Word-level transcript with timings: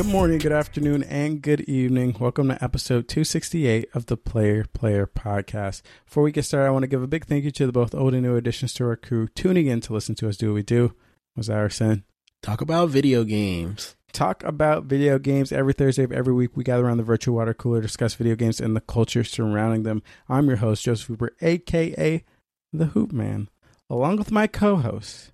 Good 0.00 0.06
morning, 0.06 0.38
good 0.38 0.52
afternoon, 0.52 1.02
and 1.04 1.42
good 1.42 1.62
evening. 1.62 2.16
Welcome 2.20 2.48
to 2.48 2.62
episode 2.62 3.08
268 3.08 3.88
of 3.94 4.06
the 4.06 4.16
Player 4.16 4.64
Player 4.72 5.06
Podcast. 5.06 5.82
Before 6.04 6.22
we 6.22 6.32
get 6.32 6.44
started, 6.44 6.68
I 6.68 6.70
want 6.70 6.84
to 6.84 6.88
give 6.88 7.02
a 7.02 7.08
big 7.08 7.26
thank 7.26 7.44
you 7.44 7.50
to 7.50 7.66
the 7.66 7.72
both 7.72 7.94
old 7.94 8.14
and 8.14 8.22
new 8.22 8.36
additions 8.36 8.72
to 8.74 8.84
our 8.84 8.96
crew 8.96 9.26
tuning 9.28 9.66
in 9.66 9.80
to 9.80 9.92
listen 9.92 10.14
to 10.14 10.28
us 10.28 10.36
do 10.36 10.48
what 10.48 10.54
we 10.54 10.62
do. 10.62 10.94
Was 11.34 11.50
sin? 11.70 12.04
Talk 12.42 12.62
about 12.62 12.88
video 12.88 13.24
games. 13.24 13.96
Talk 14.12 14.42
about 14.44 14.84
video 14.84 15.18
games 15.18 15.52
every 15.52 15.74
Thursday 15.74 16.04
of 16.04 16.12
every 16.12 16.32
week. 16.32 16.56
We 16.56 16.64
gather 16.64 16.86
around 16.86 16.96
the 16.96 17.02
virtual 17.02 17.36
water 17.36 17.52
cooler, 17.52 17.82
discuss 17.82 18.14
video 18.14 18.34
games 18.34 18.60
and 18.60 18.74
the 18.74 18.80
culture 18.80 19.24
surrounding 19.24 19.82
them. 19.82 20.02
I'm 20.26 20.48
your 20.48 20.56
host, 20.56 20.82
Joseph 20.82 21.08
Hooper, 21.08 21.32
aka 21.42 22.24
the 22.72 22.86
Hoop 22.86 23.12
Man, 23.12 23.50
along 23.90 24.16
with 24.16 24.32
my 24.32 24.46
co-host, 24.46 25.32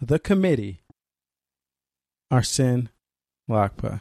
the 0.00 0.18
committee, 0.18 0.80
Arsene 2.28 2.88
Lakpa. 3.48 4.00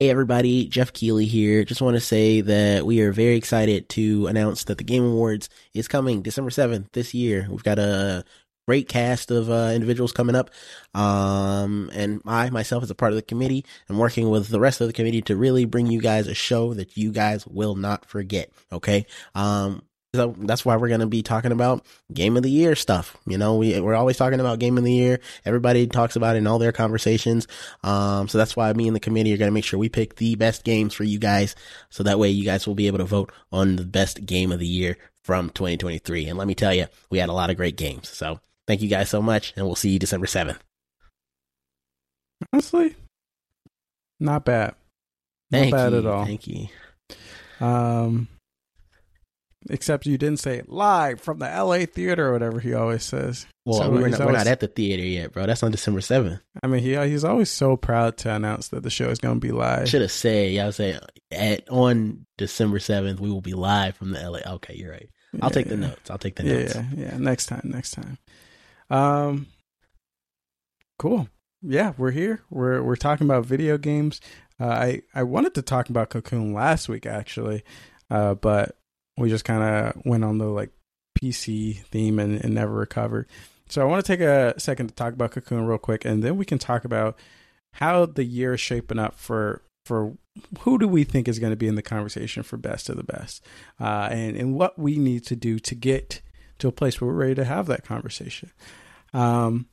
Hey 0.00 0.10
everybody, 0.10 0.66
Geoff 0.66 0.92
Keighley 0.92 1.26
here. 1.26 1.62
Just 1.62 1.82
want 1.82 1.94
to 1.94 2.00
say 2.00 2.40
that 2.40 2.84
we 2.84 3.00
are 3.00 3.12
very 3.12 3.36
excited 3.36 3.88
to 3.90 4.26
announce 4.26 4.64
that 4.64 4.78
the 4.78 4.84
Game 4.84 5.04
Awards 5.04 5.48
is 5.72 5.86
coming 5.86 6.20
December 6.20 6.50
7th 6.50 6.90
this 6.92 7.14
year. 7.14 7.46
We've 7.48 7.62
got 7.62 7.78
a 7.78 8.24
great 8.66 8.88
cast 8.88 9.30
of 9.30 9.50
uh, 9.50 9.72
individuals 9.74 10.12
coming 10.12 10.36
up. 10.36 10.50
Um, 10.94 11.90
and 11.92 12.20
I 12.26 12.50
myself 12.50 12.82
as 12.82 12.90
a 12.90 12.94
part 12.94 13.12
of 13.12 13.16
the 13.16 13.22
committee 13.22 13.64
am 13.88 13.98
working 13.98 14.30
with 14.30 14.48
the 14.48 14.60
rest 14.60 14.80
of 14.80 14.86
the 14.86 14.92
committee 14.92 15.22
to 15.22 15.36
really 15.36 15.64
bring 15.64 15.86
you 15.86 16.00
guys 16.00 16.26
a 16.26 16.34
show 16.34 16.74
that 16.74 16.96
you 16.96 17.12
guys 17.12 17.46
will 17.46 17.74
not 17.74 18.06
forget. 18.06 18.50
Okay. 18.72 19.06
Um, 19.34 19.82
so 20.12 20.34
that's 20.38 20.64
why 20.64 20.76
we're 20.76 20.88
going 20.88 21.00
to 21.00 21.06
be 21.06 21.22
talking 21.22 21.52
about 21.52 21.86
game 22.12 22.36
of 22.36 22.42
the 22.42 22.50
year 22.50 22.74
stuff. 22.74 23.16
You 23.26 23.38
know, 23.38 23.56
we, 23.56 23.78
we're 23.80 23.94
always 23.94 24.16
talking 24.16 24.40
about 24.40 24.58
game 24.58 24.76
of 24.76 24.82
the 24.82 24.92
year. 24.92 25.20
Everybody 25.44 25.86
talks 25.86 26.16
about 26.16 26.34
it 26.34 26.40
in 26.40 26.48
all 26.48 26.58
their 26.58 26.72
conversations. 26.72 27.46
Um, 27.84 28.26
so 28.26 28.36
that's 28.36 28.56
why 28.56 28.72
me 28.72 28.88
and 28.88 28.96
the 28.96 29.00
committee 29.00 29.32
are 29.32 29.36
going 29.36 29.48
to 29.48 29.54
make 29.54 29.64
sure 29.64 29.78
we 29.78 29.88
pick 29.88 30.16
the 30.16 30.34
best 30.34 30.64
games 30.64 30.94
for 30.94 31.04
you 31.04 31.20
guys. 31.20 31.54
So 31.90 32.02
that 32.02 32.18
way 32.18 32.28
you 32.30 32.44
guys 32.44 32.66
will 32.66 32.74
be 32.74 32.88
able 32.88 32.98
to 32.98 33.04
vote 33.04 33.32
on 33.52 33.76
the 33.76 33.84
best 33.84 34.26
game 34.26 34.50
of 34.50 34.58
the 34.58 34.66
year 34.66 34.98
from 35.22 35.48
2023. 35.50 36.26
And 36.26 36.36
let 36.36 36.48
me 36.48 36.56
tell 36.56 36.74
you, 36.74 36.86
we 37.08 37.18
had 37.18 37.28
a 37.28 37.34
lot 37.34 37.50
of 37.50 37.56
great 37.56 37.76
games. 37.76 38.08
So 38.08 38.40
thank 38.70 38.82
you 38.82 38.88
guys 38.88 39.10
so 39.10 39.20
much 39.20 39.52
and 39.56 39.66
we'll 39.66 39.74
see 39.74 39.90
you 39.90 39.98
December 39.98 40.26
7th. 40.26 40.58
Honestly, 42.52 42.94
not 44.20 44.44
bad. 44.44 44.74
Not 45.50 45.70
bad 45.72 45.92
you. 45.92 45.98
at 45.98 46.06
all. 46.06 46.24
Thank 46.24 46.46
you. 46.46 46.68
Um, 47.60 48.28
except 49.68 50.06
you 50.06 50.16
didn't 50.16 50.38
say 50.38 50.62
live 50.66 51.20
from 51.20 51.38
the 51.40 51.46
LA 51.46 51.84
theater 51.86 52.28
or 52.28 52.32
whatever 52.32 52.60
he 52.60 52.72
always 52.72 53.02
says. 53.04 53.46
Well, 53.66 53.80
So 53.80 53.90
we're, 53.90 54.08
not, 54.08 54.20
we're 54.20 54.32
not 54.32 54.46
at 54.46 54.60
the 54.60 54.68
theater 54.68 55.02
yet, 55.02 55.32
bro. 55.32 55.46
That's 55.46 55.62
on 55.62 55.70
December 55.72 56.00
7th. 56.00 56.40
I 56.62 56.66
mean, 56.66 56.80
he 56.82 56.96
he's 57.08 57.24
always 57.24 57.50
so 57.50 57.76
proud 57.76 58.16
to 58.18 58.34
announce 58.34 58.68
that 58.68 58.82
the 58.84 58.90
show 58.90 59.08
is 59.10 59.18
going 59.18 59.36
to 59.36 59.46
be 59.46 59.52
live. 59.52 59.88
Should 59.88 60.00
have 60.02 60.12
said, 60.12 60.52
yeah, 60.52 60.62
I 60.62 60.66
was 60.66 60.76
saying 60.76 60.98
at 61.32 61.68
on 61.68 62.24
December 62.38 62.78
7th, 62.78 63.20
we 63.20 63.30
will 63.30 63.42
be 63.42 63.52
live 63.54 63.96
from 63.96 64.12
the 64.12 64.30
LA. 64.30 64.38
Okay, 64.54 64.74
you're 64.76 64.92
right. 64.92 65.10
I'll 65.42 65.50
Yeah, 65.50 65.54
take 65.54 65.68
the 65.68 65.74
yeah. 65.74 65.80
notes. 65.88 66.10
I'll 66.10 66.18
take 66.18 66.36
the 66.36 66.42
notes. 66.44 66.74
yeah, 66.74 66.84
yeah. 66.96 67.16
Next 67.18 67.46
time, 67.46 67.62
next 67.64 67.90
time. 67.90 68.16
Um, 68.90 69.46
cool. 70.98 71.28
Yeah, 71.62 71.92
we're 71.96 72.10
here. 72.10 72.42
We're 72.50 72.82
we're 72.82 72.96
talking 72.96 73.26
about 73.26 73.46
video 73.46 73.78
games. 73.78 74.20
Uh, 74.58 74.66
I 74.66 75.02
I 75.14 75.22
wanted 75.22 75.54
to 75.54 75.62
talk 75.62 75.88
about 75.88 76.10
Cocoon 76.10 76.52
last 76.52 76.88
week 76.88 77.06
actually, 77.06 77.62
uh, 78.10 78.34
but 78.34 78.76
we 79.16 79.28
just 79.28 79.44
kind 79.44 79.62
of 79.62 80.02
went 80.04 80.24
on 80.24 80.38
the 80.38 80.46
like 80.46 80.70
PC 81.18 81.82
theme 81.84 82.18
and, 82.18 82.42
and 82.42 82.54
never 82.54 82.72
recovered. 82.72 83.28
So 83.68 83.82
I 83.82 83.84
want 83.84 84.04
to 84.04 84.12
take 84.12 84.20
a 84.20 84.58
second 84.58 84.88
to 84.88 84.94
talk 84.94 85.12
about 85.12 85.30
Cocoon 85.32 85.66
real 85.66 85.78
quick, 85.78 86.04
and 86.04 86.22
then 86.22 86.36
we 86.36 86.44
can 86.44 86.58
talk 86.58 86.84
about 86.84 87.18
how 87.74 88.06
the 88.06 88.24
year 88.24 88.54
is 88.54 88.60
shaping 88.60 88.98
up 88.98 89.14
for 89.14 89.62
for 89.84 90.14
who 90.60 90.78
do 90.78 90.88
we 90.88 91.04
think 91.04 91.28
is 91.28 91.38
going 91.38 91.52
to 91.52 91.56
be 91.56 91.68
in 91.68 91.74
the 91.74 91.82
conversation 91.82 92.42
for 92.42 92.56
best 92.56 92.88
of 92.88 92.96
the 92.96 93.04
best, 93.04 93.44
uh, 93.78 94.08
and 94.10 94.36
and 94.36 94.54
what 94.54 94.78
we 94.78 94.96
need 94.96 95.24
to 95.26 95.36
do 95.36 95.58
to 95.58 95.74
get 95.74 96.22
to 96.60 96.68
a 96.68 96.72
place 96.72 97.00
where 97.00 97.08
we're 97.08 97.16
ready 97.16 97.34
to 97.36 97.44
have 97.44 97.66
that 97.66 97.84
conversation. 97.84 98.50
Um, 99.12 99.66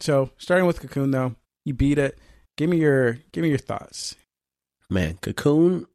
so 0.00 0.30
starting 0.38 0.66
with 0.66 0.80
Cocoon 0.80 1.10
though, 1.10 1.34
you 1.64 1.74
beat 1.74 1.98
it. 1.98 2.18
Give 2.56 2.70
me 2.70 2.78
your 2.78 3.18
give 3.32 3.42
me 3.42 3.48
your 3.48 3.58
thoughts. 3.58 4.16
Man, 4.90 5.18
Cocoon, 5.20 5.86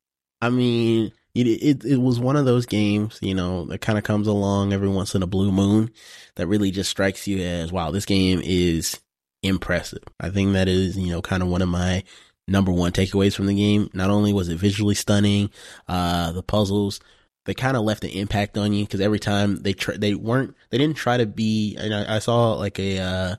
I 0.41 0.49
mean, 0.49 1.11
it, 1.33 1.47
it, 1.47 1.85
it 1.85 1.97
was 1.97 2.19
one 2.19 2.35
of 2.35 2.45
those 2.45 2.65
games, 2.65 3.17
you 3.21 3.33
know, 3.33 3.65
that 3.65 3.81
kind 3.81 3.97
of 3.97 4.03
comes 4.03 4.27
along 4.27 4.71
every 4.71 4.87
once 4.87 5.15
in 5.15 5.23
a 5.23 5.27
blue 5.27 5.51
moon 5.51 5.91
that 6.35 6.47
really 6.47 6.69
just 6.69 6.91
strikes 6.91 7.27
you 7.27 7.39
as, 7.39 7.71
wow, 7.71 7.89
this 7.89 8.05
game 8.05 8.39
is 8.43 8.99
impressive. 9.41 10.03
I 10.19 10.29
think 10.29 10.53
that 10.53 10.67
is, 10.67 10.97
you 10.97 11.11
know, 11.11 11.21
kind 11.21 11.41
of 11.41 11.49
one 11.49 11.63
of 11.63 11.69
my 11.69 12.03
number 12.47 12.71
one 12.71 12.91
takeaways 12.91 13.35
from 13.35 13.47
the 13.47 13.55
game. 13.55 13.89
Not 13.93 14.11
only 14.11 14.31
was 14.31 14.49
it 14.49 14.57
visually 14.57 14.95
stunning, 14.95 15.49
uh, 15.87 16.31
the 16.33 16.43
puzzles, 16.43 16.99
they 17.45 17.53
kind 17.53 17.75
of 17.75 17.83
left 17.83 18.03
an 18.03 18.11
impact 18.11 18.57
on 18.57 18.73
you 18.73 18.85
because 18.85 19.01
every 19.01 19.19
time 19.19 19.57
they 19.57 19.73
tr- 19.73 19.93
they 19.93 20.15
weren't 20.15 20.55
they 20.69 20.77
didn't 20.77 20.97
try 20.97 21.17
to 21.17 21.25
be 21.25 21.75
and 21.79 21.93
I, 21.93 22.15
I 22.15 22.19
saw 22.19 22.53
like 22.53 22.79
a 22.79 22.99
uh 22.99 23.35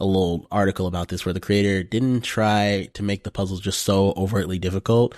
a 0.00 0.04
little 0.04 0.46
article 0.50 0.86
about 0.86 1.08
this 1.08 1.24
where 1.24 1.34
the 1.34 1.40
creator 1.40 1.82
didn't 1.82 2.22
try 2.22 2.88
to 2.94 3.02
make 3.02 3.22
the 3.22 3.30
puzzles 3.30 3.60
just 3.60 3.82
so 3.82 4.14
overtly 4.16 4.58
difficult. 4.58 5.14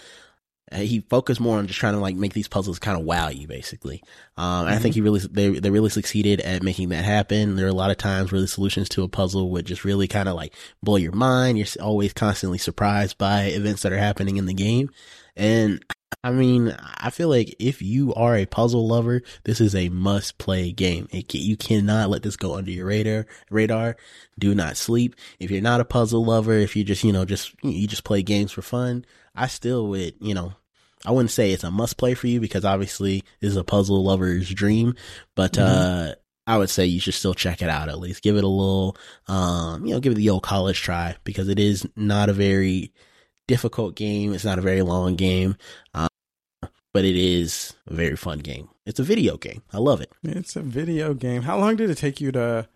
Uh, 0.72 0.78
he 0.78 1.00
focused 1.09 1.41
more 1.41 1.59
on 1.59 1.66
just 1.66 1.78
trying 1.78 1.93
to 1.93 2.00
like 2.00 2.16
make 2.16 2.32
these 2.32 2.49
puzzles 2.49 2.81
kind 2.81 2.99
of 2.99 3.05
wow 3.05 3.28
you 3.28 3.47
basically. 3.47 4.03
Um, 4.37 4.66
and 4.66 4.75
I 4.75 4.78
think 4.78 4.97
he 4.97 5.00
really, 5.00 5.21
they, 5.21 5.50
they 5.50 5.71
really 5.71 5.91
succeeded 5.91 6.41
at 6.41 6.65
making 6.65 6.88
that 6.88 7.05
happen. 7.05 7.55
There 7.55 7.66
are 7.66 7.71
a 7.71 7.75
lot 7.75 7.93
of 7.93 7.97
times 7.97 8.32
where 8.32 8.41
the 8.41 8.49
solutions 8.49 8.88
to 8.91 9.05
a 9.05 9.09
puzzle 9.09 9.50
would 9.50 9.66
just 9.66 9.84
really 9.84 10.09
kind 10.09 10.28
of 10.28 10.34
like 10.34 10.55
blow 10.82 10.97
your 10.97 11.12
mind. 11.12 11.59
You're 11.59 11.66
always 11.81 12.12
constantly 12.12 12.59
surprised 12.59 13.19
by 13.19 13.44
events 13.44 13.82
that 13.82 13.93
are 13.93 13.99
happening 13.99 14.37
in 14.37 14.47
the 14.47 14.55
game. 14.55 14.91
And 15.37 15.84
I 16.25 16.31
mean, 16.31 16.77
I 16.99 17.10
feel 17.10 17.28
like 17.28 17.56
if 17.59 17.83
you 17.83 18.15
are 18.15 18.37
a 18.37 18.47
puzzle 18.47 18.87
lover, 18.87 19.22
this 19.43 19.60
is 19.60 19.75
a 19.75 19.88
must 19.88 20.38
play 20.38 20.71
game. 20.71 21.09
It 21.10 21.34
you 21.34 21.56
cannot 21.56 22.10
let 22.10 22.22
this 22.22 22.37
go 22.37 22.55
under 22.55 22.71
your 22.71 22.87
radar, 22.87 23.27
radar. 23.50 23.97
Do 24.38 24.55
not 24.55 24.77
sleep. 24.77 25.16
If 25.41 25.50
you're 25.50 25.61
not 25.61 25.81
a 25.81 25.84
puzzle 25.84 26.25
lover, 26.25 26.53
if 26.53 26.77
you 26.77 26.84
just, 26.84 27.03
you 27.03 27.12
know, 27.12 27.25
just, 27.25 27.55
you 27.65 27.88
just 27.88 28.05
play 28.05 28.22
games 28.22 28.53
for 28.53 28.62
fun, 28.62 29.05
I 29.34 29.49
still 29.49 29.88
would, 29.88 30.15
you 30.21 30.32
know, 30.34 30.53
I 31.05 31.11
wouldn't 31.11 31.32
say 31.32 31.50
it's 31.50 31.65
a 31.65 31.72
must 31.72 31.97
play 31.97 32.15
for 32.15 32.28
you 32.28 32.41
because 32.41 32.65
obviously 32.65 33.25
this 33.41 33.50
is 33.50 33.56
a 33.56 33.65
puzzle 33.65 34.05
lover's 34.05 34.49
dream, 34.49 34.94
but, 35.34 35.59
uh, 35.59 36.15
I 36.47 36.59
would 36.59 36.71
say 36.71 36.87
you 36.87 37.00
should 37.00 37.15
still 37.15 37.34
check 37.34 37.62
it 37.62 37.69
out 37.69 37.88
at 37.88 37.99
least. 37.99 38.22
Give 38.22 38.37
it 38.37 38.44
a 38.44 38.49
little, 38.49 38.97
um, 39.28 39.87
you 39.87 39.94
know, 39.94 40.00
give 40.00 40.12
it 40.12 40.16
the 40.16 40.31
old 40.31 40.43
college 40.43 40.81
try 40.81 41.16
because 41.25 41.49
it 41.49 41.59
is 41.59 41.87
not 41.97 42.28
a 42.28 42.32
very 42.32 42.93
difficult 43.47 43.94
game. 43.94 44.34
It's 44.34 44.44
not 44.44 44.59
a 44.59 44.62
very 44.62 44.82
long 44.82 45.15
game. 45.15 45.56
Um, 45.94 46.09
but 46.93 47.05
it 47.05 47.17
is 47.17 47.75
a 47.87 47.95
very 47.95 48.17
fun 48.17 48.39
game. 48.41 48.69
It's 48.87 49.01
a 49.01 49.05
video 49.05 49.37
game. 49.37 49.63
I 49.73 49.79
love 49.79 50.01
it. 50.01 50.13
It's 50.23 50.57
a 50.57 50.63
video 50.63 51.15
game. 51.15 51.43
How 51.43 51.59
long 51.59 51.77
did 51.77 51.91
it 51.91 51.97
take 51.99 52.21
you 52.21 52.33
to 52.33 52.69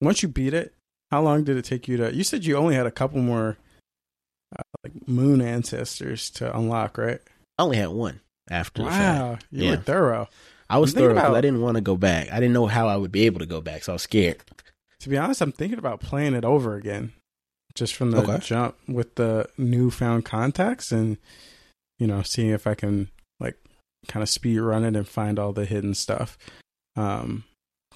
once 0.00 0.22
you 0.22 0.28
beat 0.28 0.54
it? 0.54 0.74
How 1.10 1.22
long 1.22 1.44
did 1.44 1.56
it 1.56 1.64
take 1.64 1.88
you 1.88 1.96
to? 1.98 2.14
You 2.14 2.24
said 2.24 2.44
you 2.44 2.56
only 2.56 2.74
had 2.74 2.86
a 2.86 2.90
couple 2.90 3.20
more 3.20 3.56
uh, 4.56 4.62
like 4.84 5.08
moon 5.08 5.40
ancestors 5.40 6.30
to 6.30 6.56
unlock, 6.56 6.98
right? 6.98 7.20
I 7.58 7.62
only 7.62 7.76
had 7.76 7.88
one 7.88 8.20
after. 8.50 8.82
Wow, 8.82 9.38
you 9.50 9.64
Yeah. 9.64 9.70
were 9.72 9.76
thorough. 9.78 10.28
I 10.68 10.78
was 10.78 10.92
thorough 10.92 11.12
about- 11.12 11.34
I 11.36 11.40
didn't 11.40 11.60
want 11.62 11.76
to 11.76 11.80
go 11.80 11.96
back. 11.96 12.30
I 12.32 12.36
didn't 12.40 12.52
know 12.52 12.66
how 12.66 12.88
I 12.88 12.96
would 12.96 13.12
be 13.12 13.26
able 13.26 13.38
to 13.40 13.46
go 13.46 13.60
back, 13.60 13.84
so 13.84 13.92
I 13.92 13.94
was 13.94 14.02
scared. 14.02 14.38
To 15.00 15.08
be 15.08 15.16
honest, 15.16 15.40
I'm 15.40 15.52
thinking 15.52 15.78
about 15.78 16.00
playing 16.00 16.34
it 16.34 16.44
over 16.44 16.74
again, 16.74 17.12
just 17.74 17.94
from 17.94 18.10
the 18.10 18.18
Okay. 18.22 18.38
jump 18.40 18.76
with 18.88 19.14
the 19.14 19.48
newfound 19.56 20.24
contacts, 20.24 20.90
and 20.92 21.18
you 21.98 22.06
know, 22.06 22.22
seeing 22.22 22.50
if 22.50 22.66
I 22.66 22.74
can 22.74 23.10
kind 24.08 24.22
of 24.22 24.28
speed 24.28 24.58
run 24.58 24.84
it 24.84 24.96
and 24.96 25.06
find 25.08 25.38
all 25.38 25.52
the 25.52 25.64
hidden 25.64 25.94
stuff. 25.94 26.38
Um, 26.96 27.44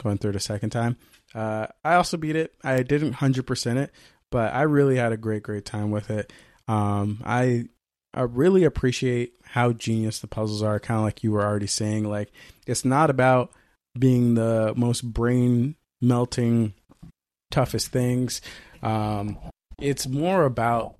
going 0.03 0.19
through 0.19 0.31
it 0.31 0.37
a 0.37 0.41
second 0.41 0.71
time. 0.71 0.97
Uh, 1.35 1.67
I 1.85 1.95
also 1.95 2.17
beat 2.17 2.37
it. 2.37 2.55
I 2.65 2.83
didn't 2.83 3.15
hundred 3.15 3.47
percent 3.47 3.79
it, 3.79 3.93
but 4.31 4.53
I 4.55 4.63
really 4.63 4.97
had 4.97 5.13
a 5.13 5.17
great, 5.17 5.43
great 5.43 5.65
time 5.65 5.91
with 5.91 6.11
it. 6.11 6.33
Um, 6.69 7.23
I 7.25 7.65
I 8.13 8.23
really 8.23 8.65
appreciate 8.65 9.35
how 9.45 9.73
genius 9.73 10.21
the 10.21 10.27
puzzles 10.27 10.63
are. 10.63 10.81
Kind 10.81 10.99
of 10.99 11.05
like 11.05 11.23
you 11.23 11.33
were 11.33 11.45
already 11.45 11.67
saying, 11.67 12.09
like 12.09 12.31
it's 12.67 12.85
not 12.85 13.11
about 13.11 13.53
being 13.99 14.35
the 14.35 14.73
most 14.77 15.03
brain 15.03 15.77
melting, 16.01 16.75
toughest 17.51 17.89
things. 17.89 18.41
Um, 18.83 19.39
it's 19.81 20.07
more 20.07 20.45
about 20.45 20.97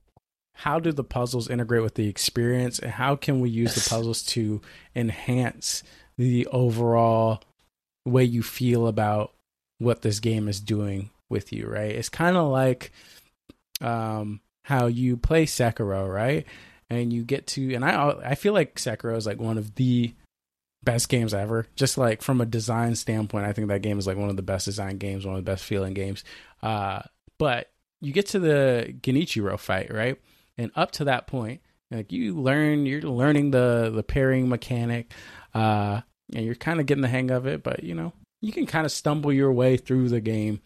how 0.61 0.79
do 0.79 0.93
the 0.93 1.03
puzzles 1.03 1.49
integrate 1.49 1.83
with 1.83 1.95
the 1.95 2.07
experience, 2.07 2.79
and 2.79 2.91
how 2.93 3.17
can 3.17 3.41
we 3.41 3.49
use 3.49 3.75
the 3.75 3.89
puzzles 3.89 4.23
to 4.23 4.61
enhance 4.95 5.83
the 6.19 6.47
overall 6.49 7.43
way 8.05 8.25
you 8.25 8.43
feel 8.43 8.87
about 8.87 9.33
what 9.79 10.03
this 10.03 10.21
game 10.21 10.49
is 10.49 10.61
doing 10.61 11.09
with 11.31 11.51
you. 11.51 11.67
Right? 11.67 11.93
It's 11.93 12.11
kind 12.11 12.37
of 12.37 12.51
like 12.51 12.93
um, 13.81 14.41
how 14.65 14.87
you 14.87 15.17
play 15.17 15.47
Sekiro, 15.47 16.13
right? 16.13 16.45
And 16.91 17.11
you 17.11 17.25
get 17.25 17.47
to, 17.49 17.75
and 17.75 17.83
I 17.83 18.11
I 18.23 18.35
feel 18.35 18.53
like 18.53 18.75
Sekiro 18.75 19.17
is 19.17 19.25
like 19.25 19.41
one 19.41 19.57
of 19.57 19.77
the 19.77 20.13
best 20.83 21.09
games 21.09 21.33
ever. 21.33 21.69
Just 21.75 21.97
like 21.97 22.21
from 22.21 22.43
a 22.43 22.47
design 22.47 22.97
standpoint, 22.97 23.47
I 23.47 23.55
think 23.55 23.69
that 23.69 23.81
game 23.81 23.99
is 23.99 24.07
like 24.07 24.19
one 24.19 24.29
of 24.29 24.37
the 24.37 24.43
best 24.43 24.67
design 24.67 24.99
games, 24.99 25.25
one 25.25 25.37
of 25.37 25.43
the 25.43 25.51
best 25.51 25.65
feeling 25.65 25.95
games. 25.95 26.23
Uh, 26.63 27.01
but 27.39 27.71
you 28.03 28.13
get 28.13 28.27
to 28.27 28.39
the 28.39 28.95
Genichiro 29.01 29.59
fight, 29.59 29.91
right? 29.91 30.19
And 30.61 30.71
up 30.77 30.91
to 30.93 31.05
that 31.05 31.27
point, 31.27 31.63
like 31.91 32.13
you 32.13 32.39
learn, 32.39 32.85
you're 32.85 33.01
learning 33.01 33.51
the 33.51 33.91
the 33.95 34.03
pairing 34.03 34.49
mechanic, 34.49 35.11
uh, 35.55 36.03
and 36.35 36.45
you're 36.45 36.55
kind 36.55 36.81
of 36.81 36.87
getting 36.87 37.01
the 37.01 37.09
hang 37.09 37.31
of 37.31 37.47
it. 37.47 37.63
But 37.63 37.83
you 37.83 37.95
know, 37.95 38.13
you 38.43 38.53
can 38.53 38.67
kind 38.67 38.85
of 38.85 38.93
stumble 38.93 39.33
your 39.33 39.51
way 39.51 39.79
through 39.79 40.11
the 40.11 40.21
game 40.21 40.61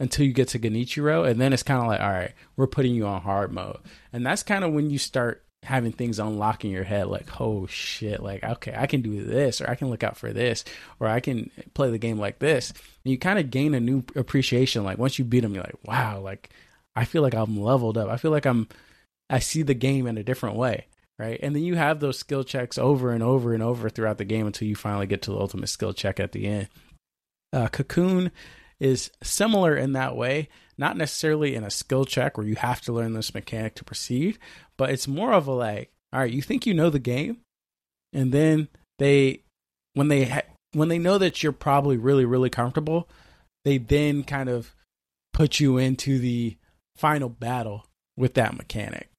until 0.00 0.24
you 0.24 0.32
get 0.32 0.48
to 0.48 0.58
Genichiro, 0.58 1.28
and 1.28 1.38
then 1.38 1.52
it's 1.52 1.62
kind 1.62 1.82
of 1.82 1.86
like, 1.86 2.00
all 2.00 2.08
right, 2.08 2.32
we're 2.56 2.66
putting 2.66 2.94
you 2.94 3.06
on 3.06 3.20
hard 3.20 3.52
mode, 3.52 3.76
and 4.10 4.24
that's 4.24 4.42
kind 4.42 4.64
of 4.64 4.72
when 4.72 4.88
you 4.88 4.96
start 4.96 5.44
having 5.62 5.92
things 5.92 6.18
unlock 6.18 6.64
in 6.64 6.70
your 6.70 6.84
head 6.84 7.06
like 7.06 7.38
oh 7.38 7.66
shit 7.66 8.22
like 8.22 8.42
okay 8.42 8.72
i 8.78 8.86
can 8.86 9.02
do 9.02 9.22
this 9.22 9.60
or 9.60 9.68
i 9.68 9.74
can 9.74 9.90
look 9.90 10.02
out 10.02 10.16
for 10.16 10.32
this 10.32 10.64
or 10.98 11.06
i 11.06 11.20
can 11.20 11.50
play 11.74 11.90
the 11.90 11.98
game 11.98 12.18
like 12.18 12.38
this 12.38 12.70
and 12.70 13.12
you 13.12 13.18
kind 13.18 13.38
of 13.38 13.50
gain 13.50 13.74
a 13.74 13.80
new 13.80 14.02
appreciation 14.16 14.84
like 14.84 14.96
once 14.96 15.18
you 15.18 15.24
beat 15.24 15.40
them 15.40 15.52
you're 15.52 15.62
like 15.62 15.76
wow 15.84 16.18
like 16.18 16.48
i 16.96 17.04
feel 17.04 17.20
like 17.20 17.34
i'm 17.34 17.60
leveled 17.60 17.98
up 17.98 18.08
i 18.08 18.16
feel 18.16 18.30
like 18.30 18.46
i'm 18.46 18.66
i 19.30 19.38
see 19.38 19.62
the 19.62 19.74
game 19.74 20.06
in 20.06 20.18
a 20.18 20.24
different 20.24 20.56
way 20.56 20.86
right? 21.18 21.38
And 21.42 21.54
then 21.54 21.62
you 21.62 21.74
have 21.74 22.00
those 22.00 22.18
skill 22.18 22.44
checks 22.44 22.78
over 22.78 23.12
and 23.12 23.22
over 23.22 23.52
and 23.52 23.62
over 23.62 23.90
throughout 23.90 24.16
the 24.16 24.24
game 24.24 24.46
until 24.46 24.66
you 24.66 24.74
finally 24.74 25.06
get 25.06 25.20
to 25.22 25.32
the 25.32 25.38
ultimate 25.38 25.66
skill 25.66 25.92
check 25.92 26.18
at 26.18 26.32
the 26.32 26.46
end. 26.46 26.68
Uh, 27.52 27.68
cocoon 27.68 28.30
is 28.80 29.10
similar 29.22 29.76
in 29.76 29.92
that 29.92 30.16
way 30.16 30.48
not 30.80 30.96
necessarily 30.96 31.54
in 31.54 31.62
a 31.62 31.70
skill 31.70 32.06
check 32.06 32.38
where 32.38 32.46
you 32.46 32.56
have 32.56 32.80
to 32.80 32.92
learn 32.92 33.12
this 33.12 33.34
mechanic 33.34 33.74
to 33.74 33.84
proceed, 33.84 34.38
but 34.78 34.88
it's 34.88 35.06
more 35.06 35.34
of 35.34 35.46
a 35.46 35.52
like, 35.52 35.92
all 36.10 36.20
right, 36.20 36.32
you 36.32 36.40
think 36.40 36.64
you 36.64 36.72
know 36.72 36.88
the 36.88 36.98
game, 36.98 37.36
and 38.14 38.32
then 38.32 38.66
they, 38.98 39.42
when 39.92 40.08
they 40.08 40.24
ha- 40.24 40.40
when 40.72 40.88
they 40.88 40.98
know 40.98 41.18
that 41.18 41.42
you're 41.42 41.52
probably 41.52 41.98
really 41.98 42.24
really 42.24 42.48
comfortable, 42.48 43.10
they 43.62 43.76
then 43.76 44.24
kind 44.24 44.48
of 44.48 44.74
put 45.34 45.60
you 45.60 45.76
into 45.76 46.18
the 46.18 46.56
final 46.96 47.28
battle 47.28 47.84
with 48.16 48.32
that 48.34 48.56
mechanic, 48.56 49.09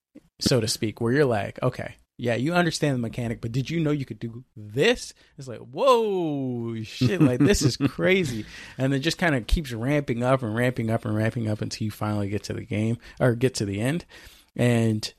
so 0.41 0.59
to 0.59 0.67
speak, 0.67 1.01
where 1.01 1.13
you're 1.13 1.25
like, 1.25 1.61
okay, 1.61 1.95
yeah, 2.17 2.35
you 2.35 2.53
understand 2.53 2.93
the 2.93 2.99
mechanic, 2.99 3.41
but 3.41 3.51
did 3.51 3.69
you 3.69 3.79
know 3.79 3.89
you 3.89 4.05
could 4.05 4.19
do 4.19 4.43
this? 4.55 5.13
It's 5.39 5.47
like, 5.47 5.59
whoa, 5.59 6.79
shit, 6.83 7.19
like 7.19 7.39
this 7.39 7.63
is 7.63 7.77
crazy. 7.89 8.45
And 8.77 8.93
it 8.93 8.99
just 8.99 9.17
kind 9.17 9.33
of 9.33 9.47
keeps 9.47 9.71
ramping 9.71 10.21
up 10.21 10.43
and 10.43 10.53
ramping 10.53 10.91
up 10.91 11.03
and 11.03 11.15
ramping 11.15 11.49
up 11.49 11.61
until 11.61 11.85
you 11.85 11.89
finally 11.89 12.29
get 12.29 12.43
to 12.43 12.53
the 12.53 12.63
game 12.63 12.99
or 13.19 13.33
get 13.33 13.55
to 13.55 13.65
the 13.65 13.81
end. 13.81 14.05
And 14.55 15.11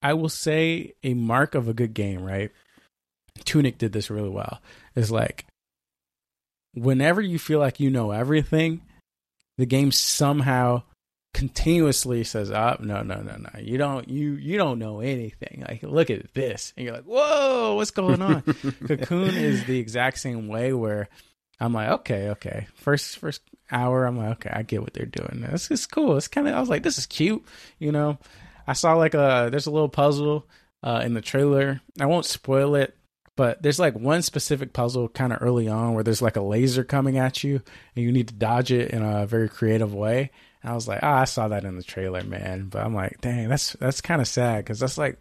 I 0.00 0.14
will 0.14 0.28
say 0.28 0.94
a 1.02 1.14
mark 1.14 1.56
of 1.56 1.66
a 1.66 1.74
good 1.74 1.94
game, 1.94 2.22
right? 2.22 2.52
Tunic 3.44 3.76
did 3.78 3.92
this 3.92 4.08
really 4.08 4.28
well. 4.28 4.60
Is 4.94 5.10
like 5.10 5.46
whenever 6.74 7.20
you 7.20 7.40
feel 7.40 7.58
like 7.58 7.80
you 7.80 7.90
know 7.90 8.12
everything, 8.12 8.82
the 9.56 9.66
game 9.66 9.90
somehow 9.90 10.82
continuously 11.34 12.24
says, 12.24 12.50
"Oh, 12.50 12.76
no, 12.80 13.02
no, 13.02 13.20
no, 13.22 13.36
no. 13.36 13.60
You 13.60 13.78
don't 13.78 14.08
you 14.08 14.32
you 14.32 14.56
don't 14.56 14.78
know 14.78 15.00
anything. 15.00 15.64
Like 15.68 15.82
look 15.82 16.10
at 16.10 16.34
this." 16.34 16.72
And 16.76 16.86
you're 16.86 16.94
like, 16.94 17.04
"Whoa, 17.04 17.74
what's 17.74 17.90
going 17.90 18.22
on?" 18.22 18.42
Cocoon 18.86 19.34
is 19.34 19.64
the 19.64 19.78
exact 19.78 20.18
same 20.18 20.48
way 20.48 20.72
where 20.72 21.08
I'm 21.60 21.72
like, 21.72 21.90
"Okay, 21.90 22.30
okay." 22.30 22.66
First 22.74 23.18
first 23.18 23.42
hour, 23.70 24.04
I'm 24.04 24.16
like, 24.16 24.32
"Okay, 24.32 24.50
I 24.52 24.62
get 24.62 24.82
what 24.82 24.94
they're 24.94 25.06
doing. 25.06 25.46
This 25.50 25.70
is 25.70 25.86
cool. 25.86 26.16
It's 26.16 26.28
kind 26.28 26.48
of 26.48 26.54
I 26.54 26.60
was 26.60 26.68
like, 26.68 26.82
"This 26.82 26.98
is 26.98 27.06
cute." 27.06 27.44
You 27.78 27.92
know, 27.92 28.18
I 28.66 28.72
saw 28.72 28.94
like 28.94 29.14
a 29.14 29.48
there's 29.50 29.66
a 29.66 29.70
little 29.70 29.88
puzzle 29.88 30.46
uh 30.82 31.02
in 31.04 31.14
the 31.14 31.20
trailer. 31.20 31.80
I 32.00 32.06
won't 32.06 32.26
spoil 32.26 32.74
it, 32.74 32.96
but 33.36 33.62
there's 33.62 33.78
like 33.78 33.94
one 33.94 34.22
specific 34.22 34.72
puzzle 34.72 35.08
kind 35.08 35.32
of 35.32 35.38
early 35.40 35.68
on 35.68 35.94
where 35.94 36.02
there's 36.02 36.22
like 36.22 36.36
a 36.36 36.42
laser 36.42 36.82
coming 36.82 37.18
at 37.18 37.44
you 37.44 37.62
and 37.94 38.04
you 38.04 38.10
need 38.10 38.28
to 38.28 38.34
dodge 38.34 38.72
it 38.72 38.90
in 38.90 39.02
a 39.02 39.26
very 39.26 39.48
creative 39.48 39.94
way 39.94 40.32
I 40.64 40.74
was 40.74 40.88
like, 40.88 41.00
oh, 41.02 41.08
I 41.08 41.24
saw 41.24 41.48
that 41.48 41.64
in 41.64 41.76
the 41.76 41.82
trailer, 41.82 42.22
man. 42.24 42.68
But 42.68 42.84
I'm 42.84 42.94
like, 42.94 43.20
dang, 43.20 43.48
that's 43.48 43.74
that's 43.74 44.00
kind 44.00 44.20
of 44.20 44.28
sad 44.28 44.64
because 44.64 44.80
that's 44.80 44.98
like 44.98 45.18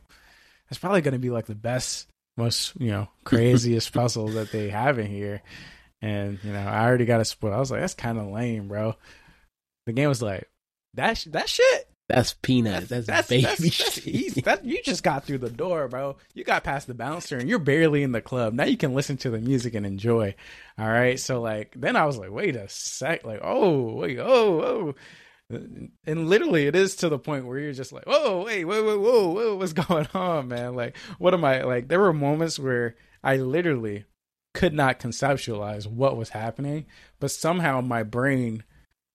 that's 0.70 0.80
probably 0.80 1.02
going 1.02 1.14
to 1.14 1.20
be 1.20 1.30
like 1.30 1.46
the 1.46 1.56
best, 1.56 2.08
most 2.36 2.74
you 2.80 2.92
know, 2.92 3.08
craziest 3.24 3.94
puzzle 3.94 4.30
that 4.30 4.52
they 4.52 4.70
have 4.70 5.00
in 5.00 5.08
here. 5.08 5.42
And 6.02 6.40
you 6.44 6.54
know, 6.54 6.60
I 6.60 6.86
already 6.86 7.06
got 7.06 7.22
a 7.22 7.26
spoil. 7.26 7.54
I 7.54 7.60
was 7.60 7.72
like, 7.72 7.82
that's 7.82 7.94
kind 7.94 8.18
of 8.18 8.28
lame, 8.28 8.68
bro. 8.68 8.96
The 9.86 9.94
game 9.94 10.10
was 10.10 10.22
like, 10.22 10.48
that 10.96 11.18
sh- 11.18 11.28
that 11.32 11.50
shit. 11.50 11.88
That's 12.10 12.34
peanuts. 12.42 12.88
That's, 12.88 13.08
that's 13.08 13.28
baby 13.28 13.44
that's, 13.44 13.60
that's, 13.60 14.42
that, 14.44 14.64
you 14.64 14.82
just 14.82 15.04
got 15.04 15.26
through 15.26 15.40
the 15.40 15.50
door, 15.50 15.90
bro. 15.90 16.16
You 16.34 16.46
got 16.46 16.64
past 16.64 16.88
the 16.88 16.94
bouncer 16.94 17.38
and 17.38 17.50
you're 17.50 17.60
barely 17.60 18.02
in 18.02 18.14
the 18.14 18.22
club. 18.22 18.54
Now 18.54 18.64
you 18.64 18.78
can 18.78 18.94
listen 18.94 19.18
to 19.18 19.30
the 19.30 19.40
music 19.40 19.76
and 19.76 19.86
enjoy. 19.86 20.34
All 20.80 20.88
right. 20.88 21.20
So 21.20 21.42
like 21.42 21.74
then 21.76 21.98
I 21.98 22.06
was 22.06 22.18
like, 22.18 22.32
wait 22.32 22.56
a 22.56 22.70
sec, 22.70 23.26
like, 23.26 23.42
oh, 23.44 23.96
wait, 23.96 24.20
oh, 24.20 24.62
oh 24.62 24.96
and 25.50 25.92
literally 26.06 26.68
it 26.68 26.76
is 26.76 26.96
to 26.98 27.10
the 27.10 27.20
point 27.20 27.46
where 27.46 27.58
you're 27.58 27.74
just 27.74 27.94
like 27.94 28.06
whoa 28.06 28.44
wait 28.44 28.66
whoa 28.66 28.84
whoa 28.84 29.00
whoa 29.00 29.28
whoa 29.30 29.56
what's 29.56 29.74
going 29.88 30.08
on 30.14 30.50
man? 30.50 30.76
Like 30.76 30.98
what 31.18 31.34
am 31.34 31.46
i 31.46 31.62
like 31.62 31.88
there 31.88 32.00
were 32.00 32.14
moments 32.14 32.60
where 32.60 32.96
i 33.24 33.38
literally 33.38 34.06
could 34.54 34.74
not 34.74 35.00
conceptualize 35.00 35.88
what 35.88 36.18
was 36.18 36.30
happening 36.30 36.86
but 37.20 37.32
somehow 37.32 37.80
my 37.80 38.04
brain 38.04 38.64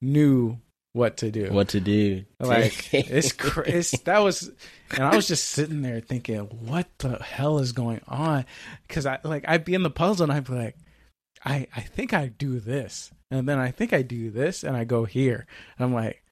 knew 0.00 0.58
what 0.94 1.16
to 1.18 1.30
do. 1.30 1.50
What 1.50 1.68
to 1.68 1.80
do. 1.80 2.26
Like 2.38 2.92
it's, 2.94 3.34
it's 3.66 3.98
that 4.00 4.18
was 4.18 4.50
and 4.90 5.02
i 5.02 5.16
was 5.16 5.26
just 5.26 5.48
sitting 5.48 5.80
there 5.82 6.00
thinking 6.00 6.40
what 6.40 6.86
the 6.98 7.16
hell 7.22 7.58
is 7.58 7.72
going 7.72 8.00
on? 8.08 8.44
Because 8.86 9.06
i 9.06 9.18
like 9.22 9.44
i'd 9.48 9.64
be 9.64 9.74
in 9.74 9.82
the 9.82 9.90
puzzle 9.90 10.24
and 10.24 10.32
i'd 10.32 10.44
be 10.44 10.54
like 10.54 10.76
i 11.44 11.66
i 11.76 11.80
think 11.80 12.12
i 12.12 12.26
do 12.26 12.60
this 12.60 13.10
and 13.30 13.48
then 13.48 13.58
i 13.58 13.70
think 13.70 13.92
i 13.92 14.02
do 14.02 14.30
this 14.30 14.62
and 14.64 14.76
i 14.76 14.84
go 14.84 15.04
here 15.04 15.46
and 15.78 15.84
i'm 15.84 15.94
like 15.94 16.22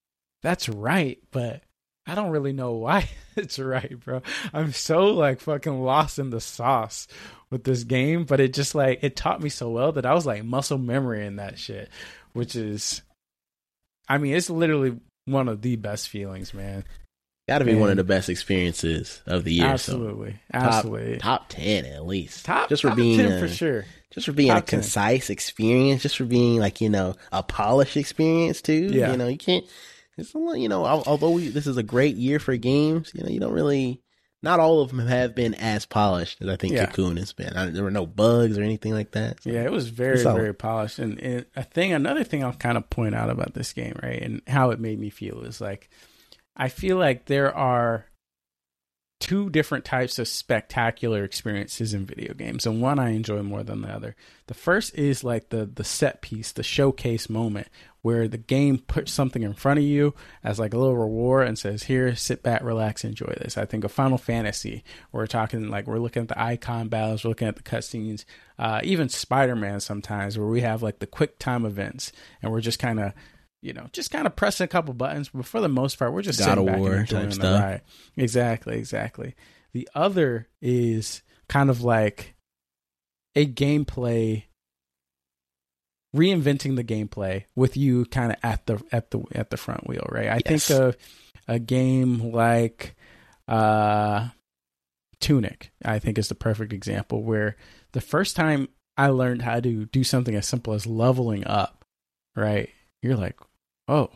that's 0.43 0.69
right, 0.69 1.19
but 1.31 1.63
I 2.07 2.15
don't 2.15 2.31
really 2.31 2.53
know 2.53 2.73
why 2.73 3.09
it's 3.37 3.59
right, 3.59 3.99
bro. 4.01 4.23
I'm 4.53 4.73
so 4.73 5.07
like 5.07 5.41
fucking 5.41 5.83
lost 5.83 6.19
in 6.19 6.31
the 6.31 6.41
sauce 6.41 7.07
with 7.51 7.65
this 7.65 7.85
game, 7.85 8.25
but 8.25 8.41
it 8.41 8.55
just 8.55 8.75
like 8.75 9.01
it 9.03 9.17
taught 9.17 9.43
me 9.43 9.49
so 9.49 9.71
well 9.71 9.93
that 9.93 10.07
I 10.07 10.15
was 10.15 10.27
like 10.27 10.45
muscle 10.45 10.79
memory 10.79 11.27
in 11.27 11.37
that 11.37 11.59
shit, 11.59 11.89
which 12.33 12.57
is 12.57 13.03
I 14.09 14.19
mean, 14.19 14.35
it's 14.35 14.51
literally 14.51 14.99
one 15.27 15.49
of 15.49 15.63
the 15.63 15.77
best 15.77 16.09
feelings, 16.09 16.53
man. 16.53 16.85
Got 17.51 17.59
to 17.59 17.65
be 17.65 17.73
and 17.73 17.81
one 17.81 17.91
of 17.91 17.97
the 17.97 18.05
best 18.05 18.29
experiences 18.29 19.21
of 19.27 19.45
the 19.45 19.53
year. 19.53 19.67
Absolutely, 19.67 20.33
so 20.33 20.39
absolutely. 20.55 21.19
Top, 21.19 21.49
top, 21.49 21.49
ten 21.49 21.85
at 21.85 22.07
least. 22.07 22.45
Top 22.45 22.69
just 22.69 22.83
for 22.83 22.89
top 22.89 22.97
being 22.97 23.21
a, 23.21 23.41
for 23.41 23.49
sure. 23.49 23.85
Just 24.13 24.27
for 24.27 24.33
being 24.33 24.51
top 24.51 24.63
a 24.63 24.67
concise 24.67 25.31
experience. 25.31 26.03
Just 26.03 26.17
for 26.17 26.25
being 26.25 26.61
like 26.61 26.81
you 26.81 26.89
know 26.89 27.17
a 27.33 27.43
polished 27.43 27.97
experience 27.97 28.63
too. 28.63 28.91
Yeah. 28.93 29.11
You 29.11 29.17
know 29.17 29.27
you 29.27 29.37
can't 29.37 29.67
it's 30.21 30.35
you 30.35 30.69
know, 30.69 30.85
although 30.85 31.31
we, 31.31 31.49
this 31.49 31.67
is 31.67 31.77
a 31.77 31.83
great 31.83 32.17
year 32.17 32.39
for 32.39 32.57
games, 32.57 33.11
you 33.15 33.23
know, 33.23 33.31
you 33.31 33.41
don't 33.41 33.53
really. 33.53 34.03
Not 34.43 34.59
all 34.59 34.81
of 34.81 34.89
them 34.89 35.07
have 35.07 35.35
been 35.35 35.53
as 35.53 35.85
polished 35.85 36.41
as 36.41 36.49
I 36.49 36.57
think 36.57 36.73
yeah. 36.73 36.87
Cocoon 36.87 37.19
has 37.19 37.35
been. 37.35 37.53
I, 37.55 37.67
there 37.67 37.85
were 37.85 37.91
no 37.91 38.07
bugs 38.07 38.57
or 38.57 38.63
anything 38.63 38.95
like 38.95 39.11
that. 39.11 39.43
So. 39.43 39.51
Yeah, 39.51 39.65
it 39.65 39.71
was 39.71 39.91
very, 39.91 40.23
very 40.23 40.55
polished. 40.55 40.99
And, 40.99 41.21
and 41.21 41.45
a 41.57 41.63
thing, 41.63 41.93
another 41.93 42.25
thing 42.25 42.43
I'll 42.43 42.55
kind 42.55 42.79
of 42.79 42.89
point 42.89 43.15
out 43.15 43.29
about 43.29 43.53
this 43.53 43.75
game, 43.75 44.01
right, 44.03 44.23
and 44.23 44.41
how 44.47 44.71
it 44.71 44.81
made 44.81 44.99
me 44.99 45.11
feel 45.11 45.43
is 45.43 45.61
like, 45.61 45.91
I 46.61 46.69
feel 46.69 46.99
like 46.99 47.25
there 47.25 47.57
are 47.57 48.05
two 49.19 49.49
different 49.49 49.87
types 49.87 50.19
of 50.19 50.29
spectacular 50.29 51.25
experiences 51.25 51.95
in 51.95 52.05
video 52.05 52.35
games 52.35 52.67
and 52.67 52.83
one 52.83 52.99
I 52.99 53.11
enjoy 53.11 53.43
more 53.43 53.63
than 53.63 53.81
the 53.81 53.89
other. 53.89 54.15
The 54.47 54.55
first 54.55 54.95
is 54.95 55.25
like 55.25 55.49
the 55.49 55.65
the 55.65 55.85
set 55.85 56.21
piece, 56.21 56.53
the 56.53 56.63
showcase 56.63 57.31
moment 57.31 57.69
where 58.03 58.29
the 58.29 58.37
game 58.37 58.77
puts 58.77 59.11
something 59.11 59.43
in 59.43 59.55
front 59.55 59.79
of 59.79 59.87
you 59.87 60.15
as 60.45 60.59
like 60.59 60.75
a 60.75 60.79
little 60.79 60.99
reward 60.99 61.49
and 61.49 61.59
says, 61.59 61.85
"Here, 61.85 62.15
sit 62.15 62.43
back, 62.43 62.63
relax, 62.63 63.05
enjoy 63.05 63.35
this." 63.41 63.57
I 63.57 63.65
think 63.65 63.85
of 63.85 63.93
Final 63.93 64.19
Fantasy. 64.19 64.85
We're 65.13 65.27
talking 65.27 65.71
like 65.71 65.87
we're 65.87 65.99
looking 65.99 66.23
at 66.23 66.29
the 66.29 66.43
Eikon 66.43 66.89
battles, 66.89 67.25
we're 67.25 67.31
looking 67.31 67.49
at 67.49 67.57
the 67.57 67.63
cutscenes, 67.63 68.27
uh, 68.59 68.81
even 68.85 69.09
Spider 69.09 69.57
Man 69.57 69.81
sometimes, 69.81 70.37
where 70.37 70.47
we 70.47 70.61
have 70.61 70.83
like 70.83 70.99
the 70.99 71.07
quick 71.07 71.39
time 71.39 71.65
events, 71.65 72.13
and 72.43 72.53
we're 72.53 72.61
just 72.61 72.79
kind 72.79 73.01
of 73.01 73.15
you 73.63 73.73
know, 73.73 73.87
just 73.93 74.11
kind 74.11 74.27
of 74.27 74.37
pressing 74.37 74.65
a 74.65 74.69
couple 74.69 74.95
buttons. 74.95 75.29
But 75.29 75.47
for 75.47 75.61
the 75.61 75.69
most 75.69 75.99
part, 75.99 76.13
we're 76.13 76.23
just 76.23 76.39
God 76.39 76.47
sitting 76.47 76.67
back 76.67 76.79
War 76.79 76.95
and 76.95 77.09
the 77.09 77.31
stuff. 77.33 77.81
Exactly, 78.17 78.79
exactly. 78.79 79.35
The 79.73 79.89
other 79.95 80.49
is 80.61 81.23
kind 81.49 81.71
of 81.71 81.83
like 81.83 82.35
a 83.37 83.47
gameplay 83.47 84.45
reinventing 86.15 86.75
the 86.75 86.85
gameplay 86.85 87.45
with 87.55 87.77
you 87.77 88.05
kind 88.07 88.33
of 88.33 88.39
at 88.43 88.67
the 88.67 88.83
at 88.91 89.11
the 89.11 89.23
at 89.33 89.51
the 89.51 89.57
front 89.57 89.87
wheel, 89.87 90.07
right? 90.11 90.29
I 90.29 90.41
yes. 90.45 90.67
think 90.67 90.81
of 90.81 90.97
a 91.47 91.59
game 91.59 92.33
like 92.33 92.97
uh 93.47 94.29
Tunic, 95.21 95.71
I 95.85 95.99
think 95.99 96.19
is 96.19 96.29
the 96.29 96.35
perfect 96.35 96.73
example 96.73 97.23
where 97.23 97.57
the 97.93 98.01
first 98.01 98.37
time 98.37 98.69
I 98.97 99.09
learned 99.09 99.43
how 99.43 99.61
to 99.61 99.85
do 99.87 100.03
something 100.03 100.35
as 100.35 100.49
simple 100.49 100.73
as 100.73 100.87
leveling 100.87 101.47
up, 101.47 101.85
right? 102.35 102.71
You're 103.03 103.17
like, 103.17 103.39
oh, 103.91 104.11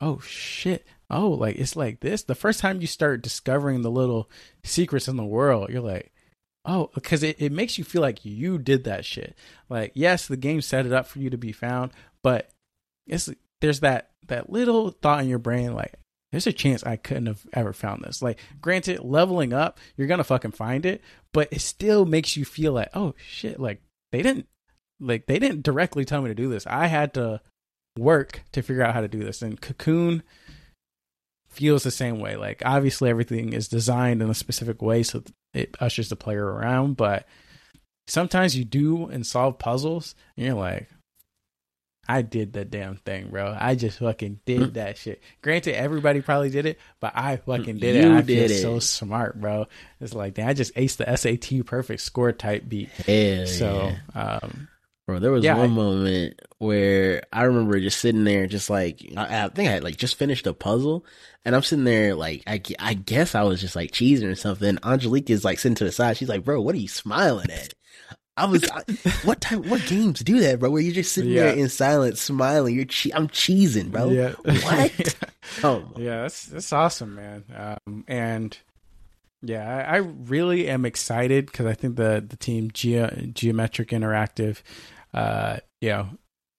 oh 0.00 0.20
shit, 0.20 0.86
oh 1.10 1.30
like 1.30 1.56
it's 1.56 1.76
like 1.76 2.00
this. 2.00 2.22
The 2.22 2.34
first 2.34 2.60
time 2.60 2.80
you 2.80 2.86
start 2.86 3.22
discovering 3.22 3.82
the 3.82 3.90
little 3.90 4.30
secrets 4.64 5.08
in 5.08 5.16
the 5.16 5.24
world, 5.24 5.68
you're 5.70 5.80
like, 5.82 6.12
oh, 6.64 6.90
because 6.94 7.22
it, 7.22 7.40
it 7.40 7.52
makes 7.52 7.76
you 7.76 7.84
feel 7.84 8.02
like 8.02 8.24
you 8.24 8.58
did 8.58 8.84
that 8.84 9.04
shit. 9.04 9.36
Like, 9.68 9.92
yes, 9.94 10.26
the 10.26 10.36
game 10.36 10.62
set 10.62 10.86
it 10.86 10.92
up 10.92 11.06
for 11.06 11.18
you 11.18 11.30
to 11.30 11.38
be 11.38 11.52
found, 11.52 11.92
but 12.22 12.50
it's 13.06 13.28
there's 13.60 13.80
that 13.80 14.10
that 14.28 14.50
little 14.50 14.90
thought 14.90 15.22
in 15.22 15.28
your 15.28 15.38
brain 15.38 15.74
like 15.74 15.94
there's 16.32 16.46
a 16.46 16.52
chance 16.52 16.84
I 16.84 16.96
couldn't 16.96 17.26
have 17.26 17.46
ever 17.52 17.72
found 17.72 18.02
this. 18.04 18.20
Like, 18.20 18.40
granted, 18.60 19.00
leveling 19.00 19.52
up, 19.52 19.78
you're 19.96 20.08
gonna 20.08 20.24
fucking 20.24 20.52
find 20.52 20.86
it, 20.86 21.02
but 21.32 21.48
it 21.52 21.60
still 21.60 22.04
makes 22.04 22.36
you 22.36 22.44
feel 22.44 22.72
like, 22.72 22.90
oh 22.94 23.14
shit, 23.16 23.58
like 23.58 23.80
they 24.12 24.22
didn't 24.22 24.46
like 25.00 25.26
they 25.26 25.38
didn't 25.38 25.62
directly 25.62 26.04
tell 26.04 26.22
me 26.22 26.28
to 26.28 26.34
do 26.34 26.48
this. 26.48 26.66
I 26.66 26.86
had 26.86 27.14
to 27.14 27.40
work 27.98 28.42
to 28.52 28.62
figure 28.62 28.82
out 28.82 28.94
how 28.94 29.00
to 29.00 29.08
do 29.08 29.24
this. 29.24 29.42
And 29.42 29.60
Cocoon 29.60 30.22
feels 31.48 31.82
the 31.82 31.90
same 31.90 32.20
way. 32.20 32.36
Like 32.36 32.62
obviously 32.64 33.10
everything 33.10 33.52
is 33.52 33.68
designed 33.68 34.22
in 34.22 34.30
a 34.30 34.34
specific 34.34 34.82
way 34.82 35.02
so 35.02 35.22
it 35.54 35.76
ushers 35.80 36.08
the 36.08 36.16
player 36.16 36.44
around, 36.44 36.96
but 36.96 37.26
sometimes 38.06 38.56
you 38.56 38.64
do 38.64 39.06
and 39.06 39.26
solve 39.26 39.58
puzzles 39.58 40.14
and 40.36 40.46
you're 40.46 40.54
like, 40.54 40.88
I 42.08 42.22
did 42.22 42.52
that 42.52 42.70
damn 42.70 42.96
thing, 42.96 43.30
bro. 43.30 43.56
I 43.58 43.74
just 43.74 43.98
fucking 43.98 44.40
did 44.44 44.60
mm. 44.60 44.72
that 44.74 44.96
shit. 44.96 45.20
Granted, 45.42 45.76
everybody 45.76 46.20
probably 46.20 46.50
did 46.50 46.66
it, 46.66 46.78
but 47.00 47.12
I 47.16 47.36
fucking 47.36 47.78
did 47.78 47.96
you 47.96 48.12
it. 48.12 48.16
I 48.16 48.20
did 48.20 48.50
feel 48.50 48.58
it. 48.58 48.62
so 48.62 48.78
smart, 48.78 49.40
bro. 49.40 49.66
It's 50.00 50.14
like, 50.14 50.34
damn, 50.34 50.48
I 50.48 50.52
just 50.52 50.74
aced 50.76 50.98
the 50.98 51.16
SAT 51.16 51.66
perfect 51.66 52.00
score 52.02 52.32
type 52.32 52.68
beat. 52.68 52.90
Hell 52.90 53.46
so, 53.46 53.92
yeah. 54.14 54.38
um, 54.42 54.68
Bro, 55.06 55.20
there 55.20 55.30
was 55.30 55.44
yeah, 55.44 55.56
one 55.56 55.70
I, 55.70 55.72
moment 55.72 56.42
where 56.58 57.22
I 57.32 57.44
remember 57.44 57.78
just 57.78 58.00
sitting 58.00 58.24
there, 58.24 58.48
just 58.48 58.68
like 58.68 59.00
I, 59.16 59.44
I, 59.44 59.48
think 59.48 59.68
I 59.68 59.72
had 59.72 59.84
like 59.84 59.96
just 59.96 60.16
finished 60.16 60.48
a 60.48 60.52
puzzle, 60.52 61.06
and 61.44 61.54
I'm 61.54 61.62
sitting 61.62 61.84
there 61.84 62.16
like 62.16 62.42
I, 62.44 62.60
I 62.80 62.94
guess 62.94 63.36
I 63.36 63.44
was 63.44 63.60
just 63.60 63.76
like 63.76 63.92
cheesing 63.92 64.30
or 64.30 64.34
something. 64.34 64.78
Angelique 64.82 65.30
is 65.30 65.44
like 65.44 65.60
sitting 65.60 65.76
to 65.76 65.84
the 65.84 65.92
side. 65.92 66.16
She's 66.16 66.28
like, 66.28 66.42
"Bro, 66.42 66.62
what 66.62 66.74
are 66.74 66.78
you 66.78 66.88
smiling 66.88 67.52
at?" 67.52 67.74
I 68.36 68.46
was, 68.46 68.68
what 69.24 69.40
type, 69.40 69.64
what 69.66 69.86
games 69.86 70.20
do 70.20 70.40
that, 70.40 70.58
bro? 70.58 70.70
Where 70.70 70.82
you're 70.82 70.92
just 70.92 71.12
sitting 71.12 71.30
yeah. 71.30 71.44
there 71.44 71.54
in 71.54 71.68
silence, 71.68 72.20
smiling. 72.20 72.74
You're, 72.74 72.84
che- 72.84 73.12
I'm 73.14 73.28
cheesing, 73.28 73.90
bro. 73.90 74.10
Yeah. 74.10 74.32
What? 74.32 75.16
oh, 75.62 75.84
yeah, 75.96 76.22
that's 76.22 76.46
that's 76.46 76.72
awesome, 76.72 77.14
man. 77.14 77.44
Um, 77.54 78.04
and 78.08 78.58
yeah, 79.42 79.86
I, 79.88 79.94
I 79.94 79.96
really 79.98 80.68
am 80.68 80.84
excited 80.84 81.46
because 81.46 81.66
I 81.66 81.74
think 81.74 81.96
the 81.96 82.24
the 82.26 82.36
team 82.36 82.70
Ge- 82.72 83.32
Geometric 83.32 83.90
Interactive 83.90 84.62
uh, 85.16 85.58
you 85.80 85.88
know, 85.88 86.08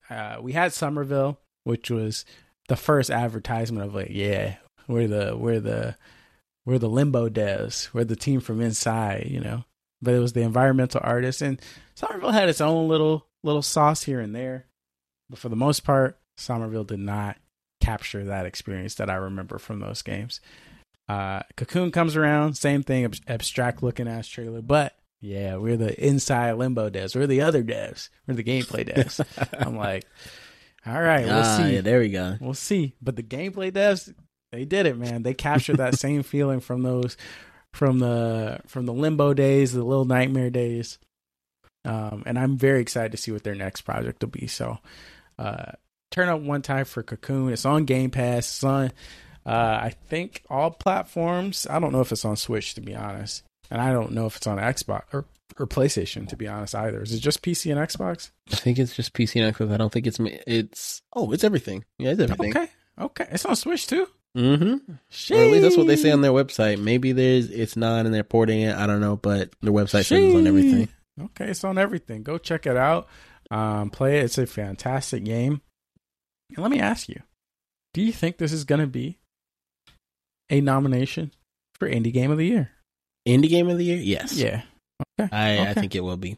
uh, 0.09 0.37
we 0.41 0.53
had 0.53 0.73
Somerville, 0.73 1.39
which 1.63 1.89
was 1.89 2.25
the 2.67 2.75
first 2.75 3.09
advertisement 3.09 3.85
of 3.85 3.95
like, 3.95 4.09
yeah, 4.09 4.55
we're 4.87 5.07
the 5.07 5.37
we're 5.37 5.59
the 5.59 5.95
we're 6.65 6.79
the 6.79 6.89
limbo 6.89 7.29
devs, 7.29 7.93
we're 7.93 8.03
the 8.03 8.15
team 8.15 8.39
from 8.39 8.59
inside, 8.59 9.27
you 9.29 9.39
know. 9.39 9.63
But 10.01 10.13
it 10.13 10.19
was 10.19 10.33
the 10.33 10.41
environmental 10.41 11.01
artists, 11.03 11.41
and 11.41 11.61
Somerville 11.95 12.31
had 12.31 12.49
its 12.49 12.61
own 12.61 12.87
little 12.87 13.27
little 13.43 13.61
sauce 13.61 14.03
here 14.03 14.19
and 14.19 14.35
there, 14.35 14.65
but 15.29 15.39
for 15.39 15.49
the 15.49 15.55
most 15.55 15.83
part, 15.83 16.19
Somerville 16.37 16.83
did 16.83 16.99
not 16.99 17.37
capture 17.79 18.25
that 18.25 18.45
experience 18.45 18.95
that 18.95 19.09
I 19.09 19.15
remember 19.15 19.59
from 19.59 19.79
those 19.79 20.01
games. 20.01 20.41
Uh, 21.07 21.41
Cocoon 21.55 21.91
comes 21.91 22.15
around, 22.15 22.55
same 22.55 22.83
thing, 22.83 23.05
ab- 23.05 23.15
abstract 23.27 23.81
looking 23.81 24.07
ass 24.07 24.27
trailer, 24.27 24.61
but 24.61 24.96
yeah, 25.19 25.55
we're 25.55 25.77
the 25.77 26.05
inside 26.05 26.53
limbo 26.53 26.89
devs. 26.89 27.15
We're 27.15 27.27
the 27.27 27.41
other 27.41 27.63
devs. 27.63 28.09
We're 28.27 28.35
the 28.35 28.43
gameplay 28.43 28.87
devs. 28.87 29.23
I'm 29.59 29.75
like, 29.75 30.05
all 30.85 31.01
right, 31.01 31.25
we'll 31.25 31.39
ah, 31.39 31.57
see. 31.57 31.75
Yeah, 31.75 31.81
there 31.81 31.99
we 31.99 32.09
go. 32.09 32.37
We'll 32.39 32.53
see. 32.53 32.93
But 33.01 33.15
the 33.15 33.23
gameplay 33.23 33.71
devs, 33.71 34.13
they 34.51 34.65
did 34.65 34.85
it, 34.85 34.97
man. 34.97 35.23
They 35.23 35.33
captured 35.33 35.77
that 35.77 35.95
same 35.99 36.23
feeling 36.23 36.59
from 36.59 36.83
those 36.83 37.17
from 37.73 37.99
the 37.99 38.59
from 38.67 38.85
the 38.85 38.93
limbo 38.93 39.33
days, 39.33 39.73
the 39.73 39.83
little 39.83 40.05
nightmare 40.05 40.51
days. 40.51 40.99
Um, 41.83 42.23
and 42.25 42.37
I'm 42.37 42.57
very 42.57 42.81
excited 42.81 43.11
to 43.13 43.17
see 43.17 43.31
what 43.31 43.43
their 43.43 43.55
next 43.55 43.81
project 43.81 44.21
will 44.21 44.29
be. 44.29 44.47
So, 44.47 44.77
uh, 45.39 45.71
turn 46.11 46.27
up 46.27 46.41
one 46.41 46.61
time 46.61 46.85
for 46.85 47.01
Cocoon. 47.01 47.53
It's 47.53 47.65
on 47.65 47.85
Game 47.85 48.11
Pass. 48.11 48.47
It's 48.47 48.63
on, 48.63 48.91
uh, 49.45 49.79
I 49.81 49.95
think 50.09 50.43
all 50.49 50.69
platforms. 50.69 51.65
I 51.69 51.79
don't 51.79 51.93
know 51.93 52.01
if 52.01 52.11
it's 52.11 52.25
on 52.25 52.35
Switch 52.35 52.73
to 52.75 52.81
be 52.81 52.93
honest 52.93 53.43
and 53.69 53.81
I 53.81 53.91
don't 53.91 54.11
know 54.11 54.25
if 54.25 54.37
it's 54.37 54.47
on 54.47 54.57
Xbox 54.57 55.03
or 55.13 55.25
or 55.59 55.67
PlayStation. 55.67 56.27
To 56.29 56.35
be 56.35 56.47
honest, 56.47 56.75
either 56.75 57.01
is 57.01 57.13
it 57.13 57.19
just 57.19 57.41
PC 57.41 57.71
and 57.71 57.79
Xbox? 57.79 58.31
I 58.51 58.55
think 58.55 58.79
it's 58.79 58.95
just 58.95 59.13
PC 59.13 59.43
and 59.43 59.55
Xbox. 59.55 59.73
I 59.73 59.77
don't 59.77 59.91
think 59.91 60.07
it's 60.07 60.19
it's 60.19 61.01
oh, 61.13 61.31
it's 61.31 61.43
everything. 61.43 61.85
Yeah, 61.97 62.11
it's 62.11 62.21
everything. 62.21 62.55
Okay, 62.55 62.69
okay, 62.99 63.27
it's 63.31 63.45
on 63.45 63.55
Switch 63.55 63.87
too. 63.87 64.07
Mm-hmm. 64.35 64.91
Or 65.33 65.41
at 65.41 65.51
least 65.51 65.61
that's 65.63 65.77
what 65.77 65.87
they 65.87 65.95
say 65.95 66.11
on 66.11 66.21
their 66.21 66.31
website. 66.31 66.79
Maybe 66.79 67.11
there's 67.11 67.49
it's 67.49 67.75
not 67.75 68.05
and 68.05 68.13
they're 68.13 68.23
porting 68.23 68.61
it. 68.61 68.75
I 68.75 68.85
don't 68.85 69.01
know, 69.01 69.17
but 69.17 69.51
their 69.61 69.73
website 69.73 70.05
says 70.05 70.11
it's 70.11 70.35
on 70.35 70.47
everything. 70.47 70.89
Okay, 71.19 71.45
it's 71.45 71.63
on 71.63 71.79
everything. 71.79 72.21
Go 72.21 72.37
check 72.37 72.67
it 72.67 72.77
out. 72.77 73.07
Um, 73.49 73.89
play 73.89 74.19
it. 74.19 74.25
It's 74.25 74.37
a 74.37 74.45
fantastic 74.45 75.23
game. 75.23 75.61
And 76.49 76.59
let 76.59 76.69
me 76.69 76.79
ask 76.79 77.09
you: 77.09 77.21
Do 77.93 78.01
you 78.01 78.11
think 78.11 78.37
this 78.37 78.51
is 78.51 78.65
going 78.65 78.81
to 78.81 78.87
be 78.87 79.17
a 80.49 80.61
nomination 80.61 81.31
for 81.79 81.89
Indie 81.89 82.13
Game 82.13 82.29
of 82.29 82.37
the 82.37 82.45
Year? 82.45 82.71
Indie 83.27 83.49
game 83.49 83.69
of 83.69 83.77
the 83.77 83.83
year? 83.83 83.97
Yes. 83.97 84.33
Yeah. 84.33 84.61
Okay. 85.19 85.29
I, 85.31 85.59
okay. 85.59 85.69
I 85.69 85.73
think 85.73 85.95
it 85.95 86.03
will 86.03 86.17
be. 86.17 86.37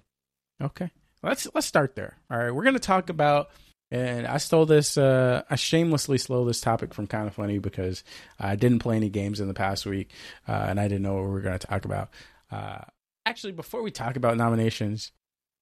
Okay. 0.62 0.92
Let's 1.24 1.48
let's 1.54 1.68
start 1.68 1.96
there. 1.96 2.18
All 2.30 2.38
right. 2.38 2.52
We're 2.52 2.64
gonna 2.64 2.80
talk 2.80 3.10
about 3.10 3.50
and 3.92 4.28
I 4.28 4.38
stole 4.38 4.66
this 4.66 4.98
uh 4.98 5.44
I 5.50 5.56
shamelessly 5.56 6.18
stole 6.18 6.46
this 6.46 6.62
topic 6.62 6.94
from 6.94 7.08
kind 7.08 7.28
of 7.28 7.34
funny 7.34 7.60
because 7.60 8.04
I 8.40 8.56
didn't 8.56 8.80
play 8.80 8.96
any 8.96 9.10
games 9.10 9.40
in 9.40 9.48
the 9.48 9.54
past 9.54 9.86
week, 9.86 10.12
uh, 10.48 10.66
and 10.68 10.80
I 10.80 10.88
didn't 10.88 11.04
know 11.04 11.16
what 11.16 11.24
we 11.26 11.30
were 11.30 11.42
gonna 11.42 11.60
talk 11.60 11.86
about. 11.86 12.10
Uh 12.52 12.82
actually 13.26 13.54
before 13.54 13.82
we 13.82 13.92
talk 13.92 14.16
about 14.16 14.38
nominations, 14.38 15.12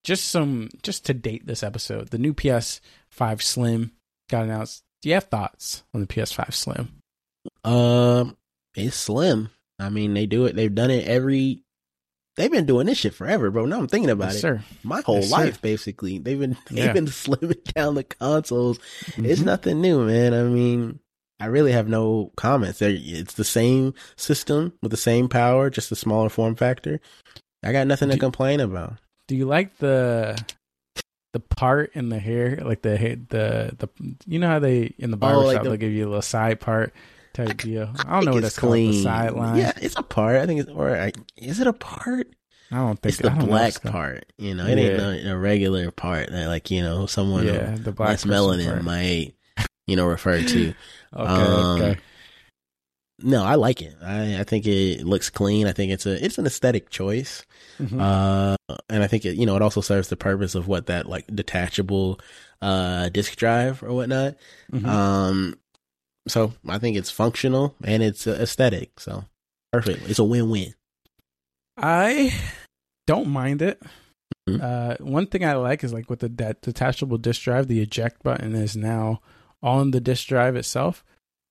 just 0.03 0.27
some 0.29 0.69
just 0.83 1.05
to 1.05 1.13
date 1.13 1.45
this 1.45 1.63
episode, 1.63 2.09
the 2.09 2.17
new 2.17 2.33
PS5 2.33 3.41
Slim 3.41 3.91
got 4.29 4.43
announced. 4.43 4.83
Do 5.01 5.09
you 5.09 5.15
have 5.15 5.25
thoughts 5.25 5.83
on 5.93 6.01
the 6.01 6.07
PS5 6.07 6.53
Slim? 6.53 7.01
Um, 7.63 8.37
it's 8.75 8.95
slim. 8.95 9.49
I 9.79 9.89
mean, 9.89 10.13
they 10.13 10.25
do 10.25 10.45
it. 10.45 10.55
They've 10.55 10.73
done 10.73 10.91
it 10.91 11.07
every. 11.07 11.63
They've 12.35 12.51
been 12.51 12.65
doing 12.65 12.85
this 12.85 12.99
shit 12.99 13.15
forever, 13.15 13.49
bro. 13.49 13.65
Now 13.65 13.79
I'm 13.79 13.87
thinking 13.87 14.11
about 14.11 14.27
yes, 14.27 14.35
it. 14.35 14.39
Sir. 14.41 14.63
My 14.83 15.01
whole 15.01 15.21
yes, 15.21 15.31
life, 15.31 15.55
sir. 15.55 15.59
basically, 15.61 16.19
they've 16.19 16.39
been 16.39 16.57
they've 16.69 16.85
yeah. 16.85 16.93
been 16.93 17.05
slimming 17.07 17.63
down 17.73 17.95
the 17.95 18.03
consoles. 18.03 18.79
Mm-hmm. 18.79 19.25
It's 19.25 19.41
nothing 19.41 19.81
new, 19.81 20.05
man. 20.05 20.33
I 20.33 20.43
mean, 20.43 20.99
I 21.39 21.47
really 21.47 21.71
have 21.71 21.87
no 21.87 22.31
comments. 22.35 22.81
It's 22.81 23.33
the 23.33 23.43
same 23.43 23.93
system 24.15 24.73
with 24.81 24.91
the 24.91 24.97
same 24.97 25.29
power, 25.29 25.69
just 25.69 25.91
a 25.91 25.95
smaller 25.95 26.29
form 26.29 26.55
factor. 26.55 26.99
I 27.63 27.71
got 27.71 27.87
nothing 27.87 28.09
do, 28.09 28.15
to 28.15 28.19
complain 28.19 28.59
about. 28.59 28.97
Do 29.27 29.35
you 29.35 29.45
like 29.45 29.77
the 29.77 30.37
the 31.33 31.39
part 31.39 31.91
in 31.93 32.09
the 32.09 32.19
hair, 32.19 32.57
like 32.63 32.81
the 32.81 32.97
the 33.29 33.75
the 33.77 33.89
you 34.25 34.39
know 34.39 34.47
how 34.47 34.59
they 34.59 34.93
in 34.97 35.11
the 35.11 35.17
barbershop 35.17 35.43
oh, 35.43 35.47
like 35.47 35.63
the, 35.63 35.69
they 35.69 35.77
give 35.77 35.91
you 35.91 36.05
a 36.05 36.09
little 36.09 36.21
side 36.21 36.59
part 36.59 36.93
type 37.45 37.57
deal. 37.57 37.91
I 37.99 38.15
don't 38.15 38.25
know 38.25 38.33
what 38.33 38.41
that's 38.41 38.57
clean. 38.57 38.91
called. 38.91 38.95
The 38.95 39.03
sideline. 39.03 39.57
Yeah, 39.57 39.71
it's 39.81 39.95
a 39.95 40.03
part. 40.03 40.37
I 40.37 40.45
think 40.45 40.61
it's 40.61 40.69
or 40.69 40.95
I, 40.95 41.11
is 41.37 41.59
it 41.59 41.67
a 41.67 41.73
part? 41.73 42.27
I 42.71 42.75
don't 42.77 43.01
think 43.01 43.13
it's 43.13 43.21
the 43.21 43.29
black 43.29 43.81
part. 43.83 44.25
You 44.37 44.55
know, 44.55 44.65
it 44.65 44.77
yeah. 44.77 44.83
ain't 44.85 45.25
a, 45.25 45.31
a, 45.31 45.37
regular 45.37 45.89
part 45.91 46.29
that 46.31 46.47
like 46.47 46.69
you 46.69 46.81
know 46.81 47.05
someone 47.05 47.45
yeah, 47.45 47.75
the 47.75 47.91
black 47.91 48.09
less 48.09 48.25
melanin 48.25 48.71
part. 48.71 48.83
might 48.83 49.33
you 49.85 49.95
know 49.95 50.07
refer 50.07 50.41
to. 50.41 50.73
okay, 51.13 51.43
um, 51.43 51.81
okay. 51.81 51.99
No, 53.19 53.43
I 53.43 53.55
like 53.55 53.81
it. 53.81 53.95
I, 54.03 54.41
I 54.41 54.43
think 54.43 54.67
it 54.67 55.03
looks 55.03 55.31
clean. 55.31 55.65
I 55.65 55.71
think 55.71 55.91
it's 55.91 56.05
a 56.05 56.23
it's 56.23 56.37
an 56.37 56.45
aesthetic 56.45 56.89
choice, 56.89 57.45
mm-hmm. 57.79 57.99
uh, 57.99 58.55
and 58.89 59.03
I 59.03 59.07
think 59.07 59.25
it 59.25 59.37
you 59.37 59.45
know 59.45 59.55
it 59.55 59.61
also 59.61 59.81
serves 59.81 60.09
the 60.09 60.17
purpose 60.17 60.53
of 60.53 60.67
what 60.67 60.87
that 60.87 61.07
like 61.07 61.25
detachable 61.33 62.19
uh 62.61 63.09
disk 63.09 63.35
drive 63.35 63.81
or 63.81 63.93
whatnot. 63.93 64.35
Mm-hmm. 64.71 64.85
Um, 64.87 65.55
so 66.27 66.53
I 66.67 66.77
think 66.77 66.97
it's 66.97 67.11
functional 67.11 67.75
and 67.83 68.03
it's 68.03 68.27
uh, 68.27 68.37
aesthetic. 68.41 68.99
So 68.99 69.25
perfect. 69.71 70.09
It's 70.09 70.19
a 70.19 70.23
win-win. 70.23 70.73
I 71.77 72.33
don't 73.05 73.29
mind 73.29 73.61
it. 73.61 73.81
Mm-hmm. 74.49 74.61
Uh, 74.61 75.05
one 75.05 75.27
thing 75.27 75.45
I 75.45 75.53
like 75.53 75.83
is 75.83 75.93
like 75.93 76.09
with 76.09 76.19
the 76.19 76.29
de- 76.29 76.55
detachable 76.61 77.17
disk 77.17 77.41
drive, 77.41 77.67
the 77.67 77.81
eject 77.81 78.23
button 78.23 78.55
is 78.55 78.75
now 78.75 79.21
on 79.61 79.91
the 79.91 79.99
disk 79.99 80.27
drive 80.27 80.55
itself, 80.55 81.03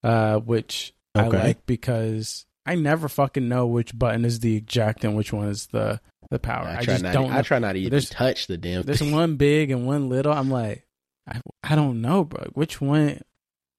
uh, 0.03 0.39
which 0.39 0.95
okay. 1.17 1.37
I 1.37 1.45
like 1.45 1.67
because 1.67 2.47
I 2.65 2.75
never 2.75 3.09
fucking 3.09 3.49
know 3.49 3.67
which 3.67 3.97
button 3.97 4.25
is 4.25 4.41
the 4.41 4.57
eject 4.57 5.05
and 5.05 5.17
which 5.17 5.33
one 5.33 5.49
is 5.49 5.67
the 5.67 6.01
the 6.31 6.39
power. 6.39 6.67
I, 6.67 6.79
I 6.79 6.83
just 6.83 7.05
don't. 7.05 7.33
I 7.33 7.43
try 7.43 7.59
not 7.59 7.75
to 7.75 7.79
even 7.79 8.01
touch 8.03 8.47
the 8.47 8.57
damn. 8.57 8.83
There's 8.83 9.03
one 9.03 9.37
big 9.37 9.71
and 9.71 9.87
one 9.87 10.09
little. 10.09 10.33
I'm 10.33 10.51
like, 10.51 10.87
I, 11.29 11.41
I 11.63 11.77
don't 11.77 12.01
know, 12.01 12.25
bro. 12.25 12.45
Which 12.55 12.81
one? 12.81 13.21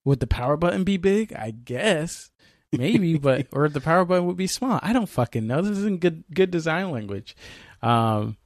Would 0.07 0.21
the 0.21 0.27
power 0.27 0.55
button 0.55 0.85
be 0.85 0.95
big? 0.95 1.33
I 1.33 1.51
guess. 1.51 2.31
Maybe, 2.71 3.17
but 3.17 3.47
or 3.51 3.67
the 3.67 3.81
power 3.81 4.05
button 4.05 4.25
would 4.25 4.37
be 4.37 4.47
small. 4.47 4.79
I 4.81 4.93
don't 4.93 5.09
fucking 5.09 5.45
know. 5.45 5.61
This 5.61 5.79
isn't 5.79 5.99
good 5.99 6.23
good 6.33 6.49
design 6.49 6.91
language. 6.91 7.35
Um 7.81 8.37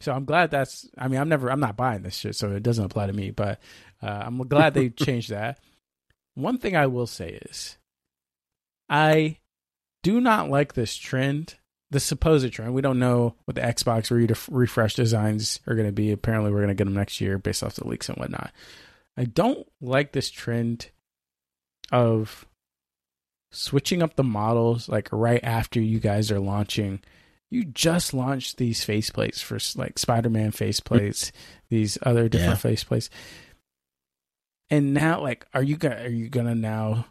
so 0.00 0.10
I'm 0.12 0.24
glad 0.24 0.50
that's 0.50 0.88
I 0.96 1.08
mean, 1.08 1.20
I'm 1.20 1.28
never 1.28 1.52
I'm 1.52 1.60
not 1.60 1.76
buying 1.76 2.00
this 2.00 2.16
shit, 2.16 2.34
so 2.34 2.52
it 2.52 2.62
doesn't 2.62 2.86
apply 2.86 3.08
to 3.08 3.12
me, 3.12 3.30
but 3.30 3.60
uh, 4.02 4.22
I'm 4.24 4.38
glad 4.48 4.72
they 4.72 4.88
changed 5.06 5.28
that. 5.28 5.58
one 6.34 6.56
thing 6.56 6.74
I 6.74 6.86
will 6.86 7.06
say 7.06 7.38
is 7.50 7.76
I 8.88 9.36
do 10.02 10.18
not 10.18 10.48
like 10.48 10.72
this 10.72 10.96
trend, 10.96 11.56
the 11.90 12.00
supposed 12.00 12.50
trend. 12.54 12.72
We 12.72 12.80
don't 12.80 12.98
know 12.98 13.34
what 13.44 13.54
the 13.54 13.60
Xbox 13.60 14.10
re- 14.10 14.34
refresh 14.50 14.94
designs 14.94 15.60
are 15.66 15.74
going 15.74 15.88
to 15.88 15.92
be. 15.92 16.10
Apparently, 16.10 16.50
we're 16.50 16.60
going 16.64 16.68
to 16.68 16.74
get 16.74 16.84
them 16.86 16.94
next 16.94 17.20
year 17.20 17.36
based 17.36 17.62
off 17.62 17.74
the 17.74 17.86
leaks 17.86 18.08
and 18.08 18.16
whatnot. 18.16 18.50
I 19.20 19.24
don't 19.24 19.70
like 19.82 20.12
this 20.12 20.30
trend 20.30 20.88
of 21.92 22.46
switching 23.52 24.02
up 24.02 24.16
the 24.16 24.24
models 24.24 24.88
like 24.88 25.10
right 25.12 25.44
after 25.44 25.78
you 25.78 26.00
guys 26.00 26.30
are 26.30 26.40
launching. 26.40 27.02
You 27.50 27.64
just 27.64 28.14
launched 28.14 28.56
these 28.56 28.82
faceplates 28.82 29.42
for 29.42 29.58
like 29.78 29.98
Spider-Man 29.98 30.52
faceplates, 30.52 31.32
these 31.68 31.98
other 32.00 32.30
different 32.30 32.64
yeah. 32.64 32.70
faceplates. 32.70 33.10
And 34.70 34.94
now 34.94 35.20
like 35.20 35.46
are 35.52 35.62
you 35.62 35.76
gonna 35.76 35.96
are 35.96 36.08
you 36.08 36.30
gonna 36.30 36.54
now 36.54 37.04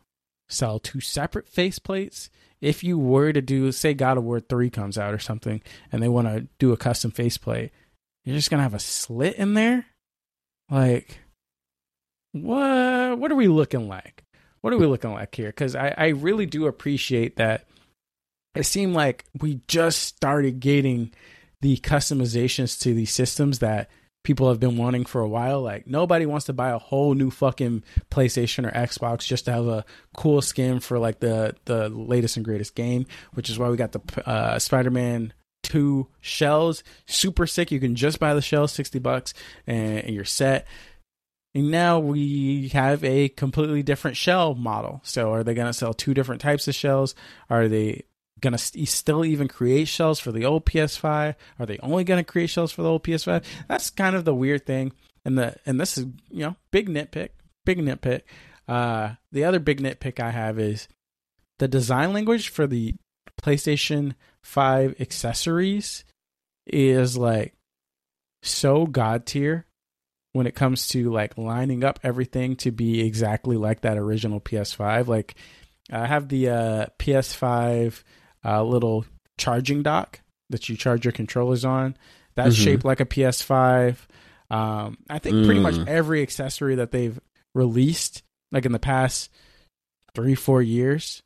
sell 0.48 0.80
two 0.80 1.01
separate 1.01 1.46
faceplates? 1.46 2.30
If 2.60 2.84
you 2.84 2.98
were 2.98 3.32
to 3.34 3.42
do 3.42 3.72
say 3.72 3.94
God 3.94 4.18
of 4.18 4.24
War 4.24 4.39
3 4.39 4.72
comes 4.72 4.98
out 4.98 5.13
or 5.13 5.20
something 5.20 5.62
and 5.92 6.01
they 6.01 6.10
want 6.10 6.28
to 6.28 6.48
do 6.58 6.72
a 6.72 6.78
custom 6.78 7.12
faceplate, 7.12 7.70
you're 8.25 8.36
just 8.36 8.50
gonna 8.50 8.63
have 8.63 8.74
a 8.74 8.80
slit 8.80 9.36
in 9.36 9.54
there? 9.54 9.86
Like 10.72 11.20
what 12.31 13.17
what 13.19 13.31
are 13.31 13.36
we 13.36 13.48
looking 13.48 13.88
like? 13.88 14.24
what 14.62 14.74
are 14.74 14.77
we 14.77 14.86
looking 14.86 15.13
like 15.13 15.33
here? 15.33 15.50
Because 15.50 15.75
I, 15.75 15.93
I 15.98 16.07
really 16.07 16.45
do 16.45 16.67
appreciate 16.67 17.38
that. 17.38 17.65
It 18.55 18.63
seemed 18.63 18.93
like 18.93 19.25
we 19.39 19.62
just 19.67 20.00
started 20.00 20.59
getting 20.59 21.12
the 21.62 21.77
customizations 21.77 22.79
to 22.81 22.93
these 22.93 23.13
systems 23.13 23.59
that 23.59 23.89
people 24.24 24.50
have 24.50 24.59
been 24.59 24.75
wanting 24.75 25.05
for 25.05 25.21
a 25.21 25.27
while. 25.29 25.62
Like 25.62 25.88
nobody 25.88 26.25
wants 26.25 26.48
to 26.48 26.53
buy 26.53 26.71
a 26.71 26.77
whole 26.77 27.13
new 27.13 27.31
fucking 27.31 27.83
PlayStation 28.12 28.67
or 28.67 28.71
Xbox 28.71 29.25
just 29.25 29.45
to 29.45 29.51
have 29.51 29.67
a 29.67 29.86
cool 30.17 30.41
skin 30.41 30.79
for 30.79 31.00
like 31.00 31.19
the 31.19 31.55
the 31.65 31.89
latest 31.89 32.38
and 32.38 32.45
greatest 32.45 32.75
game, 32.75 33.05
which 33.33 33.50
is 33.50 33.59
why 33.59 33.69
we 33.69 33.77
got 33.77 33.91
the 33.91 34.01
uh, 34.27 34.59
Spider-Man 34.59 35.33
two 35.62 36.07
shells. 36.19 36.83
Super 37.05 37.45
sick. 37.45 37.71
You 37.71 37.79
can 37.79 37.95
just 37.95 38.19
buy 38.19 38.33
the 38.33 38.41
shells, 38.41 38.74
sixty 38.74 39.00
bucks, 39.00 39.33
and, 39.67 40.00
and 40.00 40.15
you're 40.15 40.25
set. 40.25 40.67
And 41.56 41.72
now 41.72 42.00
we 42.00 42.70
have 42.70 43.03
a 43.03 43.29
completely 43.29 43.82
different 43.82 44.18
shell 44.18 44.53
model. 44.53 45.01
So 45.03 45.34
are 45.34 45.44
they 45.44 45.53
going 45.53 45.68
to 45.68 45.74
sell 45.74 45.94
two 45.94 46.13
different 46.13 46.41
types 46.41 46.68
of 46.68 46.75
shells? 46.75 47.15
Are 47.50 47.68
they 47.68 48.03
going 48.39 48.56
to 48.56 48.86
still 48.86 49.25
even 49.25 49.48
create 49.48 49.88
shells 49.88 50.20
for 50.20 50.32
the 50.32 50.46
old 50.46 50.65
PS5? 50.65 51.36
Are 51.60 51.65
they 51.65 51.79
only 51.79 52.03
going 52.03 52.24
to 52.24 52.29
create 52.29 52.50
shells 52.50 52.72
for 52.72 52.84
the 52.84 52.89
old 52.89 53.03
PS5? 53.03 53.44
That's 53.68 53.89
kind 53.89 54.15
of 54.15 54.25
the 54.25 54.36
weird 54.36 54.65
thing. 54.65 54.94
And 55.25 55.38
the 55.38 55.56
and 55.65 55.79
this 55.79 55.98
is, 55.98 56.06
you 56.29 56.44
know, 56.46 56.56
big 56.72 56.88
nitpick, 56.88 57.29
big 57.65 57.79
nitpick. 57.79 58.22
Uh 58.68 59.15
the 59.32 59.44
other 59.44 59.60
big 59.60 59.82
nitpick 59.82 60.20
I 60.20 60.32
have 60.32 60.60
is 60.60 60.88
the 61.58 61.68
design 61.68 62.13
language 62.13 62.50
for 62.50 62.68
the 62.68 62.96
PlayStation 63.41 64.15
5 64.44 64.96
accessories 65.00 66.03
is 66.65 67.18
like 67.18 67.53
so 68.41 68.86
god 68.86 69.25
tier 69.25 69.65
when 70.33 70.48
it 70.48 70.55
comes 70.55 70.88
to 70.89 71.12
like 71.12 71.38
lining 71.38 71.83
up 71.83 72.00
everything 72.03 72.55
to 72.57 72.71
be 72.71 73.01
exactly 73.01 73.57
like 73.57 73.81
that 73.81 73.98
original 73.98 74.39
PS5. 74.39 75.07
Like 75.07 75.36
I 75.91 76.05
have 76.05 76.29
the 76.29 76.50
uh, 76.50 76.86
PS5 77.00 78.03
uh, 78.45 78.63
little 78.63 79.05
charging 79.38 79.83
dock 79.83 80.21
that 80.50 80.69
you 80.69 80.77
charge 80.77 81.05
your 81.05 81.12
controllers 81.12 81.65
on. 81.65 81.98
That's 82.36 82.55
mm-hmm. 82.55 82.63
shaped 82.63 82.86
like 82.86 83.00
a 83.00 83.05
PS5. 83.05 83.98
Um, 84.51 84.98
I 85.09 85.19
think 85.19 85.36
mm. 85.36 85.45
pretty 85.45 85.59
much 85.59 85.75
mm. 85.75 85.88
every 85.88 86.21
accessory 86.21 86.75
that 86.75 86.91
they've 86.91 87.19
released, 87.53 88.24
like 88.51 88.65
in 88.65 88.71
the 88.71 88.79
past 88.79 89.29
three, 90.15 90.36
four 90.36 90.62
years, 90.62 91.21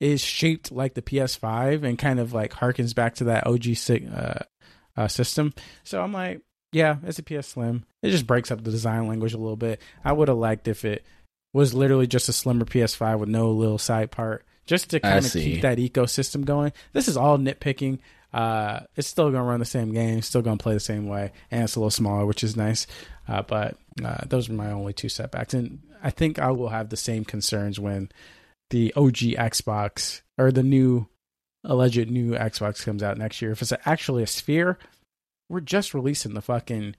is 0.00 0.20
shaped 0.20 0.70
like 0.72 0.94
the 0.94 1.02
PS5 1.02 1.84
and 1.84 1.98
kind 1.98 2.20
of 2.20 2.32
like 2.32 2.52
harkens 2.52 2.94
back 2.94 3.14
to 3.16 3.24
that 3.24 3.46
OG 3.46 3.66
uh, 4.14 4.44
uh, 4.96 5.08
system. 5.08 5.54
So 5.84 6.02
I'm 6.02 6.12
like, 6.12 6.40
yeah, 6.72 6.96
it's 7.04 7.18
a 7.18 7.22
PS 7.22 7.48
Slim. 7.48 7.84
It 8.02 8.10
just 8.10 8.26
breaks 8.26 8.50
up 8.50 8.62
the 8.62 8.70
design 8.70 9.08
language 9.08 9.34
a 9.34 9.38
little 9.38 9.56
bit. 9.56 9.80
I 10.04 10.12
would 10.12 10.28
have 10.28 10.36
liked 10.36 10.68
if 10.68 10.84
it 10.84 11.04
was 11.52 11.74
literally 11.74 12.06
just 12.06 12.28
a 12.28 12.32
slimmer 12.32 12.64
PS5 12.64 13.18
with 13.18 13.28
no 13.28 13.50
little 13.50 13.78
side 13.78 14.10
part, 14.10 14.44
just 14.66 14.90
to 14.90 15.00
kind 15.00 15.24
of 15.24 15.32
keep 15.32 15.62
that 15.62 15.78
ecosystem 15.78 16.44
going. 16.44 16.72
This 16.92 17.08
is 17.08 17.16
all 17.16 17.38
nitpicking. 17.38 17.98
Uh, 18.32 18.80
it's 18.96 19.08
still 19.08 19.30
gonna 19.30 19.44
run 19.44 19.60
the 19.60 19.64
same 19.64 19.92
game, 19.92 20.20
still 20.20 20.42
gonna 20.42 20.58
play 20.58 20.74
the 20.74 20.80
same 20.80 21.06
way, 21.08 21.32
and 21.50 21.64
it's 21.64 21.76
a 21.76 21.80
little 21.80 21.90
smaller, 21.90 22.26
which 22.26 22.44
is 22.44 22.56
nice. 22.56 22.86
Uh, 23.26 23.42
but 23.42 23.76
uh, 24.04 24.24
those 24.26 24.50
are 24.50 24.52
my 24.52 24.72
only 24.72 24.92
two 24.92 25.08
setbacks, 25.08 25.54
and 25.54 25.80
I 26.02 26.10
think 26.10 26.38
I 26.38 26.50
will 26.50 26.68
have 26.68 26.90
the 26.90 26.96
same 26.96 27.24
concerns 27.24 27.80
when 27.80 28.10
the 28.70 28.92
OG 28.94 29.36
Xbox 29.38 30.20
or 30.36 30.52
the 30.52 30.62
new 30.62 31.08
alleged 31.64 32.10
new 32.10 32.32
Xbox 32.32 32.84
comes 32.84 33.02
out 33.02 33.18
next 33.18 33.40
year. 33.40 33.52
If 33.52 33.62
it's 33.62 33.72
actually 33.84 34.22
a 34.22 34.26
sphere, 34.26 34.78
we're 35.48 35.60
just 35.60 35.94
releasing 35.94 36.34
the 36.34 36.42
fucking 36.42 36.96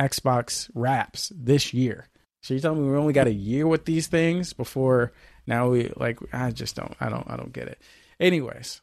Xbox 0.00 0.70
wraps 0.74 1.32
this 1.34 1.72
year. 1.72 2.08
So 2.42 2.52
you're 2.52 2.60
telling 2.60 2.82
me 2.82 2.90
we 2.90 2.96
only 2.96 3.12
got 3.12 3.26
a 3.26 3.32
year 3.32 3.66
with 3.66 3.86
these 3.86 4.06
things 4.06 4.52
before 4.52 5.12
now 5.46 5.70
we 5.70 5.90
like 5.96 6.18
I 6.32 6.50
just 6.50 6.76
don't 6.76 6.94
I 7.00 7.08
don't 7.08 7.28
I 7.28 7.36
don't 7.36 7.52
get 7.52 7.68
it. 7.68 7.80
Anyways. 8.20 8.82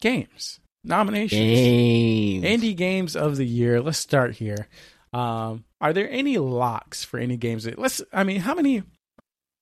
Games. 0.00 0.60
Nominations. 0.84 1.40
Games. 1.40 2.44
Indie 2.44 2.76
games 2.76 3.16
of 3.16 3.36
the 3.36 3.46
year. 3.46 3.80
Let's 3.80 3.98
start 3.98 4.34
here. 4.36 4.68
Um 5.12 5.64
are 5.80 5.92
there 5.92 6.08
any 6.10 6.38
locks 6.38 7.04
for 7.04 7.18
any 7.18 7.36
games 7.36 7.64
that 7.64 7.78
let's 7.78 8.00
I 8.12 8.24
mean 8.24 8.40
how 8.40 8.54
many 8.54 8.84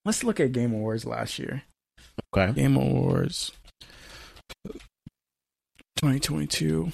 let's 0.05 0.23
look 0.23 0.38
at 0.38 0.53
Game 0.53 0.73
Awards 0.75 1.07
last 1.07 1.38
year. 1.38 1.62
Okay. 2.35 2.53
Game 2.53 2.77
Awards. 2.77 3.53
2022 6.01 6.93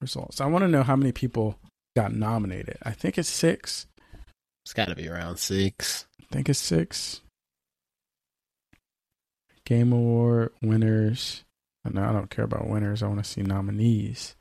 results. 0.00 0.40
I 0.40 0.46
want 0.46 0.62
to 0.62 0.68
know 0.68 0.82
how 0.82 0.96
many 0.96 1.12
people 1.12 1.56
got 1.94 2.12
nominated. 2.12 2.76
I 2.82 2.90
think 2.90 3.18
it's 3.18 3.28
six. 3.28 3.86
It's 4.64 4.74
got 4.74 4.88
to 4.88 4.96
be 4.96 5.08
around 5.08 5.36
six. 5.36 6.06
I 6.20 6.24
think 6.32 6.48
it's 6.48 6.58
six. 6.58 7.20
Game 9.64 9.92
Award 9.92 10.50
winners. 10.60 11.44
No, 11.88 12.02
I 12.02 12.12
don't 12.12 12.30
care 12.30 12.44
about 12.44 12.68
winners. 12.68 13.00
I 13.00 13.06
want 13.06 13.22
to 13.22 13.30
see 13.30 13.42
nominees. 13.42 14.34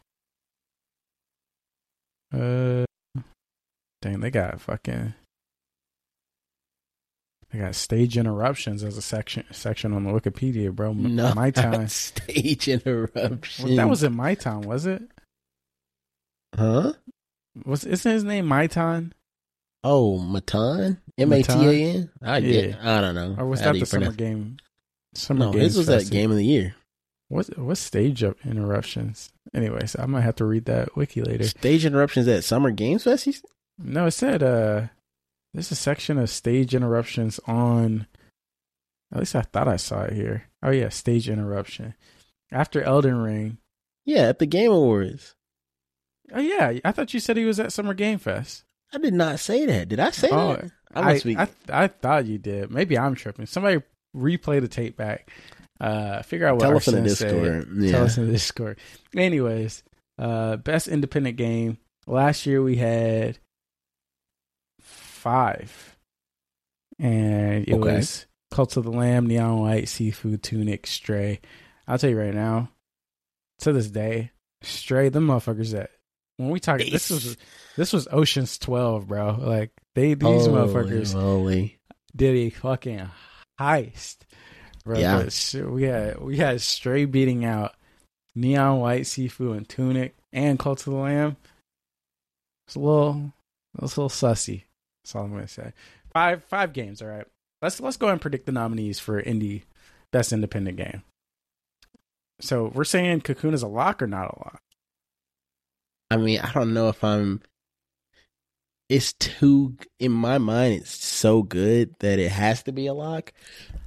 Uh, 2.34 2.86
dang, 4.02 4.20
they 4.20 4.32
got 4.32 4.60
fucking 4.62 5.14
they 7.52 7.60
got 7.60 7.76
stage 7.76 8.18
interruptions 8.18 8.84
as 8.84 8.98
a 8.98 9.02
section 9.02 9.44
section 9.52 9.94
on 9.94 10.04
the 10.04 10.12
Wikipedia, 10.12 10.72
bro. 10.72 10.94
No, 10.94 11.34
my 11.34 11.52
time 11.52 11.88
stage 11.88 12.68
interruptions. 12.68 13.66
Well, 13.66 13.76
that 13.76 13.90
was 13.90 14.04
in 14.04 14.16
my 14.16 14.36
time, 14.36 14.62
was 14.62 14.86
it? 14.86 15.02
Huh? 16.56 16.94
Was 17.66 17.86
isn't 17.86 18.12
his 18.12 18.24
name 18.24 18.48
Maitan? 18.48 19.12
Oh, 19.84 20.20
Matan, 20.20 21.02
M 21.18 21.34
A 21.34 21.42
T 21.42 21.54
A 21.54 21.94
N. 21.96 22.10
I 22.22 22.38
yeah. 22.38 22.76
I 22.82 23.02
don't 23.02 23.16
know. 23.16 23.36
Or 23.38 23.46
was 23.48 23.62
How 23.62 23.74
that 23.74 23.80
the 23.80 23.86
summer 23.86 24.12
game? 24.12 24.58
Summer 25.14 25.46
no, 25.46 25.52
his 25.52 25.78
was 25.78 25.88
that 25.88 26.10
game 26.10 26.32
of 26.32 26.38
the 26.38 26.46
year. 26.46 26.76
What 27.30 27.58
what 27.58 27.78
stage 27.78 28.24
of 28.24 28.36
interruptions? 28.44 29.32
Anyways, 29.54 29.96
I 29.98 30.06
might 30.06 30.22
have 30.22 30.36
to 30.36 30.46
read 30.46 30.66
that 30.66 30.96
wiki 30.96 31.22
later. 31.22 31.46
Stage 31.46 31.86
interruptions 31.86 32.28
at 32.28 32.44
Summer 32.44 32.72
Games 32.72 33.04
Fest. 33.04 33.28
No, 33.78 34.08
it 34.08 34.12
said 34.12 34.44
uh 34.44 34.88
there's 35.54 35.72
a 35.72 35.76
section 35.76 36.18
of 36.18 36.30
stage 36.30 36.76
interruptions 36.76 37.40
on. 37.46 38.08
At 39.12 39.20
least 39.20 39.36
I 39.36 39.42
thought 39.42 39.68
I 39.68 39.78
saw 39.78 40.04
it 40.04 40.14
here. 40.14 40.50
Oh 40.62 40.72
yeah, 40.72 40.90
stage 40.90 41.30
interruption 41.30 41.96
after 42.52 42.82
Elden 42.82 43.18
Ring. 43.18 43.58
Yeah, 44.06 44.30
at 44.30 44.40
the 44.40 44.46
Game 44.46 44.72
Awards. 44.72 45.36
Oh 46.34 46.40
yeah, 46.40 46.80
I 46.86 46.92
thought 46.92 47.14
you 47.14 47.20
said 47.20 47.38
he 47.38 47.46
was 47.46 47.60
at 47.60 47.74
Summer 47.74 47.94
Game 47.94 48.20
Fest. 48.20 48.64
I 48.94 48.98
did 48.98 49.14
not 49.14 49.40
say 49.40 49.66
that. 49.66 49.90
Did 49.90 50.00
I 50.00 50.12
say 50.12 50.30
oh, 50.32 50.56
that? 50.56 50.72
I, 50.94 51.14
I. 51.14 51.42
I, 51.44 51.84
I 51.84 51.88
thought 51.88 52.26
you 52.26 52.38
did. 52.38 52.72
Maybe 52.72 52.98
I'm 52.98 53.16
tripping. 53.16 53.46
Somebody 53.46 53.82
replay 54.16 54.62
the 54.62 54.68
tape 54.68 54.98
back. 54.98 55.32
Uh, 55.80 56.22
figure 56.24 56.48
out 56.48 56.56
what 56.56 56.62
Tell 56.62 56.76
us 56.76 56.88
in 56.88 56.96
the 56.96 57.10
Discord. 57.10 57.70
Yeah. 57.78 57.92
Tell 57.92 58.04
us 58.06 58.18
in 58.18 58.26
the 58.26 58.32
Discord. 58.34 58.80
Anyways, 59.16 59.84
uh, 60.18 60.58
best 60.58 60.88
independent 60.88 61.38
game. 61.38 61.78
Last 62.06 62.46
year 62.46 62.62
we 62.62 62.76
had 62.76 63.40
five, 65.20 65.98
and 66.98 67.68
it 67.68 67.74
okay. 67.74 67.98
was 67.98 68.26
Cult 68.52 68.78
of 68.78 68.86
the 68.86 68.92
Lamb, 68.92 69.28
Neon 69.28 69.60
White, 69.60 69.86
Sifu, 69.86 70.42
Tunic, 70.42 70.88
Stray. 70.88 71.40
I'll 71.88 71.98
tell 71.98 72.10
you 72.10 72.20
right 72.20 72.34
now, 72.34 72.70
to 73.60 73.74
this 73.74 73.90
day, 73.90 74.32
Stray, 74.62 75.10
the 75.10 75.20
motherfuckers 75.20 75.72
that 75.72 75.92
when 76.38 76.50
we 76.50 76.60
talk, 76.60 76.80
this 76.80 77.10
was 77.10 77.38
this 77.76 77.92
was 77.92 78.08
Ocean's 78.12 78.58
Twelve, 78.58 79.08
bro. 79.08 79.38
Like 79.40 79.72
they 79.94 80.14
these 80.14 80.46
holy, 80.46 80.48
motherfuckers 80.48 81.14
holy. 81.14 81.80
did 82.16 82.36
a 82.36 82.50
fucking 82.50 83.10
heist, 83.60 84.20
bro. 84.86 84.98
Yeah, 84.98 85.24
but 85.24 85.72
we 85.72 85.84
had 85.84 86.22
we 86.22 86.38
had 86.38 86.62
Stray 86.62 87.06
beating 87.06 87.44
out 87.44 87.76
Neon 88.36 88.80
White, 88.80 89.04
Sifu, 89.04 89.56
and 89.56 89.68
Tunic, 89.68 90.16
and 90.32 90.58
Cult 90.58 90.80
of 90.88 90.94
the 90.94 91.00
Lamb. 91.00 91.36
It's 92.68 92.76
a 92.76 92.80
little, 92.80 93.34
it's 93.82 93.98
a 93.98 94.02
little 94.02 94.10
sussy. 94.10 94.64
That's 95.04 95.16
all 95.16 95.24
I'm 95.24 95.32
gonna 95.32 95.48
say. 95.48 95.74
Five 96.14 96.44
five 96.46 96.74
games. 96.74 97.02
All 97.02 97.08
right. 97.08 97.26
Let's 97.62 97.80
let's 97.80 97.98
go 97.98 98.08
and 98.08 98.22
predict 98.22 98.46
the 98.46 98.52
nominees 98.52 99.00
for 99.00 99.22
indie 99.22 99.64
best 100.12 100.32
independent 100.32 100.78
game. 100.78 101.04
So 102.42 102.72
we're 102.74 102.86
saying 102.86 103.22
Cocoon 103.22 103.54
is 103.54 103.64
a 103.64 103.68
lock 103.68 104.02
or 104.02 104.08
not 104.08 104.30
a 104.30 104.40
lock. 104.40 104.62
I 106.12 106.18
mean, 106.18 106.40
I 106.40 106.52
don't 106.54 106.74
know 106.74 106.90
if 106.90 107.04
I'm. 107.04 107.42
It's 108.88 109.14
too 109.14 109.76
in 110.00 110.12
my 110.12 110.40
mind. 110.40 110.82
It's 110.82 111.06
so 111.06 111.44
good 111.44 111.94
that 112.00 112.18
it 112.18 112.32
has 112.32 112.64
to 112.64 112.72
be 112.72 112.88
a 112.88 112.94
lock, 112.94 113.34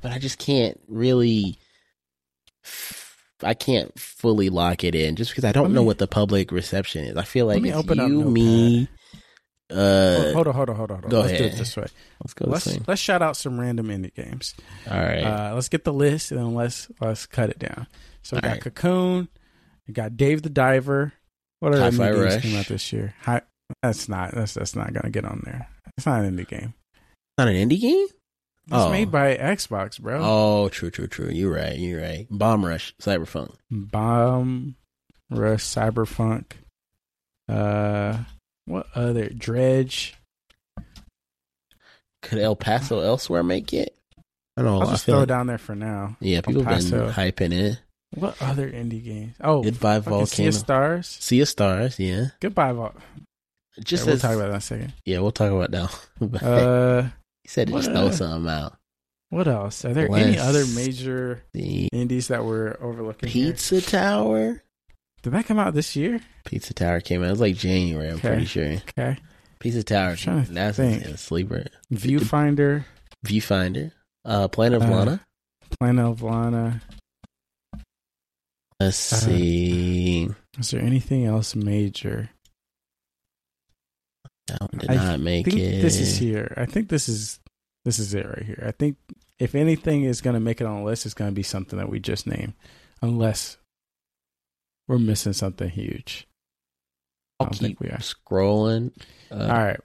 but 0.01 0.13
I 0.13 0.19
just 0.19 0.39
can't 0.39 0.79
really. 0.87 1.59
I 3.43 3.55
can't 3.55 3.99
fully 3.99 4.51
lock 4.51 4.85
it 4.85 4.95
in 4.95 5.17
just 5.17 5.33
because 5.33 5.45
I 5.45 5.51
don't 5.51 5.65
Let 5.65 5.73
know 5.73 5.83
what 5.83 5.99
the 5.99 6.07
public 6.07 6.53
reception 6.53 7.05
is. 7.05 7.17
I 7.17 7.25
feel 7.25 7.47
like 7.47 7.61
me 7.61 7.73
open 7.73 7.99
you, 7.99 8.23
me, 8.23 8.89
uh, 9.73 10.33
hold 10.33 10.49
on, 10.49 10.55
hold 10.55 10.71
on, 10.71 10.77
hold 10.77 10.91
on. 10.91 11.01
Hold 11.03 11.05
on. 11.05 11.11
go 11.11 11.21
let's 11.21 11.39
do 11.39 11.45
it 11.45 11.57
this 11.57 11.77
way. 11.77 11.87
let's 12.23 12.35
go. 12.35 12.47
Let's 12.49 12.67
Let's 12.67 12.89
let's 12.89 13.01
shout 13.01 13.23
out 13.23 13.37
some 13.37 13.59
random 13.61 13.89
indie 13.89 14.15
games. 14.15 14.55
All 14.91 14.99
right. 14.99 15.23
Uh, 15.23 15.55
let's 15.55 15.69
get 15.69 15.85
the 15.85 15.93
list 15.93 16.31
and 16.31 16.41
then 16.41 16.55
let's 16.55 16.89
let's 17.01 17.27
cut 17.27 17.51
it 17.51 17.59
down. 17.59 17.87
So 18.23 18.37
we 18.37 18.39
All 18.39 18.43
got 18.43 18.53
right. 18.53 18.61
Cocoon, 18.63 19.29
we 19.89 19.95
got 19.95 20.17
Dave 20.17 20.43
the 20.43 20.51
Diver. 20.51 21.13
What 21.61 21.75
other 21.75 21.83
Hi-Fi 21.83 21.97
indie 21.97 22.15
games 22.23 22.35
Rush. 22.35 22.43
came 22.43 22.57
out 22.59 22.67
this 22.67 22.93
year? 22.93 23.15
Hi, 23.23 23.43
that's 23.83 24.09
not 24.09 24.33
that's 24.35 24.55
that's 24.55 24.75
not 24.77 24.93
gonna 24.93 25.11
get 25.11 25.25
on 25.25 25.43
there. 25.45 25.69
It's 25.97 26.07
not 26.07 26.23
an 26.25 26.37
indie 26.37 26.49
game. 26.49 26.75
Not 27.39 27.49
an 27.49 27.55
indie 27.55 27.81
game. 27.81 28.07
It's 28.67 28.73
Oh. 28.75 28.91
made 28.91 29.11
by 29.11 29.37
Xbox, 29.37 30.01
bro. 30.01 30.21
Oh, 30.23 30.69
true, 30.69 30.91
true, 30.91 31.09
true. 31.09 31.29
You're 31.31 31.53
right. 31.53 31.77
You're 31.77 32.01
right. 32.01 32.27
Bomb 32.31 32.65
Rush, 32.65 32.95
Cyberfunk. 33.03 33.55
Bomb 33.71 34.77
Rush, 35.31 35.63
Cyberfunk. 35.65 36.53
Uh, 37.49 38.19
what 38.67 38.87
other 38.95 39.29
Dredge? 39.29 40.15
Could 42.23 42.39
El 42.39 42.57
Paso 42.57 43.01
elsewhere 43.01 43.43
make 43.43 43.73
it? 43.73 43.97
I 44.57 44.63
don't 44.63 44.65
know. 44.67 44.81
I'll 44.83 44.89
I 44.89 44.93
just 44.93 45.05
feel 45.07 45.15
throw 45.15 45.21
like, 45.21 45.27
it 45.27 45.29
down 45.29 45.47
there 45.47 45.59
for 45.59 45.75
now. 45.75 46.17
yeah, 46.21 46.41
people 46.41 46.63
have 46.63 46.79
been 46.91 46.91
Paso. 46.91 47.11
hyping 47.11 47.53
it. 47.53 47.81
What 48.15 48.37
other 48.43 48.71
indie 48.71 49.03
games? 49.03 49.35
Oh, 49.41 49.63
Goodbye 49.63 50.01
fucking 50.01 50.27
Sea 50.27 50.43
Volcano. 50.43 50.49
of 50.49 50.55
Stars. 50.55 51.07
Sea 51.09 51.41
of 51.41 51.49
Stars, 51.49 51.99
yeah. 51.99 52.27
Goodbye, 52.41 52.73
Vol. 52.73 52.95
Just 53.83 54.05
Yeah, 54.07 54.13
we'll 54.13 54.19
talk 54.21 54.33
about 54.35 54.43
that 54.45 54.51
in 54.51 54.55
a 54.57 54.61
second. 54.61 54.93
yeah, 55.07 55.19
we'll 55.21 55.33
talk 55.33 55.51
about 55.51 55.71
that. 55.71 56.43
Uh, 56.47 57.09
he 57.43 57.49
said 57.49 57.69
to 57.69 57.73
just 57.73 57.89
what, 57.89 57.97
throw 57.97 58.07
uh, 58.09 58.13
something 58.13 58.51
out. 58.53 58.77
what 59.31 59.49
else? 59.49 59.85
Are 59.87 59.95
there 59.95 60.13
any 60.15 60.39
other 60.39 60.65
major 60.67 61.43
The 61.55 61.89
indies 61.93 62.29
that 62.29 62.45
we're 62.45 62.77
overlooking? 62.81 63.31
here? 63.31 63.53
Pizza 63.53 63.81
Tower. 63.81 64.63
Did 65.23 65.33
that 65.35 65.47
come 65.47 65.59
out 65.59 65.75
this 65.75 65.95
year? 65.95 66.21
Pizza 66.45 66.75
Tower 66.75 67.01
came 67.01 67.23
out. 67.23 67.29
It 67.29 67.31
was 67.31 67.41
like 67.41 67.57
January. 67.57 68.09
I'm 68.09 68.17
Okay. 68.17 68.29
pretty 68.29 68.45
sure. 68.47 68.65
Okay. 68.99 69.17
Pizza 69.61 69.83
Tower. 69.85 70.17
That's 70.17 70.79
a 70.81 71.17
sleeper. 71.17 71.67
Viewfinder, 71.93 72.85
Viewfinder. 73.25 73.93
Uh, 74.25 74.49
Planet 74.49 74.83
of 74.83 74.89
Uh, 74.89 74.93
Lana. 74.95 75.21
Planet 75.79 76.05
of 76.05 76.23
Lana. 76.23 76.83
Let's 78.81 79.13
uh, 79.13 79.17
see. 79.17 80.29
Is 80.59 80.71
there 80.73 80.81
anything 80.83 81.25
else 81.25 81.55
major? 81.55 82.31
That 84.49 84.61
one 84.61 84.71
did 84.81 84.91
I 84.91 84.95
not 84.97 85.07
I 85.15 85.17
make 85.19 85.47
think 85.47 85.59
it. 85.59 85.83
this 85.83 85.99
is 86.01 86.17
here. 86.19 86.53
I 86.57 86.67
think 86.67 86.89
this 86.89 87.09
is 87.09 87.39
this 87.85 87.99
is 88.01 88.13
it 88.15 88.27
right 88.27 88.43
here. 88.45 88.65
I 88.67 88.73
think 88.73 88.97
if 89.39 89.55
anything 89.55 90.03
is 90.03 90.21
going 90.21 90.35
to 90.35 90.41
make 90.41 90.61
it 90.61 90.67
on 90.67 90.79
the 90.81 90.85
list, 90.85 91.07
it's 91.07 91.15
going 91.15 91.31
to 91.31 91.35
be 91.35 91.45
something 91.45 91.79
that 91.79 91.89
we 91.89 92.01
just 92.01 92.27
named, 92.27 92.55
unless 93.01 93.57
we're 94.89 94.99
missing 94.99 95.33
something 95.33 95.69
huge. 95.69 96.27
I 97.41 97.45
I'll 97.45 97.47
don't 97.51 97.59
keep 97.59 97.61
think 97.79 97.81
we 97.81 97.89
are. 97.89 97.99
scrolling. 97.99 98.93
Uh, 99.31 99.37
All 99.43 99.49
right. 99.65 99.81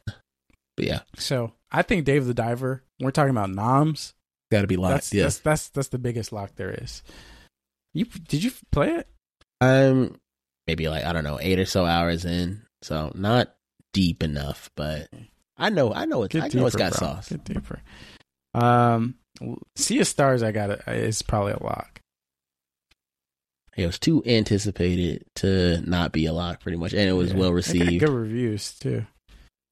But 0.76 0.86
yeah, 0.86 1.00
So 1.18 1.54
I 1.72 1.82
think 1.82 2.06
Dave 2.06 2.26
the 2.26 2.34
Diver. 2.34 2.84
We're 3.00 3.12
talking 3.12 3.32
about 3.32 3.50
noms. 3.50 4.14
got 4.52 4.62
to 4.62 4.68
be 4.68 4.78
locked. 4.78 4.94
That's, 4.94 5.14
yeah. 5.14 5.24
that's 5.24 5.40
that's 5.40 5.70
that's 5.70 5.88
the 5.90 5.98
biggest 5.98 6.32
lock 6.32 6.56
there 6.56 6.72
is. 6.72 7.02
You 7.94 8.06
did 8.06 8.44
you 8.44 8.52
play 8.72 8.92
it? 8.96 9.08
I'm 9.60 10.20
maybe 10.68 10.88
like 10.88 11.04
I 11.04 11.14
don't 11.14 11.24
know 11.24 11.40
eight 11.42 11.58
or 11.60 11.66
so 11.66 11.86
hours 11.86 12.26
in, 12.26 12.62
so 12.84 13.12
not 13.16 13.56
deep 13.94 14.22
enough, 14.22 14.70
but 14.76 15.08
I 15.58 15.70
know 15.70 15.92
I 15.94 16.06
know 16.06 16.24
it's 16.24 16.36
I 16.36 16.50
know 16.54 16.68
it's 16.68 16.76
got 16.76 16.92
bro. 16.92 17.00
sauce. 17.00 17.30
Get 17.30 17.44
deeper. 17.44 17.82
Um, 18.54 19.16
Sea 19.76 20.00
of 20.02 20.08
Stars. 20.08 20.44
I 20.44 20.52
got 20.52 20.70
it. 20.70 20.82
Is 20.88 21.22
probably 21.24 21.54
a 21.54 21.64
lock. 21.64 22.02
It 23.78 23.86
was 23.86 24.00
too 24.00 24.24
anticipated 24.26 25.24
to 25.36 25.82
not 25.88 26.12
be 26.12 26.26
a 26.26 26.34
lock, 26.34 26.60
pretty 26.62 26.78
much, 26.78 26.94
and 26.94 27.08
it 27.08 27.14
was 27.14 27.32
Yeah. 27.32 27.38
well 27.38 27.54
received. 27.54 28.00
Good 28.00 28.10
reviews 28.10 28.74
too. 28.74 29.06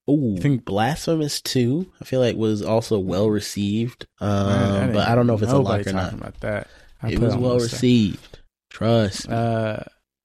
Ooh, 0.10 0.36
I 0.38 0.40
think- 0.40 0.64
Blasphemous 0.66 1.42
Two, 1.42 1.92
I 2.00 2.06
feel 2.06 2.20
like 2.20 2.36
was 2.36 2.62
also 2.62 3.00
well 3.00 3.30
received, 3.30 4.06
um, 4.22 4.48
Man, 4.48 4.94
but 4.94 5.08
I 5.08 5.16
don't 5.16 5.26
know 5.26 5.34
if 5.34 5.42
it's 5.42 5.52
a 5.52 5.58
lock 5.58 5.86
or 5.88 5.92
not. 5.94 6.04
talking 6.04 6.20
about 6.20 6.40
that. 6.42 6.68
I 7.02 7.10
It 7.14 7.20
was 7.20 7.36
well 7.36 7.56
list 7.56 7.72
there. 7.72 7.76
received. 7.78 8.40
Trust. 8.70 9.28
me. 9.28 9.36
Uh, 9.36 9.78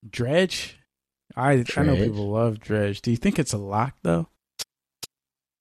Dredge. 0.09 0.77
I 1.37 1.65
I 1.77 1.83
know 1.83 1.97
people 1.97 2.31
love 2.31 2.61
Dredge. 2.61 3.01
Do 3.01 3.11
you 3.11 3.17
think 3.17 3.39
it's 3.39 3.53
a 3.55 3.59
lock 3.59 3.95
though? 4.03 4.29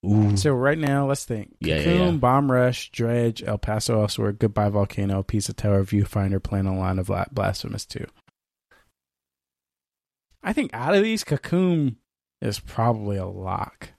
Ooh, 0.05 0.37
So 0.37 0.53
right 0.53 0.77
now, 0.77 1.07
let's 1.07 1.25
think: 1.25 1.55
Yeah, 1.59 1.75
yeah, 1.77 1.83
Cocoon, 1.83 2.13
yeah. 2.13 2.19
Bomb 2.19 2.51
Rush, 2.51 2.89
Dredge, 2.91 3.43
El 3.43 3.57
Paso 3.57 3.99
Elsewhere, 4.01 4.31
Goodbye 4.31 4.69
Volcano, 4.69 5.23
Pizza 5.23 5.53
Tower, 5.53 5.83
Viewfinder, 5.83 6.41
Plan 6.41 6.67
on 6.67 6.77
Line 6.79 6.99
of 6.99 7.09
La- 7.09 7.25
Blasphemous 7.31 7.85
Two. 7.85 8.05
I 10.41 10.53
think 10.53 10.71
out 10.73 10.95
of 10.95 11.03
these, 11.03 11.23
Cocoon 11.25 11.97
is 12.41 12.59
probably 12.61 13.17
a 13.17 13.25
lock 13.25 13.89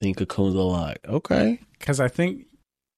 I 0.00 0.04
think 0.04 0.18
Cocoon's 0.18 0.54
a 0.54 0.58
lock. 0.58 0.98
Okay. 1.08 1.60
because 1.78 1.98
I 2.00 2.08
think 2.08 2.44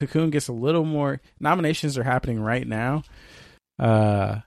Cocoon 0.00 0.30
gets 0.30 0.48
a 0.48 0.52
little 0.52 0.84
more 0.84 1.20
nominations 1.38 1.96
are 1.96 2.02
happening 2.02 2.40
right 2.40 2.66
now. 2.66 3.04
Uh, 3.78 4.40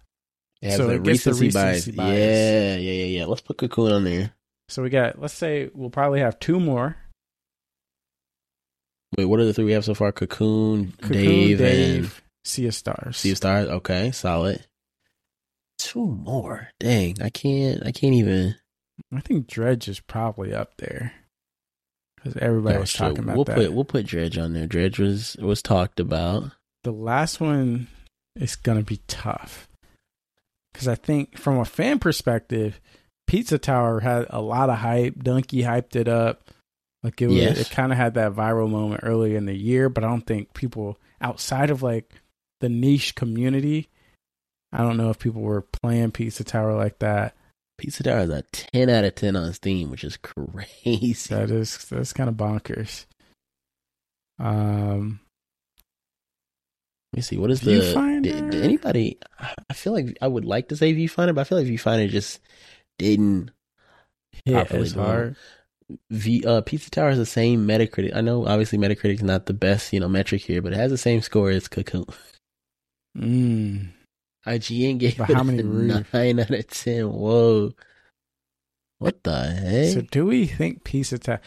It 0.62 0.76
So 0.76 0.90
a 0.90 0.96
it 0.96 1.04
gets 1.04 1.24
the 1.24 1.32
recency, 1.36 1.52
bias. 1.52 1.88
bias. 1.88 2.18
Yeah, 2.20 2.76
yeah, 2.76 2.92
yeah, 2.92 3.06
yeah. 3.20 3.26
Let's 3.28 3.40
put 3.42 3.58
Cocoon 3.60 3.94
on 3.94 4.04
there. 4.04 4.34
So 4.70 4.82
we 4.84 4.90
got 4.90 5.20
let's 5.20 5.34
say 5.34 5.70
we'll 5.74 5.90
probably 5.90 6.20
have 6.22 6.40
two 6.40 6.60
more: 6.60 6.96
Wait, 9.18 9.26
what 9.26 9.40
are 9.40 9.46
the 9.46 9.54
three 9.54 9.66
we 9.66 9.72
have 9.74 9.86
so 9.86 9.94
far? 9.94 10.12
Cocoon, 10.12 10.94
Cocoon, 11.02 11.12
Dave, 11.12 11.58
Dave, 11.58 12.04
and 12.04 12.12
Sea 12.46 12.68
of 12.68 12.76
Stars. 12.76 13.18
Sea 13.18 13.32
of 13.32 13.38
Stars. 13.38 13.68
Okay, 13.68 14.12
solid. 14.12 14.66
Two 15.78 16.06
more. 16.06 16.70
Dang, 16.80 17.22
I 17.22 17.30
can't. 17.30 17.86
I 17.86 17.92
can't 17.92 18.14
even. 18.14 18.56
I 19.16 19.22
think 19.22 19.48
Dredge 19.48 19.88
is 19.88 20.00
probably 20.00 20.54
up 20.54 20.78
there 20.78 21.14
because 22.18 22.36
everybody 22.38 22.78
was 22.78 22.90
That's 22.92 22.98
true. 22.98 23.08
talking 23.08 23.24
about 23.24 23.36
we'll 23.36 23.46
that. 23.46 23.56
put 23.56 23.74
we'll 23.74 23.86
put 23.86 24.06
Dredge 24.06 24.38
on 24.38 24.54
there. 24.54 24.68
Dredge 24.68 25.00
was 25.00 25.36
was 25.40 25.62
talked 25.62 26.00
about. 26.00 26.52
the 26.84 26.92
last 26.92 27.40
one 27.40 27.88
is 28.36 28.56
gonna 28.58 28.84
be 28.84 29.00
tough 29.08 29.68
because 30.74 30.88
I 30.88 30.96
think 30.96 31.38
from 31.38 31.58
a 31.58 31.66
fan 31.66 31.98
perspective, 32.00 32.80
Pizza 33.30 33.60
Tower 33.60 34.00
had 34.00 34.26
a 34.32 34.42
lot 34.42 34.72
of 34.72 34.80
hype. 34.80 35.14
Dunkey 35.14 35.64
hyped 35.64 35.96
it 35.96 36.08
up, 36.08 36.50
like 37.04 37.22
it 37.22 37.28
was. 37.28 37.36
Yes. 37.36 37.60
It 37.60 37.70
kind 37.70 37.92
of 37.92 37.98
had 38.00 38.16
that 38.16 38.34
viral 38.34 38.68
moment 38.68 39.02
earlier 39.04 39.38
in 39.38 39.46
the 39.46 39.56
year, 39.56 39.88
but 39.88 40.04
I 40.04 40.08
don't 40.08 40.26
think 40.26 40.56
people 40.56 40.98
outside 41.22 41.70
of 41.70 41.84
like 41.84 42.12
the 42.60 42.70
niche 42.70 43.14
community. 43.14 43.88
I 44.74 44.80
don't 44.80 44.98
know 44.98 45.12
if 45.12 45.20
people 45.20 45.44
were 45.44 45.62
playing 45.62 46.10
Pizza 46.12 46.44
Tower 46.44 46.76
like 46.76 46.98
that. 47.00 47.36
Pizza 47.78 48.02
Tower 48.02 48.22
is 48.22 48.30
a 48.32 48.42
ten 48.52 48.90
out 48.90 49.06
of 49.06 49.14
ten 49.14 49.36
on 49.36 49.54
Steam, 49.54 49.92
which 49.92 50.04
is 50.04 50.18
crazy. 50.18 51.14
That 51.30 51.52
is 51.52 51.86
that's 51.86 52.14
kind 52.14 52.30
of 52.30 52.36
bonkers. 52.36 53.06
Um, 54.40 55.20
Let 57.14 57.18
me 57.18 57.22
see. 57.22 57.38
What 57.38 57.52
is 57.52 57.62
the 57.62 57.80
did, 58.24 58.50
did 58.50 58.64
anybody? 58.64 59.20
I 59.70 59.74
feel 59.74 59.94
like 59.94 60.18
I 60.20 60.28
would 60.28 60.46
like 60.46 60.70
to 60.70 60.76
say 60.76 60.96
Viewfinder, 60.96 61.36
but 61.36 61.42
I 61.42 61.44
feel 61.44 61.60
like 61.60 61.68
Viewfinder 61.68 62.10
just 62.10 62.40
didn't 63.00 63.50
hit 64.46 64.72
as 64.72 64.92
hard. 64.94 65.36
V 66.12 66.44
uh 66.46 66.62
Pizza 66.62 66.92
Tower 66.92 67.10
has 67.10 67.18
the 67.18 67.26
same 67.26 67.66
Metacritic. 67.68 68.16
I 68.16 68.22
know 68.22 68.46
obviously 68.46 68.78
Metacritic 68.78 69.16
is 69.16 69.24
not 69.24 69.48
the 69.48 69.54
best, 69.54 69.92
you 69.92 70.00
know, 70.00 70.08
metric 70.08 70.44
here, 70.44 70.62
but 70.62 70.72
it 70.74 70.76
has 70.76 70.92
the 70.92 70.98
same 71.00 71.22
score 71.22 71.50
as 71.50 71.68
Cocoon. 71.68 72.06
Mm. 73.18 73.90
IGN 74.46 75.00
gave 75.00 75.18
But 75.18 75.30
it 75.32 75.36
how 75.36 75.44
many 75.44 75.60
a 75.60 75.64
reviews? 75.66 76.06
nine 76.14 76.40
out 76.40 76.52
of 76.52 76.68
ten. 76.68 77.12
Whoa. 77.12 77.74
What 79.00 79.24
the 79.24 79.48
heck? 79.48 79.94
So 79.94 80.02
do 80.02 80.26
we 80.28 80.46
think 80.46 80.84
Pizza 80.84 81.18
Tower? 81.18 81.42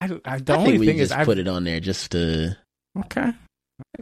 I, 0.00 0.20
I, 0.24 0.38
the 0.38 0.52
I 0.52 0.56
only 0.56 0.70
think 0.72 0.80
we 0.80 0.86
thing 0.86 0.98
just 0.98 1.12
is 1.12 1.24
put 1.24 1.38
it 1.38 1.48
on 1.48 1.64
there 1.64 1.80
just 1.80 2.12
to 2.12 2.56
okay. 2.98 3.32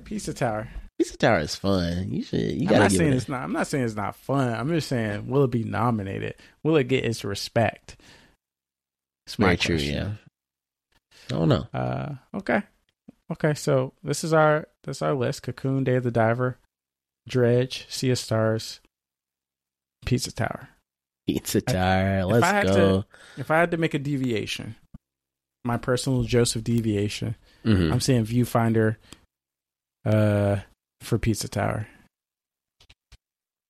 Pizza 0.04 0.32
Tower. 0.34 0.68
Pizza 1.02 1.16
Tower 1.16 1.40
is 1.40 1.56
fun. 1.56 2.12
You 2.12 2.22
should 2.22 2.38
you 2.38 2.60
I'm 2.60 2.66
gotta 2.66 2.78
not 2.78 2.90
give 2.90 2.98
saying 2.98 3.12
it 3.12 3.16
it's 3.16 3.28
not. 3.28 3.42
I'm 3.42 3.52
not 3.52 3.66
saying 3.66 3.84
it's 3.84 3.96
not 3.96 4.14
fun. 4.14 4.54
I'm 4.54 4.68
just 4.68 4.86
saying, 4.86 5.26
will 5.26 5.42
it 5.42 5.50
be 5.50 5.64
nominated? 5.64 6.36
Will 6.62 6.76
it 6.76 6.86
get 6.86 7.04
its 7.04 7.24
respect? 7.24 7.96
It's 9.26 9.36
my 9.36 9.56
true, 9.56 9.74
yeah. 9.74 10.12
I 11.28 11.34
don't 11.34 11.48
know. 11.48 11.66
Uh, 11.74 12.14
okay, 12.36 12.62
okay. 13.32 13.54
So 13.54 13.94
this 14.04 14.22
is 14.22 14.32
our 14.32 14.68
this 14.84 14.98
is 14.98 15.02
our 15.02 15.14
list: 15.14 15.42
Cocoon, 15.42 15.82
Day 15.82 15.96
of 15.96 16.04
the 16.04 16.12
Diver, 16.12 16.58
Dredge, 17.28 17.86
Sea 17.88 18.10
of 18.10 18.18
Stars, 18.20 18.78
Pizza 20.06 20.30
Tower. 20.30 20.68
Pizza 21.26 21.62
Tower. 21.62 22.20
I 22.20 22.22
Let's 22.22 22.46
had 22.46 22.66
go. 22.66 23.04
If 23.36 23.50
I 23.50 23.58
had 23.58 23.72
to 23.72 23.76
make 23.76 23.94
a 23.94 23.98
deviation, 23.98 24.76
my 25.64 25.78
personal 25.78 26.22
Joseph 26.22 26.62
deviation. 26.62 27.34
Mhm. 27.64 27.90
I'm 27.92 28.00
saying 28.00 28.24
viewfinder 28.26 28.98
uh 30.04 30.58
for 31.02 31.18
Pizza 31.18 31.48
Tower. 31.48 31.86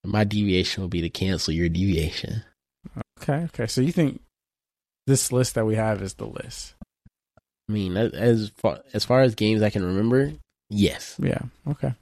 My 0.05 0.25
deviation 0.25 0.83
will 0.83 0.89
be 0.89 1.01
to 1.01 1.11
cancel 1.11 1.55
your 1.55 1.69
deviation. 1.69 2.43
Okay, 3.21 3.45
okay. 3.45 3.67
So 3.67 3.81
you 3.81 3.93
think 3.93 4.21
this 5.07 5.31
list 5.31 5.55
that 5.55 5.65
we 5.67 5.77
have 5.77 6.03
is 6.03 6.15
the 6.15 6.27
list? 6.27 6.75
I 7.69 7.73
mean, 7.73 7.97
as- 7.97 8.51
far 8.57 8.81
as 8.93 9.05
far 9.05 9.21
as 9.21 9.35
games 9.35 9.63
I 9.63 9.71
can 9.71 9.85
remember, 9.85 10.33
yes. 10.71 11.17
Yeah. 11.23 11.43
Okay. 11.69 11.95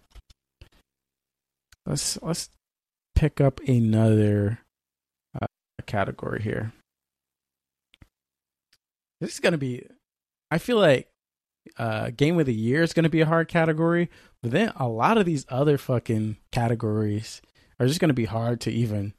Let's 1.87 2.21
let's 2.23 2.49
pick 3.14 3.40
up 3.40 3.61
another 3.69 4.61
uh, 5.40 5.47
category 5.87 6.43
here. 6.43 6.73
This 9.21 9.35
is 9.35 9.40
gonna 9.40 9.59
be. 9.59 9.87
I 10.51 10.59
feel 10.59 10.79
like 10.79 11.09
uh, 11.79 12.11
game 12.16 12.38
of 12.40 12.47
the 12.47 12.55
year 12.55 12.83
is 12.83 12.95
gonna 12.95 13.11
be 13.11 13.21
a 13.21 13.27
hard 13.27 13.49
category, 13.49 14.09
but 14.42 14.50
then 14.53 14.72
a 14.76 14.88
lot 14.88 15.18
of 15.18 15.26
these 15.26 15.44
other 15.48 15.79
fucking 15.79 16.37
categories 16.53 17.40
are 17.79 17.87
just 17.87 18.00
gonna 18.00 18.12
be 18.14 18.24
hard 18.26 18.61
to 18.62 18.70
even 18.70 19.14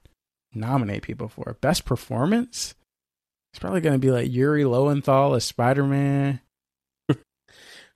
nominate 0.54 1.04
people 1.04 1.28
for. 1.28 1.58
Best 1.62 1.86
performance. 1.86 2.76
It's 3.54 3.60
probably 3.60 3.82
gonna 3.82 3.98
be 4.00 4.12
like 4.12 4.32
Yuri 4.32 4.66
Lowenthal 4.66 5.34
as 5.36 5.44
Spider 5.46 5.84
Man. 5.86 6.40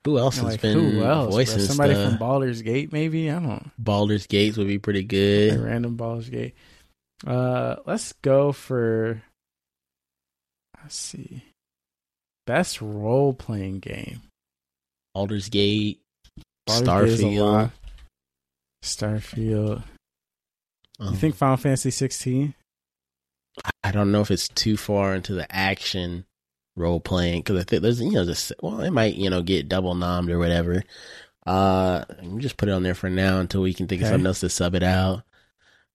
Who 0.03 0.19
else 0.19 0.35
has 0.35 0.43
Like 0.45 0.61
been 0.61 0.77
who 0.77 1.03
else? 1.03 1.33
voicing 1.33 1.61
Somebody 1.61 1.95
stuff? 1.95 2.09
from 2.09 2.17
Baldur's 2.19 2.61
Gate, 2.61 2.93
maybe. 2.93 3.31
I 3.31 3.39
don't. 3.39 3.71
Baldur's 3.79 4.27
Gates 4.27 4.55
would 4.55 4.67
be 4.67 4.77
pretty 4.77 5.01
good. 5.03 5.59
random 5.63 5.95
Baldur's 5.95 6.29
Gate. 6.29 6.53
Uh, 7.25 7.77
let's 7.87 8.13
go 8.21 8.51
for. 8.51 9.23
Let's 10.83 10.95
see. 10.95 11.43
Best 12.45 12.81
role 12.81 13.33
playing 13.33 13.79
game. 13.79 14.21
Baldur's 15.15 15.49
Gate, 15.49 16.01
Baldur's 16.35 16.35
Gate 16.35 16.35
is 16.35 16.41
a 16.41 16.41
Starfield. 16.67 17.37
lot. 17.39 17.71
Starfield. 18.83 19.83
Um, 20.99 21.13
You 21.13 21.19
think 21.19 21.35
Final 21.35 21.57
Fantasy 21.57 21.91
16? 21.91 22.53
I 23.83 23.91
don't 23.91 24.11
know 24.11 24.21
if 24.21 24.31
it's 24.31 24.47
too 24.49 24.75
far 24.77 25.15
into 25.15 25.33
the 25.33 25.49
action 25.53 26.25
role 26.75 26.99
playing 26.99 27.39
because 27.41 27.57
I 27.59 27.63
think 27.63 27.81
there's 27.81 28.01
you 28.01 28.11
know 28.11 28.25
just 28.25 28.51
well 28.61 28.81
it 28.81 28.91
might 28.91 29.15
you 29.15 29.29
know 29.29 29.41
get 29.41 29.69
double 29.69 29.95
nommed 29.95 30.29
or 30.29 30.39
whatever. 30.39 30.83
Uh, 31.45 32.03
we 32.21 32.41
just 32.41 32.57
put 32.57 32.67
it 32.69 32.73
on 32.73 32.83
there 32.83 32.95
for 32.95 33.09
now 33.09 33.39
until 33.39 33.61
we 33.61 33.73
can 33.73 33.87
think 33.87 34.01
of 34.01 34.07
something 34.07 34.25
else 34.25 34.39
to 34.41 34.49
sub 34.49 34.75
it 34.75 34.83
out. 34.83 35.23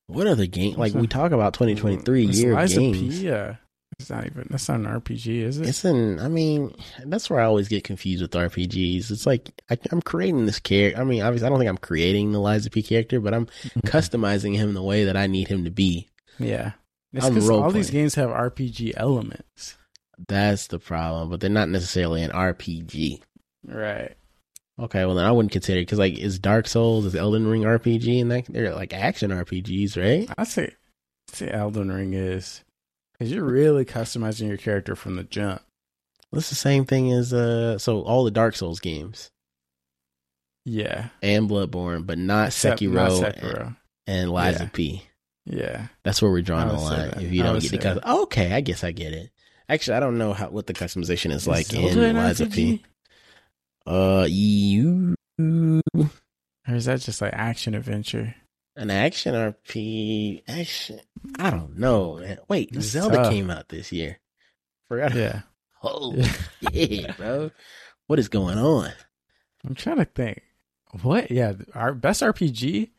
What 0.06 0.26
other 0.26 0.46
game? 0.46 0.76
Like 0.76 0.94
we 0.94 1.06
talk 1.08 1.32
about 1.32 1.54
2023 1.54 2.26
It's 2.26 2.38
year 2.40 2.54
Lies 2.54 2.76
of 2.76 2.82
games. 2.82 2.98
P, 3.18 3.26
yeah. 3.26 3.56
It's 4.00 4.10
not 4.10 4.26
even. 4.26 4.46
That's 4.50 4.68
not 4.68 4.80
an 4.80 4.86
RPG, 4.86 5.42
is 5.42 5.58
it? 5.58 5.68
It's 5.68 5.84
an. 5.84 6.18
I 6.18 6.28
mean, 6.28 6.74
that's 7.04 7.28
where 7.30 7.40
I 7.40 7.44
always 7.44 7.68
get 7.68 7.84
confused 7.84 8.22
with 8.22 8.32
RPGs. 8.32 9.10
It's 9.10 9.26
like 9.26 9.50
I, 9.70 9.78
I'm 9.90 10.02
creating 10.02 10.46
this 10.46 10.58
character. 10.58 11.00
I 11.00 11.04
mean, 11.04 11.22
obviously, 11.22 11.46
I 11.46 11.50
don't 11.50 11.58
think 11.58 11.68
I'm 11.68 11.76
creating 11.78 12.32
the 12.32 12.40
Lies 12.40 12.66
of 12.66 12.72
P 12.72 12.82
character, 12.82 13.20
but 13.20 13.34
I'm 13.34 13.46
customizing 13.86 14.56
him 14.56 14.74
the 14.74 14.82
way 14.82 15.04
that 15.04 15.16
I 15.16 15.26
need 15.26 15.48
him 15.48 15.64
to 15.64 15.70
be. 15.70 16.08
yeah. 16.38 16.72
It's 17.12 17.26
I'm 17.26 17.34
'cause 17.34 17.50
all 17.50 17.72
these 17.72 17.90
games 17.90 18.14
have 18.14 18.30
RPG 18.30 18.92
elements. 18.96 19.76
That's 20.28 20.68
the 20.68 20.78
problem. 20.78 21.28
But 21.30 21.40
they're 21.40 21.50
not 21.50 21.68
necessarily 21.68 22.22
an 22.22 22.30
RPG. 22.30 23.20
Right. 23.66 24.16
Okay, 24.78 25.04
well 25.04 25.14
then 25.16 25.24
I 25.26 25.32
wouldn't 25.32 25.50
consider 25.52 25.80
it 25.80 25.82
because 25.82 25.98
like 25.98 26.16
is 26.18 26.38
Dark 26.38 26.66
Souls 26.68 27.04
is 27.04 27.14
Elden 27.16 27.46
Ring 27.48 27.62
RPG 27.62 28.20
and 28.22 28.30
that 28.30 28.46
they're 28.48 28.74
like 28.74 28.94
action 28.94 29.30
RPGs, 29.32 29.96
right? 30.00 30.32
I'd 30.38 30.46
say, 30.46 30.72
say 31.28 31.50
Elden 31.50 31.90
Ring 31.92 32.14
is. 32.14 32.62
Because 33.20 33.32
you're 33.34 33.44
really 33.44 33.84
customizing 33.84 34.48
your 34.48 34.56
character 34.56 34.96
from 34.96 35.16
the 35.16 35.24
jump. 35.24 35.60
That's 36.32 36.48
the 36.48 36.54
same 36.56 36.86
thing 36.86 37.12
as 37.12 37.32
uh. 37.34 37.76
So 37.78 38.00
all 38.00 38.24
the 38.24 38.30
Dark 38.30 38.56
Souls 38.56 38.80
games 38.80 39.30
Yeah. 40.64 41.08
and 41.22 41.48
Bloodborne, 41.50 42.06
but 42.06 42.16
not 42.18 42.48
Except 42.48 42.80
Sekiro, 42.80 42.92
not 42.94 43.22
and- 43.22 43.34
Sekiro. 43.36 43.76
and 44.06 44.32
Liza 44.32 44.62
Yeah. 44.64 44.68
P. 44.72 45.02
Yeah. 45.44 45.86
That's 46.04 46.22
where 46.22 46.30
we're 46.30 46.40
drawing 46.42 46.68
the 46.68 46.74
line. 46.74 47.10
If 47.18 47.30
you 47.32 47.42
don't 47.42 47.54
get 47.60 47.62
the 47.62 47.68
say 47.68 47.78
custom, 47.78 48.02
that. 48.06 48.18
okay, 48.22 48.52
I 48.54 48.60
guess 48.62 48.84
I 48.84 48.92
get 48.92 49.12
it. 49.12 49.30
Actually, 49.68 49.96
I 49.98 50.00
don't 50.00 50.16
know 50.18 50.32
how 50.32 50.48
what 50.48 50.66
the 50.66 50.74
customization 50.74 51.30
is 51.32 51.46
like 51.46 51.72
in 51.72 51.92
Zelda 51.92 52.12
Liza 52.28 52.46
RPG? 52.46 52.52
P. 52.54 52.82
Uh, 53.86 54.26
you 54.30 55.14
Or 56.68 56.74
is 56.74 56.84
that 56.86 57.00
just 57.00 57.20
like 57.20 57.32
action 57.32 57.74
adventure? 57.74 58.34
An 58.76 58.90
action 58.90 59.34
RP 59.34 60.42
action? 60.48 61.00
I 61.38 61.50
don't 61.50 61.78
know. 61.78 62.16
Man. 62.18 62.38
Wait, 62.48 62.70
It's 62.72 62.86
Zelda 62.86 63.16
tough. 63.16 63.30
came 63.32 63.50
out 63.50 63.68
this 63.68 63.92
year. 63.92 64.18
Forgot. 64.88 65.14
Yeah. 65.14 65.40
Oh 65.82 66.14
Yeah. 66.72 67.12
bro. 67.16 67.50
What 68.06 68.18
is 68.18 68.28
going 68.28 68.58
on? 68.58 68.90
I'm 69.66 69.74
trying 69.74 69.96
to 69.96 70.04
think. 70.04 70.42
What? 71.00 71.30
Yeah. 71.30 71.54
Our 71.74 71.94
best 71.94 72.20
RPG? 72.20 72.90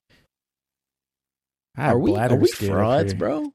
I 1.78 1.90
Are 1.90 2.00
we 2.00 2.16
are 2.16 2.36
we 2.36 2.48
frauds, 2.48 3.14
bro? 3.14 3.42
We 3.42 3.52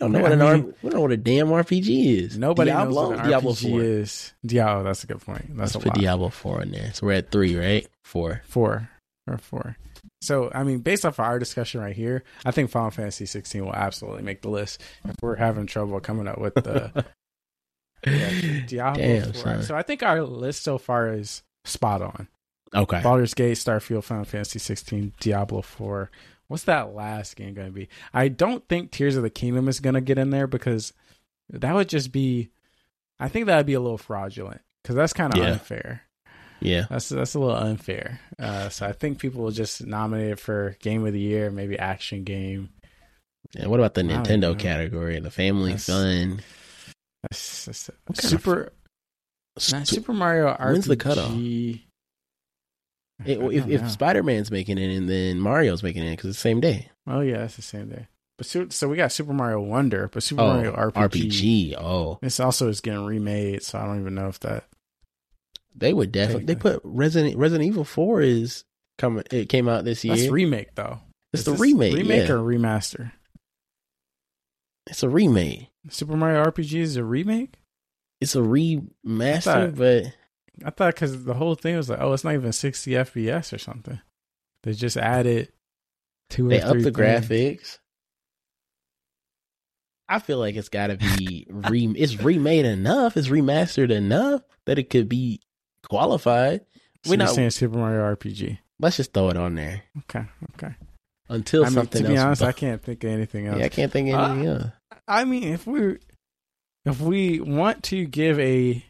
don't 0.00 0.10
know 0.12 0.18
I 0.18 0.22
what 0.22 0.32
an 0.32 0.38
mean- 0.40 0.48
R- 0.48 0.56
we 0.82 0.90
don't 0.90 0.94
know 0.94 1.00
what 1.02 1.12
a 1.12 1.16
damn 1.16 1.46
RPG 1.48 2.16
is. 2.18 2.36
Nobody 2.36 2.70
Diablo, 2.72 3.02
knows 3.02 3.10
what 3.10 3.18
an 3.20 3.28
Diablo 3.30 3.52
RPG 3.52 3.70
four. 3.70 3.82
is. 3.82 4.32
Diablo, 4.44 4.82
that's 4.82 5.04
a 5.04 5.06
good 5.06 5.20
point. 5.20 5.46
That's 5.56 5.58
Let's 5.58 5.74
a 5.76 5.78
put 5.78 5.86
lot. 5.88 5.98
Diablo 5.98 6.28
four 6.30 6.60
in 6.62 6.72
there. 6.72 6.92
So 6.94 7.06
we're 7.06 7.12
at 7.12 7.30
three, 7.30 7.56
right? 7.56 7.86
Four. 8.02 8.42
Four 8.44 8.90
or 9.28 9.38
four. 9.38 9.76
So, 10.24 10.50
I 10.54 10.64
mean, 10.64 10.78
based 10.78 11.04
off 11.04 11.18
of 11.18 11.24
our 11.24 11.38
discussion 11.38 11.80
right 11.80 11.94
here, 11.94 12.24
I 12.44 12.50
think 12.50 12.70
Final 12.70 12.90
Fantasy 12.90 13.26
16 13.26 13.64
will 13.64 13.74
absolutely 13.74 14.22
make 14.22 14.42
the 14.42 14.48
list. 14.48 14.80
If 15.04 15.16
we're 15.22 15.36
having 15.36 15.66
trouble 15.66 16.00
coming 16.00 16.26
up 16.26 16.38
with 16.38 16.54
the 16.54 17.04
yeah, 18.06 18.60
Diablo 18.66 19.02
Damn, 19.02 19.32
4. 19.32 19.62
So, 19.62 19.74
I 19.76 19.82
think 19.82 20.02
our 20.02 20.22
list 20.22 20.62
so 20.62 20.78
far 20.78 21.12
is 21.12 21.42
spot 21.64 22.02
on. 22.02 22.28
Okay. 22.74 23.00
Baldur's 23.02 23.34
Gate, 23.34 23.56
Starfield, 23.56 24.04
Final 24.04 24.24
Fantasy 24.24 24.58
16, 24.58 25.12
Diablo 25.20 25.62
4. 25.62 26.10
What's 26.48 26.64
that 26.64 26.94
last 26.94 27.36
game 27.36 27.54
going 27.54 27.68
to 27.68 27.72
be? 27.72 27.88
I 28.12 28.28
don't 28.28 28.66
think 28.68 28.90
Tears 28.90 29.16
of 29.16 29.22
the 29.22 29.30
Kingdom 29.30 29.68
is 29.68 29.80
going 29.80 29.94
to 29.94 30.00
get 30.00 30.18
in 30.18 30.30
there 30.30 30.46
because 30.46 30.92
that 31.50 31.74
would 31.74 31.88
just 31.88 32.12
be. 32.12 32.50
I 33.20 33.28
think 33.28 33.46
that 33.46 33.56
would 33.56 33.66
be 33.66 33.74
a 33.74 33.80
little 33.80 33.96
fraudulent 33.98 34.60
because 34.82 34.96
that's 34.96 35.12
kind 35.12 35.32
of 35.32 35.38
Yeah. 35.38 35.52
unfair. 35.52 36.02
Yeah. 36.64 36.86
That's 36.90 37.08
that's 37.10 37.34
a 37.34 37.38
little 37.38 37.54
unfair. 37.56 38.20
Uh, 38.38 38.68
so 38.70 38.86
I 38.86 38.92
think 38.92 39.18
people 39.18 39.42
will 39.42 39.50
just 39.52 39.84
nominate 39.86 40.30
it 40.32 40.38
for 40.40 40.76
Game 40.80 41.06
of 41.06 41.12
the 41.12 41.20
Year, 41.20 41.50
maybe 41.50 41.78
Action 41.78 42.24
Game. 42.24 42.70
And 43.56 43.70
what 43.70 43.78
about 43.78 43.94
the 43.94 44.02
Nintendo 44.02 44.58
category? 44.58 45.20
The 45.20 45.30
family 45.30 45.72
That's- 45.72 45.86
fun. 45.86 46.40
That's, 47.30 47.64
that's 47.64 47.88
kind 47.88 47.98
of 48.10 48.16
Super 48.24 48.72
nah, 49.72 49.84
Super 49.84 50.12
Mario 50.12 50.48
RPG. 50.54 50.72
When's 50.72 50.84
the 50.86 50.96
cutoff? 50.96 51.32
It- 51.32 51.82
if 53.26 53.68
if. 53.68 53.90
Spider 53.90 54.22
Man's 54.22 54.50
making 54.50 54.78
it 54.78 54.94
and 54.96 55.08
then 55.08 55.38
Mario's 55.40 55.82
making 55.82 56.02
it 56.04 56.10
because 56.16 56.30
it's 56.30 56.38
the 56.38 56.42
same 56.48 56.60
day. 56.60 56.90
oh 57.06 57.20
yeah, 57.20 57.38
that's 57.38 57.56
the 57.56 57.62
same 57.62 57.88
day. 57.88 58.08
But 58.36 58.46
su- 58.46 58.70
so 58.70 58.88
we 58.88 58.96
got 58.96 59.12
Super 59.12 59.32
Mario 59.32 59.60
Wonder, 59.60 60.08
but 60.12 60.22
Super 60.24 60.42
Oh, 60.42 60.54
Mario 60.54 60.74
RPG. 60.74 61.72
RPG. 61.72 61.74
Oh, 61.78 62.18
This 62.20 62.40
also 62.40 62.68
is 62.68 62.80
getting 62.80 63.04
remade, 63.04 63.62
so 63.62 63.78
I 63.78 63.86
don't 63.86 64.00
even 64.00 64.14
know 64.16 64.26
if 64.28 64.40
that. 64.40 64.64
They 65.74 65.92
would 65.92 66.12
definitely. 66.12 66.44
They 66.44 66.54
put 66.54 66.80
Resident 66.84 67.36
Resident 67.36 67.66
Evil 67.66 67.84
Four 67.84 68.20
is 68.20 68.64
coming. 68.98 69.24
It 69.30 69.48
came 69.48 69.68
out 69.68 69.84
this 69.84 70.04
year. 70.04 70.16
That's 70.16 70.28
remake 70.28 70.74
though. 70.74 71.00
it's 71.32 71.40
Is 71.40 71.46
the 71.46 71.52
remake. 71.60 71.94
remake 71.94 72.28
yeah. 72.28 72.34
or 72.34 72.38
remaster. 72.38 73.12
It's 74.86 75.02
a 75.02 75.08
remake. 75.08 75.68
Super 75.88 76.16
Mario 76.16 76.44
RPG 76.44 76.74
is 76.80 76.96
a 76.96 77.04
remake. 77.04 77.54
It's 78.20 78.34
a 78.34 78.40
remaster, 78.40 79.42
thought- 79.42 79.74
but 79.76 80.04
I 80.64 80.70
thought 80.70 80.94
because 80.94 81.24
the 81.24 81.34
whole 81.34 81.54
thing 81.54 81.76
was 81.76 81.88
like, 81.90 82.00
oh, 82.00 82.12
it's 82.12 82.24
not 82.24 82.34
even 82.34 82.52
60 82.52 82.90
FPS 82.92 83.52
or 83.52 83.58
something. 83.58 84.00
They 84.62 84.72
just 84.72 84.96
added 84.96 85.50
two 86.30 86.48
they 86.48 86.60
up 86.60 86.76
the 86.76 86.84
things. 86.92 86.96
graphics. 86.96 87.78
I 90.08 90.18
feel 90.18 90.38
like 90.38 90.54
it's 90.54 90.68
got 90.68 90.88
to 90.88 90.96
be 90.96 91.46
re. 91.50 91.86
It's 91.96 92.20
remade 92.22 92.66
enough. 92.66 93.16
It's 93.16 93.28
remastered 93.28 93.90
enough 93.90 94.42
that 94.66 94.78
it 94.78 94.90
could 94.90 95.08
be 95.08 95.40
qualified. 95.88 96.60
So 97.04 97.10
We 97.10 97.16
you're 97.16 97.26
not- 97.26 97.34
saying 97.34 97.50
Super 97.50 97.76
Mario 97.78 98.02
RPG. 98.14 98.58
Let's 98.80 98.96
just 98.96 99.12
throw 99.12 99.28
it 99.30 99.36
on 99.36 99.54
there 99.54 99.82
Okay, 100.00 100.24
okay. 100.54 100.74
until 101.28 101.62
I 101.64 101.66
mean, 101.68 101.74
something 101.74 102.02
to 102.02 102.08
be 102.08 102.16
else. 102.16 102.24
honest, 102.24 102.42
I 102.42 102.52
can't 102.52 102.82
think 102.82 103.04
of 103.04 103.10
anything 103.10 103.46
else. 103.46 103.58
yeah, 103.60 103.64
I 103.66 103.68
can't 103.68 103.92
think 103.92 104.12
of 104.12 104.18
anything 104.20 104.48
uh, 104.48 104.52
else. 104.52 105.00
I 105.06 105.24
mean, 105.24 105.44
if 105.44 105.66
we 105.66 105.98
if 106.84 107.00
we 107.00 107.40
want 107.40 107.82
to 107.84 108.04
give 108.06 108.38
a 108.40 108.84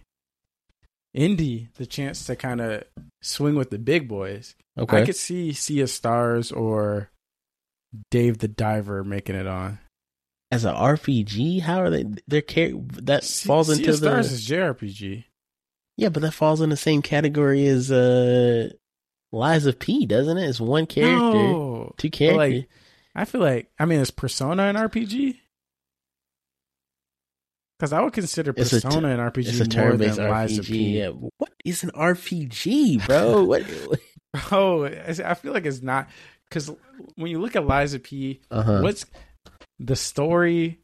indie 1.17 1.73
the 1.75 1.87
chance 1.87 2.25
to 2.27 2.37
kind 2.37 2.61
of 2.61 2.85
swing 3.23 3.55
with 3.55 3.71
the 3.71 3.79
big 3.79 4.09
boys, 4.09 4.55
Okay. 4.77 5.03
I 5.03 5.07
could 5.07 5.17
see 5.17 5.53
Sea 5.53 5.83
of 5.83 5.91
Stars 5.91 6.51
or 6.51 7.11
Dave 8.11 8.39
the 8.39 8.49
Diver 8.49 9.05
making 9.05 9.37
it 9.37 9.47
on. 9.47 9.79
As 10.51 10.65
an 10.65 10.75
RPG, 10.75 11.61
how 11.61 11.81
are 11.81 11.91
they? 11.91 12.05
Their 12.27 12.43
care 12.43 12.73
that 13.03 13.23
falls 13.25 13.69
sea 13.69 13.75
into 13.75 13.91
of 13.91 13.97
Stars 13.97 14.29
the 14.31 14.35
is 14.35 14.49
JRPG. 14.49 15.25
Yeah, 15.97 16.09
but 16.09 16.23
that 16.23 16.33
falls 16.33 16.61
in 16.61 16.71
the 16.71 16.77
same 16.77 17.03
category 17.03 17.67
as 17.67 17.91
uh, 17.91 18.71
Lies 19.33 19.67
of 19.67 19.79
P, 19.79 20.07
doesn't 20.07 20.39
it? 20.39 20.49
It's 20.49 20.61
one 20.61 20.87
character, 20.87 21.19
No, 21.49 21.95
two 21.99 22.11
characters. 22.11 22.37
like 22.61 22.69
I 23.15 23.25
feel 23.25 23.41
like 23.41 23.71
I 23.79 23.85
mean, 23.85 24.01
is 24.01 24.11
Persona 24.11 24.65
an 24.65 24.77
RPG? 24.77 25.37
Because 27.79 27.93
I 27.93 28.01
would 28.03 28.13
consider 28.13 28.53
It's 28.57 28.73
a 28.73 28.81
t- 28.81 28.87
Persona 28.87 29.09
an 29.09 29.19
RPG 29.19 29.49
It's 29.61 29.75
a 29.75 29.79
more 29.81 29.97
than 29.97 30.17
Lies 30.17 30.59
of 30.59 30.67
P. 30.67 30.99
Yeah. 30.99 31.09
What 31.09 31.53
is 31.65 31.83
an 31.83 31.91
RPG, 31.91 33.05
bro? 33.07 33.43
what? 33.45 33.63
Oh, 34.53 34.85
I 34.85 35.35
feel 35.35 35.53
like 35.53 35.67
it's 35.67 35.83
not 35.83 36.09
because 36.49 36.71
when 37.17 37.31
you 37.31 37.41
look 37.41 37.57
at 37.57 37.67
Lies 37.67 37.95
of 37.95 38.03
P, 38.05 38.41
Uh 38.51 38.63
huh. 38.63 38.81
what's 38.83 39.05
the 39.81 39.97
story 39.97 40.79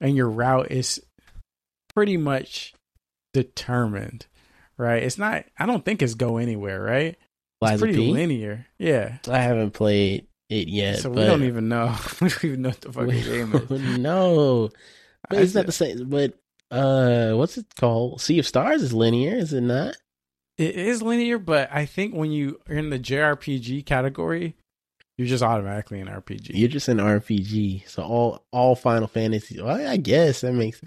and 0.00 0.14
your 0.14 0.28
route 0.28 0.70
is 0.70 1.02
pretty 1.94 2.16
much 2.18 2.74
determined, 3.32 4.26
right? 4.80 5.02
It's 5.02 5.18
not. 5.18 5.44
I 5.58 5.66
don't 5.66 5.84
think 5.84 6.02
it's 6.02 6.14
go 6.14 6.38
anywhere, 6.38 6.80
right? 6.82 7.16
It's 7.62 7.80
pretty 7.80 7.96
P? 7.98 8.10
linear. 8.12 8.66
Yeah. 8.78 9.18
I 9.28 9.38
haven't 9.40 9.72
played 9.72 10.26
it 10.48 10.68
yet, 10.68 11.00
so 11.00 11.10
but 11.10 11.18
we 11.18 11.24
don't 11.26 11.44
even 11.44 11.68
know. 11.68 11.94
we 12.20 12.28
don't 12.28 12.44
even 12.44 12.62
know 12.62 12.68
what 12.70 12.80
the 12.80 12.92
fucking 12.92 13.22
game 13.22 13.54
is. 13.54 13.98
no, 13.98 14.70
but 15.28 15.38
I 15.38 15.42
it's 15.42 15.54
not 15.54 15.66
the 15.66 15.72
same. 15.72 16.08
But 16.08 16.34
uh, 16.70 17.32
what's 17.34 17.58
it 17.58 17.66
called? 17.78 18.20
Sea 18.22 18.38
of 18.38 18.46
Stars 18.46 18.82
is 18.82 18.92
linear, 18.94 19.36
is 19.36 19.52
it 19.52 19.60
not? 19.60 19.96
It 20.56 20.74
is 20.74 21.02
linear, 21.02 21.38
but 21.38 21.68
I 21.72 21.84
think 21.86 22.14
when 22.14 22.32
you 22.32 22.58
are 22.68 22.74
in 22.76 22.90
the 22.90 22.98
JRPG 22.98 23.84
category, 23.86 24.56
you're 25.18 25.28
just 25.28 25.42
automatically 25.42 26.00
an 26.00 26.08
RPG. 26.08 26.50
You're 26.54 26.68
just 26.68 26.88
an 26.88 26.98
RPG, 26.98 27.88
so 27.88 28.02
all 28.02 28.44
all 28.52 28.74
Final 28.74 29.06
Fantasy. 29.08 29.60
Well, 29.60 29.86
I 29.86 29.98
guess 29.98 30.40
that 30.40 30.52
makes 30.54 30.80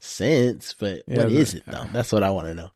sense, 0.00 0.74
but 0.78 1.02
Yeah, 1.06 1.24
what 1.24 1.32
is 1.32 1.54
but- 1.54 1.58
it 1.62 1.64
though? 1.70 1.86
That's 1.92 2.10
what 2.12 2.22
I 2.24 2.30
want 2.30 2.48
to 2.48 2.54
know. 2.54 2.70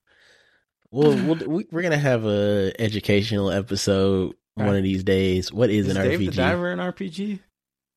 Well, 0.93 1.17
we'll 1.17 1.37
we, 1.49 1.67
we're 1.71 1.83
gonna 1.83 1.99
have 1.99 2.25
a 2.27 2.73
educational 2.79 3.51
episode 3.51 4.35
one 4.55 4.77
of 4.77 4.83
these 4.83 5.05
days. 5.05 5.53
What 5.53 5.71
is, 5.71 5.87
is 5.87 5.97
an 5.97 6.03
Dave 6.03 6.21
RPG? 6.21 6.25
the 6.27 6.33
Diver 6.33 6.73
an 6.73 6.79
RPG? 6.79 7.39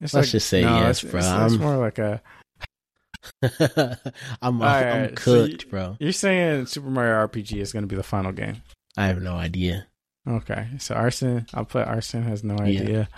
It's 0.01 0.13
Let's 0.13 0.32
just 0.32 0.47
say 0.49 0.62
yes, 0.62 1.03
it's, 1.03 1.12
bro. 1.12 1.21
It's, 1.45 1.53
it's 1.53 1.62
more 1.62 1.77
like 1.77 1.97
a. 1.97 2.21
I'm 4.41 4.62
All 4.62 4.67
I'm 4.67 5.01
right, 5.01 5.19
so 5.19 5.47
cooked, 5.47 5.69
bro. 5.69 5.95
You're 5.99 6.12
saying 6.12 6.65
Super 6.65 6.89
Mario 6.89 7.25
RPG 7.27 7.58
is 7.62 7.71
going 7.71 7.84
to 7.84 7.88
be 7.88 7.95
the 7.95 8.03
final 8.03 8.32
game. 8.34 8.62
I 8.97 9.08
have 9.08 9.21
no 9.21 9.36
idea. 9.36 9.88
Okay, 10.27 10.67
so 10.77 10.93
Arsene, 10.95 11.45
I'll 11.53 11.65
put 11.65 11.88
Arsene 11.88 12.23
has 12.23 12.43
no 12.43 12.56
Yeah. 12.65 12.82
idea. 12.82 13.10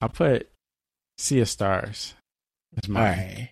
I'll 0.00 0.08
put 0.10 0.50
Sea 1.18 1.40
of 1.40 1.48
Stars. 1.48 2.14
All 2.88 2.94
right. 2.94 3.50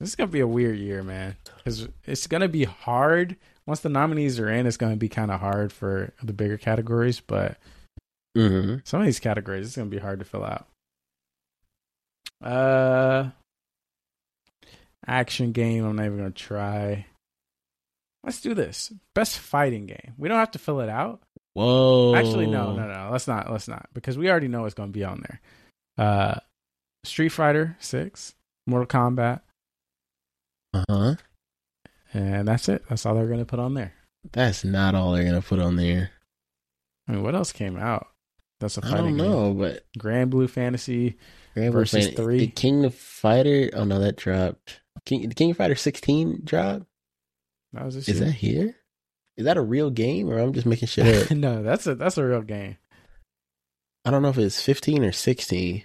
This 0.00 0.08
is 0.08 0.16
gonna 0.16 0.28
be 0.28 0.40
a 0.40 0.46
weird 0.46 0.78
year, 0.78 1.02
man. 1.02 1.36
Because 1.58 1.88
it's 2.04 2.26
gonna 2.26 2.48
be 2.48 2.64
hard. 2.64 3.36
Once 3.66 3.80
the 3.80 3.88
nominees 3.88 4.40
are 4.40 4.48
in, 4.50 4.66
it's 4.66 4.76
gonna 4.78 4.96
be 4.96 5.08
kind 5.08 5.30
of 5.30 5.40
hard 5.40 5.72
for 5.72 6.12
the 6.22 6.32
bigger 6.32 6.56
categories. 6.56 7.20
But 7.20 7.58
hmm 8.34 8.76
some 8.84 9.00
of 9.00 9.06
these 9.06 9.20
categories, 9.20 9.66
it's 9.66 9.76
gonna 9.76 9.90
be 9.90 9.98
hard 9.98 10.18
to 10.20 10.24
fill 10.24 10.44
out. 10.44 10.66
Uh, 12.42 13.30
action 15.06 15.52
game. 15.52 15.84
I'm 15.84 15.96
not 15.96 16.06
even 16.06 16.18
gonna 16.18 16.30
try. 16.30 17.06
Let's 18.24 18.40
do 18.40 18.54
this. 18.54 18.92
Best 19.14 19.38
fighting 19.38 19.86
game. 19.86 20.14
We 20.18 20.28
don't 20.28 20.38
have 20.38 20.50
to 20.52 20.58
fill 20.58 20.80
it 20.80 20.88
out. 20.88 21.20
Whoa. 21.54 22.14
Actually, 22.14 22.46
no, 22.46 22.74
no, 22.74 22.86
no. 22.86 23.08
Let's 23.10 23.26
not. 23.26 23.50
Let's 23.50 23.66
not 23.68 23.88
because 23.92 24.16
we 24.16 24.30
already 24.30 24.48
know 24.48 24.64
it's 24.66 24.74
going 24.74 24.90
to 24.90 24.98
be 24.98 25.04
on 25.04 25.24
there. 25.26 25.40
Uh, 25.98 26.40
Street 27.04 27.30
Fighter 27.30 27.76
Six, 27.80 28.34
Mortal 28.66 28.86
Kombat, 28.86 29.40
Uh 30.72 30.84
huh. 30.88 31.14
and 32.14 32.46
that's 32.48 32.68
it. 32.68 32.82
That's 32.88 33.04
all 33.06 33.14
they're 33.14 33.26
going 33.26 33.38
to 33.40 33.44
put 33.46 33.58
on 33.58 33.74
there. 33.74 33.92
That's 34.32 34.64
not 34.64 34.94
all 34.94 35.12
they're 35.12 35.24
gonna 35.24 35.40
put 35.40 35.60
on 35.60 35.76
there. 35.76 36.10
I 37.08 37.12
mean, 37.12 37.22
what 37.22 37.34
else 37.34 37.52
came 37.52 37.78
out? 37.78 38.06
That's 38.60 38.76
a 38.76 38.82
fighting 38.82 38.96
game? 38.96 39.04
I 39.04 39.08
don't 39.08 39.16
game. 39.16 39.30
know, 39.30 39.54
but 39.54 39.84
Granblue 39.98 40.50
Fantasy. 40.50 41.16
Grand 41.54 41.72
Blue 41.72 41.80
Versus 41.80 42.06
Fan- 42.08 42.16
three. 42.16 42.38
The 42.40 42.46
King 42.48 42.84
of 42.84 42.94
Fighter. 42.94 43.70
Oh 43.72 43.84
no, 43.84 43.98
that 43.98 44.16
dropped. 44.16 44.82
King, 45.06 45.26
the 45.28 45.34
King 45.34 45.52
of 45.52 45.56
Fighter 45.56 45.74
16 45.74 46.42
dropped. 46.44 46.84
That 47.72 47.86
was 47.86 47.94
this 47.94 48.08
Is 48.10 48.18
year. 48.20 48.26
that 48.26 48.32
here? 48.34 48.76
Is 49.38 49.44
that 49.46 49.56
a 49.56 49.62
real 49.62 49.88
game 49.88 50.28
or 50.28 50.38
I'm 50.38 50.52
just 50.52 50.66
making 50.66 50.88
shit 50.88 51.06
up? 51.30 51.36
no, 51.36 51.62
that's 51.62 51.86
a 51.86 51.94
that's 51.94 52.18
a 52.18 52.24
real 52.26 52.42
game. 52.42 52.76
I 54.04 54.10
don't 54.10 54.20
know 54.22 54.28
if 54.28 54.38
it's 54.38 54.60
15 54.62 55.02
or 55.02 55.12
16. 55.12 55.82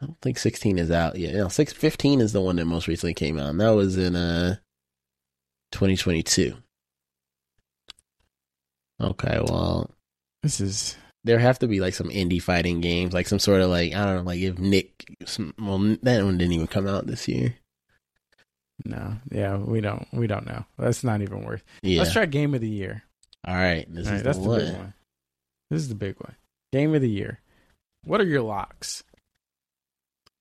I 0.00 0.06
don't 0.06 0.20
think 0.20 0.38
16 0.38 0.78
is 0.78 0.90
out 0.90 1.16
yet. 1.18 1.34
No, 1.34 1.48
6, 1.48 1.72
15 1.72 2.20
is 2.20 2.32
the 2.32 2.40
one 2.40 2.56
that 2.56 2.66
most 2.66 2.86
recently 2.86 3.14
came 3.14 3.38
out. 3.38 3.48
And 3.50 3.60
that 3.60 3.70
was 3.70 3.96
in 3.96 4.14
uh 4.14 4.56
2022. 5.72 6.54
Okay, 9.00 9.40
well, 9.46 9.90
This 10.42 10.60
is 10.60 10.96
there 11.24 11.38
have 11.38 11.58
to 11.58 11.66
be 11.66 11.80
like 11.80 11.92
some 11.94 12.08
indie 12.08 12.40
fighting 12.40 12.80
games, 12.80 13.12
like 13.12 13.26
some 13.26 13.38
sort 13.38 13.60
of 13.60 13.68
like 13.70 13.94
I 13.94 14.04
don't 14.06 14.16
know, 14.16 14.22
like 14.22 14.40
if 14.40 14.58
Nick, 14.58 15.04
some, 15.24 15.52
well, 15.58 15.78
that 16.02 16.24
one 16.24 16.38
didn't 16.38 16.52
even 16.52 16.66
come 16.66 16.86
out 16.86 17.06
this 17.06 17.26
year. 17.28 17.54
no, 18.84 19.14
yeah, 19.30 19.56
we 19.56 19.80
don't 19.80 20.06
we 20.12 20.26
don't 20.26 20.46
know. 20.46 20.64
That's 20.78 21.04
not 21.04 21.20
even 21.22 21.44
worth. 21.44 21.64
Yeah. 21.82 22.00
Let's 22.00 22.12
try 22.12 22.26
Game 22.26 22.54
of 22.54 22.60
the 22.60 22.68
Year. 22.68 23.02
All 23.46 23.54
right, 23.54 23.86
this 23.92 24.06
All 24.06 24.12
right, 24.12 24.18
is 24.18 24.22
that's 24.22 24.38
the 24.38 24.48
the 24.48 24.56
big 24.64 24.74
one. 24.76 24.94
This 25.70 25.82
is 25.82 25.88
the 25.88 25.94
big 25.94 26.16
one. 26.20 26.36
Game 26.72 26.94
of 26.94 27.02
the 27.02 27.10
Year. 27.10 27.40
What 28.04 28.20
are 28.20 28.26
your 28.26 28.42
locks? 28.42 29.02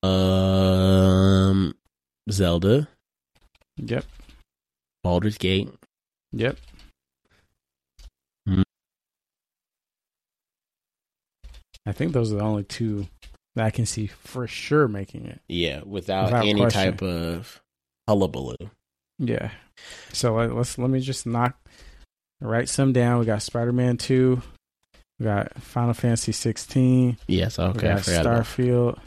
Um, 0.06 1.76
Zelda, 2.32 2.88
Yep. 3.78 4.06
Baldur's 5.04 5.38
Gate, 5.38 5.70
Yep. 6.32 6.58
Hmm. 8.48 8.62
I 11.86 11.92
think 11.92 12.14
those 12.14 12.32
are 12.32 12.38
the 12.38 12.44
only 12.44 12.64
two 12.64 13.08
that 13.56 13.66
I 13.66 13.70
can 13.72 13.86
see 13.86 14.08
for 14.08 14.48
sure 14.48 14.88
making 14.88 15.26
it. 15.26 15.42
yeah, 15.48 15.82
without, 15.86 16.26
Without 16.26 16.46
any 16.46 16.60
question. 16.62 16.82
type 16.92 17.02
of 17.02 17.62
hullabaloo. 18.08 18.56
Yeah. 19.20 19.52
So 20.14 20.34
let, 20.36 20.54
let's 20.56 20.78
let 20.78 20.90
me 20.90 21.00
just 21.00 21.26
knock 21.26 21.58
write 22.42 22.70
some 22.70 22.92
down. 22.94 23.20
We 23.20 23.26
got 23.26 23.42
Spider 23.42 23.72
Man 23.72 23.98
two. 23.98 24.42
We 25.20 25.26
got 25.26 25.54
Final 25.62 25.94
Fantasy 25.94 26.32
sixteen. 26.34 27.18
Yes, 27.28 27.58
we 27.58 27.64
okay, 27.66 27.90
I 27.90 27.94
got 27.96 28.04
forgot. 28.04 28.26
About, 28.26 29.00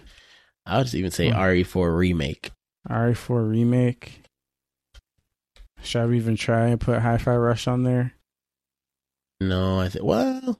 Starfield. 0.68 0.72
I 0.72 0.76
would 0.78 0.85
just 0.85 0.94
even 0.94 1.11
say 1.11 1.31
Hmm. 1.31 1.37
RE4 1.38 1.96
remake. 1.96 2.50
RE4 2.88 3.48
remake. 3.50 4.22
Should 5.83 6.02
I 6.11 6.14
even 6.14 6.37
try 6.37 6.68
and 6.68 6.81
put 6.81 7.00
Hi-Fi 7.00 7.37
Rush 7.37 7.66
on 7.68 7.85
there? 7.85 8.14
No, 9.40 9.78
I 9.81 9.88
think 9.88 10.04
well, 10.04 10.59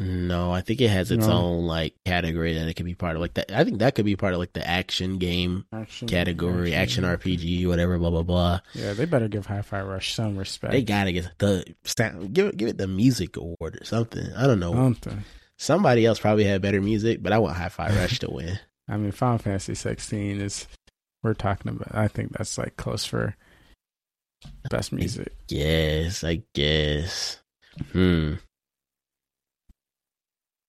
no, 0.00 0.52
I 0.52 0.60
think 0.60 0.80
it 0.80 0.90
has 0.90 1.10
its 1.10 1.26
No. 1.26 1.32
own 1.32 1.66
like 1.66 1.94
category 2.06 2.54
that 2.54 2.68
it 2.68 2.74
could 2.74 2.86
be 2.86 2.94
part 2.94 3.16
of. 3.16 3.20
Like 3.20 3.34
that, 3.34 3.50
I 3.50 3.64
think 3.64 3.80
that 3.80 3.96
could 3.96 4.04
be 4.04 4.14
part 4.14 4.32
of 4.32 4.38
like 4.38 4.52
the 4.52 4.64
action 4.64 5.18
game 5.18 5.64
Action 5.72 6.06
category, 6.06 6.72
action 6.72 7.02
RPG, 7.02 7.66
whatever, 7.66 7.98
blah 7.98 8.10
blah 8.10 8.22
blah. 8.22 8.60
Yeah, 8.74 8.92
they 8.92 9.06
better 9.06 9.26
give 9.26 9.46
Hi-Fi 9.46 9.80
Rush 9.82 10.14
some 10.14 10.36
respect. 10.36 10.70
They 10.70 10.82
gotta 10.82 11.10
get 11.10 11.28
the 11.38 11.64
sound, 11.82 12.32
give 12.32 12.46
it, 12.46 12.56
give 12.56 12.68
it 12.68 12.78
the 12.78 12.86
music 12.86 13.36
award 13.36 13.76
or 13.80 13.84
something. 13.84 14.32
I 14.36 14.46
don't 14.46 14.60
know. 14.60 14.72
something. 14.72 15.24
Somebody 15.58 16.06
else 16.06 16.20
probably 16.20 16.44
had 16.44 16.62
better 16.62 16.80
music, 16.80 17.22
but 17.22 17.32
I 17.32 17.38
want 17.38 17.56
Hi-Fi 17.56 17.88
Rush 17.96 18.20
to 18.20 18.30
win. 18.30 18.58
I 18.88 18.96
mean, 18.96 19.10
Final 19.10 19.38
Fantasy 19.38 19.74
16 19.74 20.40
is 20.40 20.66
we're 21.22 21.34
talking 21.34 21.72
about. 21.72 21.94
I 21.94 22.08
think 22.08 22.32
that's 22.32 22.56
like 22.56 22.76
close 22.76 23.04
for 23.04 23.34
best 24.70 24.92
music. 24.92 25.34
Yes, 25.48 26.22
I 26.22 26.42
guess. 26.54 27.40
Hmm. 27.92 28.34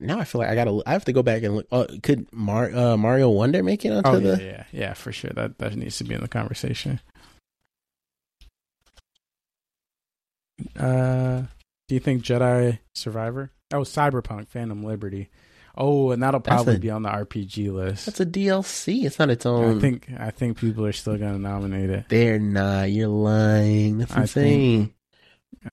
Now 0.02 0.20
I 0.20 0.24
feel 0.24 0.40
like 0.40 0.50
I 0.50 0.56
gotta. 0.56 0.82
I 0.86 0.94
have 0.94 1.06
to 1.06 1.14
go 1.14 1.22
back 1.22 1.44
and 1.44 1.58
look. 1.58 1.68
Oh, 1.72 1.86
could 2.02 2.32
Mar, 2.34 2.74
uh, 2.74 2.98
Mario 2.98 3.30
Wonder 3.30 3.62
make 3.62 3.84
it 3.86 3.92
onto 3.92 4.10
Oh 4.10 4.20
the? 4.20 4.42
yeah, 4.42 4.50
yeah, 4.50 4.64
yeah, 4.72 4.94
for 4.94 5.12
sure. 5.12 5.32
That 5.36 5.58
that 5.60 5.76
needs 5.76 5.98
to 5.98 6.04
be 6.06 6.16
in 6.16 6.22
the 6.22 6.28
conversation. 6.28 7.00
Uh, 10.78 11.44
do 11.88 11.96
you 11.96 12.00
think 12.00 12.24
Jedi 12.24 12.80
Survivor? 12.96 13.52
Oh, 13.72 13.82
Cyberpunk 13.82 14.48
Phantom 14.48 14.84
Liberty. 14.84 15.30
Oh, 15.78 16.12
and 16.12 16.22
that'll 16.22 16.40
probably 16.40 16.76
a- 16.76 16.80
be 16.80 16.90
on 16.90 17.04
the 17.04 17.10
RPG 17.10 17.72
list. 17.72 18.06
That's 18.08 18.20
a 18.20 18.26
DLC. 18.26 19.06
It's 19.06 19.20
not 19.20 19.30
its 19.30 19.46
own. 19.46 19.78
I 19.78 19.80
think 19.80 20.10
I 20.18 20.32
think 20.32 20.58
people 20.58 20.86
are 20.86 20.92
still 20.92 21.18
gonna 21.18 21.40
nominate 21.40 21.90
it. 21.90 22.06
they're 22.10 22.40
not. 22.40 22.92
You're 22.92 23.08
lying. 23.08 24.00
That's 24.00 24.14
I 24.16 24.22
insane. 24.22 24.94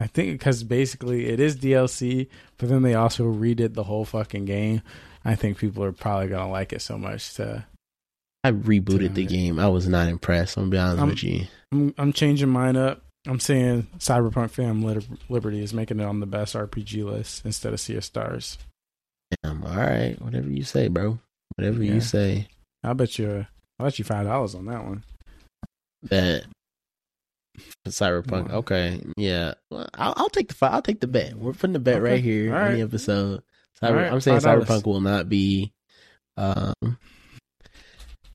I 0.01 0.07
think 0.07 0.33
because 0.33 0.63
basically 0.65 1.27
it 1.27 1.41
is 1.41 1.57
DLC, 1.57 2.29
but 2.59 2.69
then 2.69 2.83
they 2.83 2.95
also 2.95 3.25
redid 3.25 3.75
the 3.75 3.85
whole 3.85 4.05
fucking 4.05 4.45
game. 4.45 4.83
I 5.25 5.35
think 5.35 5.59
people 5.59 5.83
are 5.85 5.93
probably 5.93 6.29
gonna 6.29 6.51
like 6.51 6.73
it 6.73 6.83
so 6.83 6.99
much 6.99 7.35
to. 7.35 7.67
I 8.45 8.53
rebooted 8.53 9.15
the 9.15 9.27
game. 9.27 9.59
I 9.59 9.67
was 9.69 9.89
not 9.89 10.09
impressed. 10.09 10.57
I'm 10.57 10.65
gonna 10.65 10.71
be 10.71 10.79
honest 10.79 11.03
Um, 11.03 11.09
with 11.11 11.25
you. 11.25 11.47
I'm 11.73 11.95
I'm 11.99 12.13
changing 12.13 12.49
mine 12.51 12.77
up. 12.77 13.03
I'm 13.27 13.41
saying 13.41 13.89
Cyberpunk 13.99 14.51
Phantom 14.51 14.83
Liter- 14.83 15.07
Liberty 15.29 15.63
is 15.63 15.75
making 15.75 16.01
it 16.01 16.05
on 16.05 16.21
the 16.21 16.27
best 16.27 16.55
RPG 16.55 17.05
list 17.05 17.45
instead 17.45 17.73
of 17.73 17.81
Sea 17.81 17.97
of 17.97 18.05
Stars. 18.05 18.59
Damn, 19.43 19.65
all 19.65 19.75
right, 19.77 20.17
whatever 20.23 20.49
you 20.49 20.63
say, 20.63 20.89
bro. 20.89 21.19
Whatever 21.57 21.83
Yeah. 21.83 21.95
you 21.95 22.01
say. 22.01 22.49
I'll 22.85 22.95
bet 22.95 23.19
you. 23.19 23.47
I'll 23.79 23.87
bet 23.87 23.99
you 23.99 24.05
five 24.05 24.27
dollars 24.27 24.55
on 24.55 24.67
that 24.67 24.85
one. 24.85 25.03
Bet. 26.03 26.45
Cyberpunk. 27.89 28.51
Okay, 28.53 29.03
yeah. 29.17 29.55
Well, 29.71 29.89
I'll, 29.95 30.15
I'll 30.17 30.29
take 30.29 30.49
the 30.55 30.67
I'll 30.67 30.83
take 30.83 31.01
the 31.01 31.07
bet. 31.07 31.35
We're 31.35 31.53
putting 31.53 31.73
the 31.73 31.79
bet 31.79 31.97
Okay, 31.97 32.03
right 32.13 32.23
here 32.23 32.55
on 32.55 32.61
right. 32.61 32.75
the 32.75 32.83
episode. 32.83 33.43
Cyber, 33.83 33.89
Alright, 33.91 34.13
I'm 34.13 34.21
saying 34.21 34.41
$5. 34.41 34.65
Cyberpunk 34.65 34.87
will 34.87 35.01
not 35.01 35.29
be 35.29 35.73
um, 36.37 36.75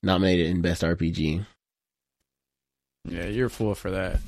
nominated 0.02 0.46
in 0.48 0.60
best 0.60 0.82
RPG. 0.82 1.44
Yeah, 3.08 3.24
you're 3.26 3.46
a 3.46 3.50
fool 3.50 3.74
for 3.74 3.90
that. 3.92 4.18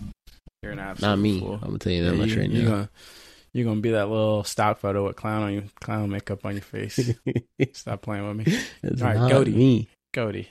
You're 0.64 0.72
an 0.72 0.78
absolute 0.80 1.08
Not 1.10 1.18
me. 1.18 1.40
fool. 1.40 1.54
I'm 1.54 1.60
gonna 1.68 1.78
tell 1.78 1.92
you 1.92 2.04
that 2.04 2.12
Yeah, 2.14 2.18
much 2.20 2.30
you, 2.30 2.40
right 2.40 2.50
you're 2.50 2.64
now. 2.64 2.70
Gonna, 2.70 2.90
you're 3.52 3.64
gonna 3.66 3.80
be 3.80 3.90
that 3.90 4.08
little 4.08 4.42
stock 4.44 4.78
photo 4.78 5.04
with 5.06 5.16
clown 5.16 5.42
on 5.42 5.52
you, 5.52 5.62
clown 5.80 6.10
makeup 6.10 6.44
on 6.46 6.54
your 6.54 6.62
face. 6.62 6.98
Stop 7.72 8.02
playing 8.02 8.26
with 8.26 8.46
me, 8.46 8.58
it's 8.82 9.02
All 9.02 9.08
right, 9.14 9.30
Goaty. 9.30 9.52
me. 9.54 9.88
Cody. 10.12 10.48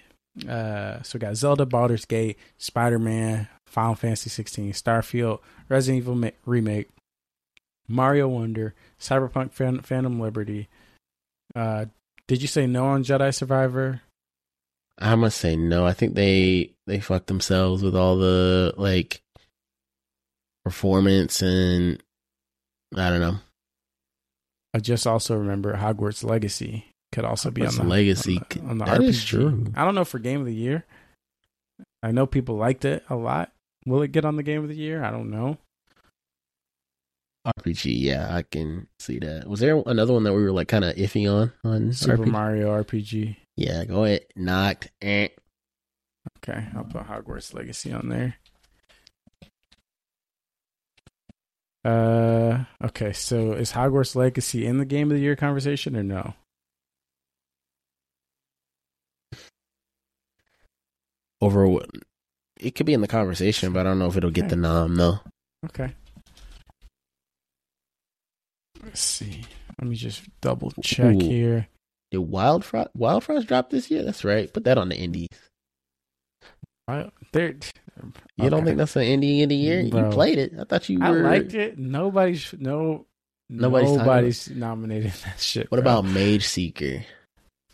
Uh, 0.48 1.02
so 1.04 1.16
we 1.16 1.20
got 1.20 1.36
Zelda, 1.36 1.66
Baldur's 1.66 2.06
Gate, 2.06 2.38
Spider 2.58 3.00
Man, 3.00 3.48
Final 3.68 3.96
Fantasy 3.96 4.30
16, 4.30 4.72
Starfield, 4.74 5.40
Resident 5.70 6.04
Evil 6.04 6.16
ma- 6.16 6.30
remake, 6.46 6.90
Mario 7.88 8.28
Wonder, 8.28 8.74
Cyberpunk 9.00 9.52
Phan- 9.52 9.82
Phantom 9.82 10.20
Liberty. 10.20 10.70
Uh, 11.56 11.86
did 12.28 12.42
you 12.42 12.48
say 12.48 12.68
no 12.68 12.86
on 12.86 13.04
Jedi 13.04 13.34
Survivor? 13.34 14.02
I 15.00 15.16
must 15.16 15.38
say 15.40 15.56
no. 15.56 15.86
I 15.86 15.94
think 15.94 16.14
they 16.16 16.72
they 16.88 17.00
fucked 17.00 17.28
themselves 17.28 17.82
with 17.84 17.96
all 17.96 18.16
the 18.18 18.74
like 18.78 19.22
performance 20.64 21.42
and 21.42 22.02
I 22.96 23.10
don't 23.10 23.20
know. 23.22 23.38
I 24.74 24.80
just 24.80 25.06
also 25.06 25.38
remember 25.38 25.76
Hogwarts 25.76 26.24
Legacy 26.24 26.86
could 27.12 27.26
also 27.26 27.52
be 27.52 27.66
on 27.66 27.76
the 27.76 27.84
Legacy 27.84 28.38
on 28.40 28.46
the, 28.50 28.62
on 28.70 28.78
the 28.80 28.86
that 28.86 29.02
RPG. 29.02 29.08
is 29.08 29.24
true. 29.24 29.66
I 29.76 29.86
don't 29.86 29.96
know 29.96 30.06
for 30.06 30.20
Game 30.20 30.40
of 30.40 30.46
the 30.48 30.54
Year. 30.54 30.86
I 32.02 32.12
know 32.12 32.26
people 32.26 32.56
liked 32.56 32.86
it 32.86 33.04
a 33.10 33.16
lot. 33.16 33.52
Will 33.86 34.02
it 34.02 34.12
get 34.12 34.26
on 34.26 34.36
the 34.36 34.44
Game 34.44 34.64
of 34.64 34.70
the 34.70 34.76
Year? 34.76 35.04
I 35.04 35.12
don't 35.12 35.30
know. 35.30 35.58
RPG, 37.60 38.00
yeah, 38.00 38.34
I 38.34 38.44
can 38.44 38.88
see 39.00 39.20
that. 39.20 39.48
Was 39.48 39.60
there 39.60 39.82
another 39.86 40.14
one 40.14 40.24
that 40.24 40.34
we 40.34 40.42
were 40.42 40.52
like 40.54 40.70
kind 40.70 40.86
of 40.86 40.96
iffy 40.96 41.30
on 41.32 41.52
on 41.64 41.92
Super 41.92 42.18
RPG? 42.24 42.32
Mario 42.32 42.84
RPG. 42.84 43.36
Yeah, 43.58 43.84
go 43.86 44.06
ahead. 44.06 44.26
Knocked. 44.36 44.92
Eh. 45.02 45.28
Okay, 46.40 46.66
I'll 46.76 46.86
put 46.86 47.06
Hogwarts 47.08 47.54
Legacy 47.54 47.92
on 47.92 48.08
there. 48.08 48.36
Uh, 51.84 52.64
okay. 52.84 53.14
So 53.14 53.54
is 53.54 53.72
Hogwarts 53.72 54.16
Legacy 54.16 54.66
in 54.66 54.78
the 54.78 54.86
Game 54.86 55.12
of 55.12 55.18
the 55.18 55.24
Year 55.24 55.36
conversation 55.36 55.96
or 55.96 56.04
no? 56.04 56.34
Over 61.42 61.68
what? 61.68 61.90
It 62.60 62.76
could 62.76 62.86
be 62.86 62.94
in 62.94 63.02
the 63.02 63.08
conversation, 63.08 63.74
but 63.74 63.82
I 63.82 63.84
don't 63.84 64.00
know 64.00 64.08
if 64.08 64.16
it'll 64.16 64.32
get 64.32 64.48
the 64.50 64.56
nom 64.56 64.96
though. 64.96 65.20
Okay. 65.66 65.94
Let's 68.82 69.02
see. 69.02 69.44
Let 69.80 69.90
me 69.90 69.96
just 69.96 70.24
double 70.42 70.72
check 70.82 71.16
Ooh. 71.16 71.20
here. 71.20 71.68
Did 72.12 72.20
Wildfrost 72.20 72.90
Wild 72.96 73.24
Frost 73.24 73.48
drop 73.48 73.70
this 73.70 73.90
year? 73.90 74.04
That's 74.04 74.24
right. 74.24 74.52
Put 74.54 74.66
that 74.66 74.78
on 74.78 74.90
the 74.90 74.96
indies. 74.96 75.28
I, 76.88 77.10
there. 77.32 77.56
You 78.36 78.50
don't 78.50 78.66
think 78.66 78.78
that's 78.78 78.96
an 78.96 79.04
indie 79.04 79.44
of 79.44 79.50
the 79.50 79.56
year? 79.56 79.88
Bro. 79.90 80.06
You 80.06 80.12
played 80.12 80.38
it. 80.38 80.54
I 80.60 80.64
thought 80.66 80.90
you 80.90 81.00
were. 81.00 81.06
I 81.06 81.10
liked 81.12 81.54
it. 81.54 81.78
Nobody's 81.78 82.54
no. 82.58 83.06
Nobody's 83.50 83.98
Nobody's, 83.98 84.50
nominated 84.50 85.12
that 85.26 85.40
shit. 85.40 85.70
What 85.72 85.82
bro. 85.82 86.00
about 86.00 86.06
Mage 86.06 86.46
Seeker? 86.46 87.06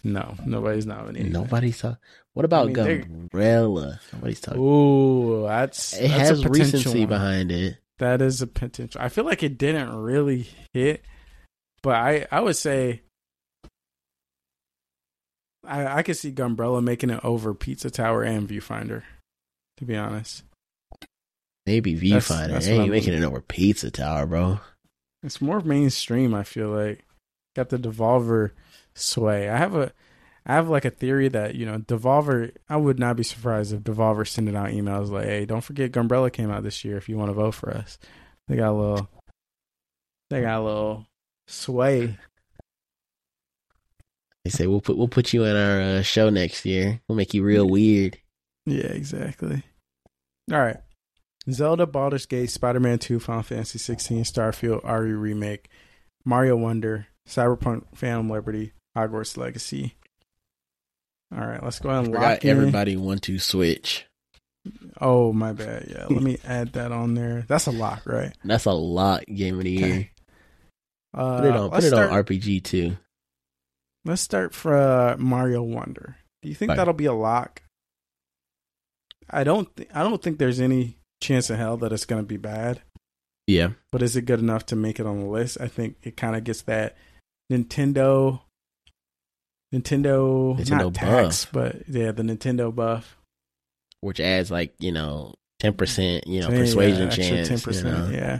no? 0.03 0.35
Nobody's 0.45 0.85
nominated. 0.85 1.31
Nobody's 1.31 1.79
talking. 1.79 1.97
What 2.33 2.45
about 2.45 2.77
I 2.77 2.83
mean, 2.83 3.29
Gunbrella? 3.31 3.99
Nobody's 4.13 4.41
talking. 4.41 4.61
Ooh, 4.61 5.43
that's 5.43 5.93
it 5.93 6.09
that's 6.09 6.13
a 6.13 6.19
has 6.19 6.29
potential 6.41 6.51
recency 6.51 6.99
one. 6.99 7.09
behind 7.09 7.51
it. 7.51 7.77
That 7.97 8.21
is 8.21 8.41
a 8.41 8.47
potential. 8.47 9.01
I 9.01 9.09
feel 9.09 9.25
like 9.25 9.43
it 9.43 9.57
didn't 9.57 9.93
really 9.93 10.47
hit, 10.73 11.03
but 11.81 11.95
I 11.95 12.27
I 12.31 12.41
would 12.41 12.55
say 12.55 13.01
I 15.69 15.97
I 15.99 16.03
could 16.03 16.17
see 16.17 16.31
Gunbrella 16.31 16.83
making 16.83 17.09
it 17.11 17.23
over 17.23 17.53
Pizza 17.53 17.89
Tower 17.89 18.23
and 18.23 18.47
Viewfinder. 18.49 19.03
To 19.77 19.85
be 19.85 19.95
honest, 19.95 20.43
Maybe 21.65 21.95
Viewfinder. 21.95 22.49
that's 22.49 22.67
what 22.67 22.73
ain't 22.73 22.91
making 22.91 23.13
it 23.13 23.23
over 23.23 23.39
Pizza 23.41 23.91
Tower, 23.91 24.25
bro. 24.25 24.59
it's 25.23 25.39
more 25.41 25.61
mainstream. 25.61 26.33
I 26.33 26.43
feel 26.43 26.69
like 26.69 27.05
got 27.55 27.69
the 27.69 27.77
Devolver 27.77 28.51
sway. 28.95 29.47
I 29.49 29.57
have 29.57 29.75
a 29.75 29.93
I 30.45 30.53
have 30.55 30.67
like 30.67 30.85
a 30.85 30.89
theory 30.89 31.27
that 31.29 31.55
you 31.55 31.65
know 31.65 31.77
Devolver. 31.77 32.51
I 32.67 32.75
would 32.77 32.99
not 32.99 33.15
be 33.15 33.23
surprised 33.23 33.71
if 33.73 33.81
Devolver 33.81 34.27
sending 34.27 34.55
out 34.55 34.69
emails 34.69 35.09
like, 35.11 35.25
"Hey, 35.25 35.45
don't 35.45 35.61
forget 35.63 35.91
Gunbrella 35.91 36.33
came 36.33 36.49
out 36.51 36.63
this 36.63 36.83
year. 36.83 36.97
If 36.97 37.07
you 37.07 37.17
want 37.17 37.29
to 37.29 37.33
vote 37.35 37.53
for 37.55 37.69
us." 37.69 37.97
They 38.47 38.55
got 38.55 38.71
a 38.71 38.73
little. 38.73 39.09
They 40.31 40.41
got 40.41 40.59
a 40.61 40.63
little 40.63 41.05
sway. 41.47 42.17
They 44.45 44.51
say 44.51 44.67
we'll 44.67 44.81
put 44.81 44.97
we'll 44.97 45.07
put 45.07 45.33
you 45.33 45.43
in 45.43 45.55
our 45.55 45.81
uh, 45.81 46.01
show 46.01 46.29
next 46.29 46.65
year. 46.65 47.01
We'll 47.07 47.17
make 47.17 47.33
you 47.33 47.43
real 47.43 47.67
weird. 47.67 48.17
Yeah, 48.65 48.87
exactly. 48.87 49.63
All 50.51 50.59
right. 50.59 50.77
Zelda, 51.49 51.87
Baldur's 51.87 52.25
Gate, 52.25 52.49
Spider 52.49 52.79
Man 52.79 52.99
2, 52.99 53.19
Final 53.19 53.43
Fantasy 53.43 53.79
16, 53.79 54.23
Starfield, 54.23 54.83
RE 54.83 55.13
Remake, 55.13 55.69
Mario 56.25 56.55
Wonder, 56.55 57.07
Cyberpunk 57.27 57.85
Phantom 57.95 58.29
Liberty, 58.29 58.73
Hogwarts 58.95 59.37
Legacy. 59.37 59.95
All 61.35 61.45
right, 61.45 61.63
let's 61.63 61.79
go 61.79 61.89
ahead 61.89 62.05
and 62.05 62.13
lock 62.13 62.43
in. 62.43 62.49
everybody 62.49 62.97
want 62.97 63.23
to 63.23 63.39
switch. 63.39 64.05
Oh, 64.99 65.31
my 65.31 65.53
bad. 65.53 65.87
Yeah, 65.89 66.07
let 66.09 66.21
me 66.21 66.37
add 66.43 66.73
that 66.73 66.91
on 66.91 67.13
there. 67.13 67.45
That's 67.47 67.67
a 67.67 67.71
lock, 67.71 68.01
right? 68.05 68.33
That's 68.43 68.65
a 68.65 68.71
lot. 68.71 69.25
Game 69.25 69.57
of 69.57 69.63
the 69.63 69.71
year. 69.71 69.85
Okay. 69.87 70.11
Uh, 71.13 71.37
Put 71.37 71.45
it 71.45 71.55
on. 71.55 71.69
Put 71.69 71.83
it 71.83 71.87
start, 71.87 72.11
on 72.11 72.23
RPG 72.23 72.63
too. 72.63 72.97
Let's 74.05 74.21
start 74.21 74.53
for 74.53 74.75
uh, 74.75 75.15
Mario 75.17 75.61
Wonder. 75.61 76.17
Do 76.41 76.49
you 76.49 76.55
think 76.55 76.69
Right. 76.69 76.77
that'll 76.77 76.93
be 76.93 77.05
a 77.05 77.13
lock? 77.13 77.61
I 79.29 79.43
don't. 79.43 79.73
Th- 79.75 79.89
I 79.93 80.03
don't 80.03 80.21
think 80.21 80.39
there's 80.39 80.59
any 80.59 80.97
chance 81.21 81.49
in 81.49 81.57
hell 81.57 81.77
that 81.77 81.91
it's 81.91 82.05
going 82.05 82.21
to 82.21 82.25
be 82.27 82.37
bad. 82.37 82.81
Yeah. 83.47 83.69
but 83.91 84.03
is 84.03 84.15
it 84.15 84.25
good 84.25 84.39
enough 84.39 84.67
to 84.67 84.75
make 84.75 84.99
it 84.99 85.07
on 85.07 85.19
the 85.19 85.25
list? 85.25 85.57
I 85.59 85.67
think 85.67 85.97
it 86.03 86.15
kind 86.15 86.35
of 86.35 86.43
gets 86.43 86.61
that 86.63 86.95
Nintendo, 87.51 88.41
Nintendo, 89.73 90.55
Nintendo 90.57 90.69
not 90.69 90.93
tax, 90.93 91.45
but 91.51 91.87
yeah, 91.87 92.11
the 92.11 92.23
Nintendo 92.23 92.73
buff. 92.73 93.17
Which 94.01 94.19
adds 94.19 94.49
like 94.51 94.73
you 94.79 94.91
know 94.91 95.33
ten 95.59 95.73
percent. 95.73 96.25
You 96.27 96.41
know 96.41 96.49
Yeah, 96.49 96.57
persuasion 96.59 97.07
extra 97.07 97.23
chance. 97.23 97.65
you 97.67 97.83
know. 97.83 98.09
Yeah, 98.13 98.39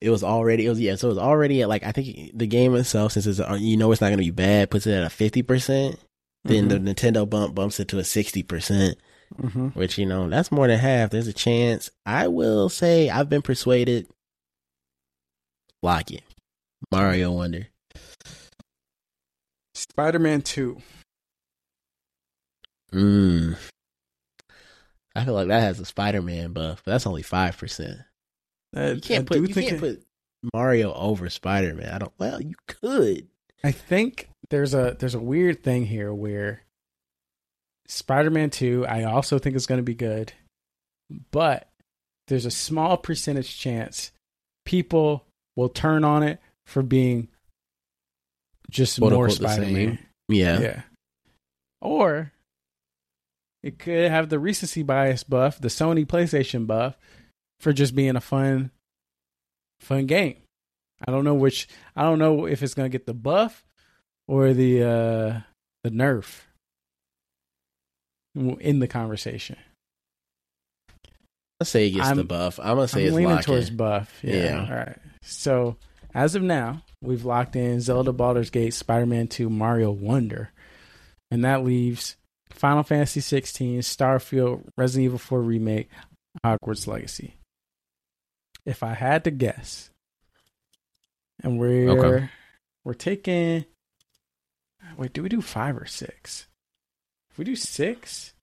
It 0.00 0.10
was 0.10 0.22
already. 0.22 0.66
It 0.66 0.68
was 0.68 0.80
yeah. 0.80 0.94
So 0.96 1.08
it 1.08 1.12
was 1.12 1.18
already 1.18 1.62
at 1.62 1.68
like 1.68 1.82
I 1.84 1.92
think 1.92 2.32
the 2.36 2.46
game 2.46 2.74
itself 2.74 3.12
since 3.12 3.26
it's 3.26 3.40
uh, 3.40 3.56
you 3.58 3.76
know 3.76 3.90
it's 3.92 4.00
not 4.00 4.08
going 4.08 4.18
to 4.18 4.24
be 4.24 4.30
bad 4.30 4.70
puts 4.70 4.86
it 4.86 4.92
at 4.92 5.04
a 5.04 5.10
fifty 5.10 5.42
percent. 5.42 5.98
Then 6.44 6.68
the 6.68 6.76
Nintendo 6.76 7.28
bump 7.28 7.54
bumps 7.56 7.80
it 7.80 7.88
to 7.88 7.98
a 7.98 8.04
sixty 8.04 8.42
percent. 8.44 8.98
hmm 9.34 9.68
which 9.68 9.98
you 9.98 10.06
know 10.06 10.28
that's 10.28 10.52
more 10.52 10.68
than 10.68 10.78
half. 10.78 11.10
There's 11.10 11.26
a 11.26 11.32
chance. 11.32 11.90
I 12.04 12.28
will 12.28 12.68
say 12.68 13.10
I've 13.10 13.28
been 13.28 13.42
persuaded. 13.42 14.06
Lock 15.82 16.10
it, 16.12 16.22
Mario 16.92 17.32
Wonder. 17.32 17.68
Spider 19.74 20.18
Man 20.18 20.42
Two. 20.42 20.80
Mm. 22.92 23.56
I 25.16 25.24
feel 25.24 25.34
like 25.34 25.48
that 25.48 25.60
has 25.60 25.80
a 25.80 25.84
Spider 25.84 26.22
Man 26.22 26.52
buff, 26.52 26.82
but 26.84 26.92
that's 26.92 27.06
only 27.06 27.22
five 27.22 27.56
percent. 27.58 27.98
You 28.76 29.00
can't 29.00 29.26
put 29.26 29.38
you 29.38 29.48
can't 29.48 29.80
put 29.80 30.02
Mario 30.54 30.92
over 30.92 31.30
Spider 31.30 31.74
Man. 31.74 31.88
I 31.88 31.98
don't. 31.98 32.12
Well, 32.18 32.40
you 32.40 32.54
could. 32.66 33.28
I 33.64 33.72
think 33.72 34.28
there's 34.50 34.74
a 34.74 34.96
there's 34.98 35.14
a 35.14 35.20
weird 35.20 35.62
thing 35.62 35.86
here 35.86 36.12
where 36.12 36.62
Spider 37.88 38.30
Man 38.30 38.50
Two. 38.50 38.86
I 38.86 39.04
also 39.04 39.38
think 39.38 39.56
is 39.56 39.66
going 39.66 39.78
to 39.78 39.82
be 39.82 39.94
good, 39.94 40.32
but 41.30 41.68
there's 42.28 42.46
a 42.46 42.50
small 42.50 42.96
percentage 42.96 43.58
chance 43.58 44.12
people 44.64 45.24
will 45.54 45.68
turn 45.68 46.04
on 46.04 46.22
it 46.22 46.40
for 46.66 46.82
being 46.82 47.28
just 48.70 48.98
Quote, 48.98 49.12
more 49.12 49.30
Spider 49.30 49.66
Man. 49.66 49.98
Yeah. 50.28 50.60
Yeah. 50.60 50.82
Or 51.80 52.32
it 53.62 53.78
could 53.78 54.10
have 54.10 54.28
the 54.28 54.38
recency 54.38 54.82
bias 54.82 55.24
buff, 55.24 55.60
the 55.60 55.68
Sony 55.68 56.04
PlayStation 56.04 56.66
buff, 56.66 56.96
for 57.60 57.72
just 57.72 57.94
being 57.94 58.16
a 58.16 58.20
fun, 58.20 58.70
fun 59.80 60.06
game. 60.06 60.36
I 61.06 61.10
don't 61.10 61.24
know 61.24 61.34
which. 61.34 61.68
I 61.94 62.02
don't 62.02 62.18
know 62.18 62.46
if 62.46 62.62
it's 62.62 62.74
gonna 62.74 62.88
get 62.88 63.06
the 63.06 63.14
buff 63.14 63.64
or 64.28 64.52
the 64.52 64.82
uh 64.82 65.40
the 65.84 65.90
nerf 65.90 66.40
in 68.34 68.78
the 68.80 68.88
conversation. 68.88 69.56
Let's 71.60 71.70
say 71.70 71.86
it 71.86 71.92
gets 71.92 72.06
I'm- 72.08 72.16
the 72.18 72.24
buff. 72.24 72.58
I'm 72.60 72.76
gonna 72.76 72.88
say 72.88 73.02
I'm 73.02 73.06
it's 73.08 73.16
leaning 73.16 73.38
towards 73.38 73.70
buff. 73.70 74.18
Yeah. 74.22 74.34
Yeah. 74.36 74.66
All 74.68 74.76
right. 74.76 74.98
So 75.22 75.76
as 76.14 76.34
of 76.34 76.42
now, 76.42 76.82
we've 77.02 77.24
locked 77.24 77.56
in 77.56 77.80
Zelda, 77.80 78.12
Baldur's 78.12 78.50
Gate, 78.50 78.74
Spider-Man 78.74 79.28
2, 79.28 79.48
Mario 79.50 79.90
Wonder, 79.90 80.50
and 81.30 81.44
that 81.44 81.64
leaves 81.64 82.16
Final 82.50 82.82
Fantasy 82.82 83.20
16, 83.20 83.80
Starfield, 83.80 84.66
Resident 84.78 85.04
Evil 85.06 85.18
4 85.18 85.40
remake, 85.42 85.90
Hogwarts 86.44 86.86
Legacy. 86.86 87.35
If 88.66 88.82
I 88.82 88.94
had 88.94 89.24
to 89.24 89.30
guess, 89.30 89.90
and 91.42 91.58
we're 91.58 91.88
Okay. 91.90 92.28
we're 92.84 92.94
taking. 92.94 93.64
Wait, 94.98 95.12
do 95.12 95.22
we 95.22 95.28
do 95.28 95.40
five 95.40 95.76
or 95.76 95.86
six? 95.86 96.46
If 97.30 97.38
we 97.38 97.44
do 97.44 97.56
six, 97.56 98.34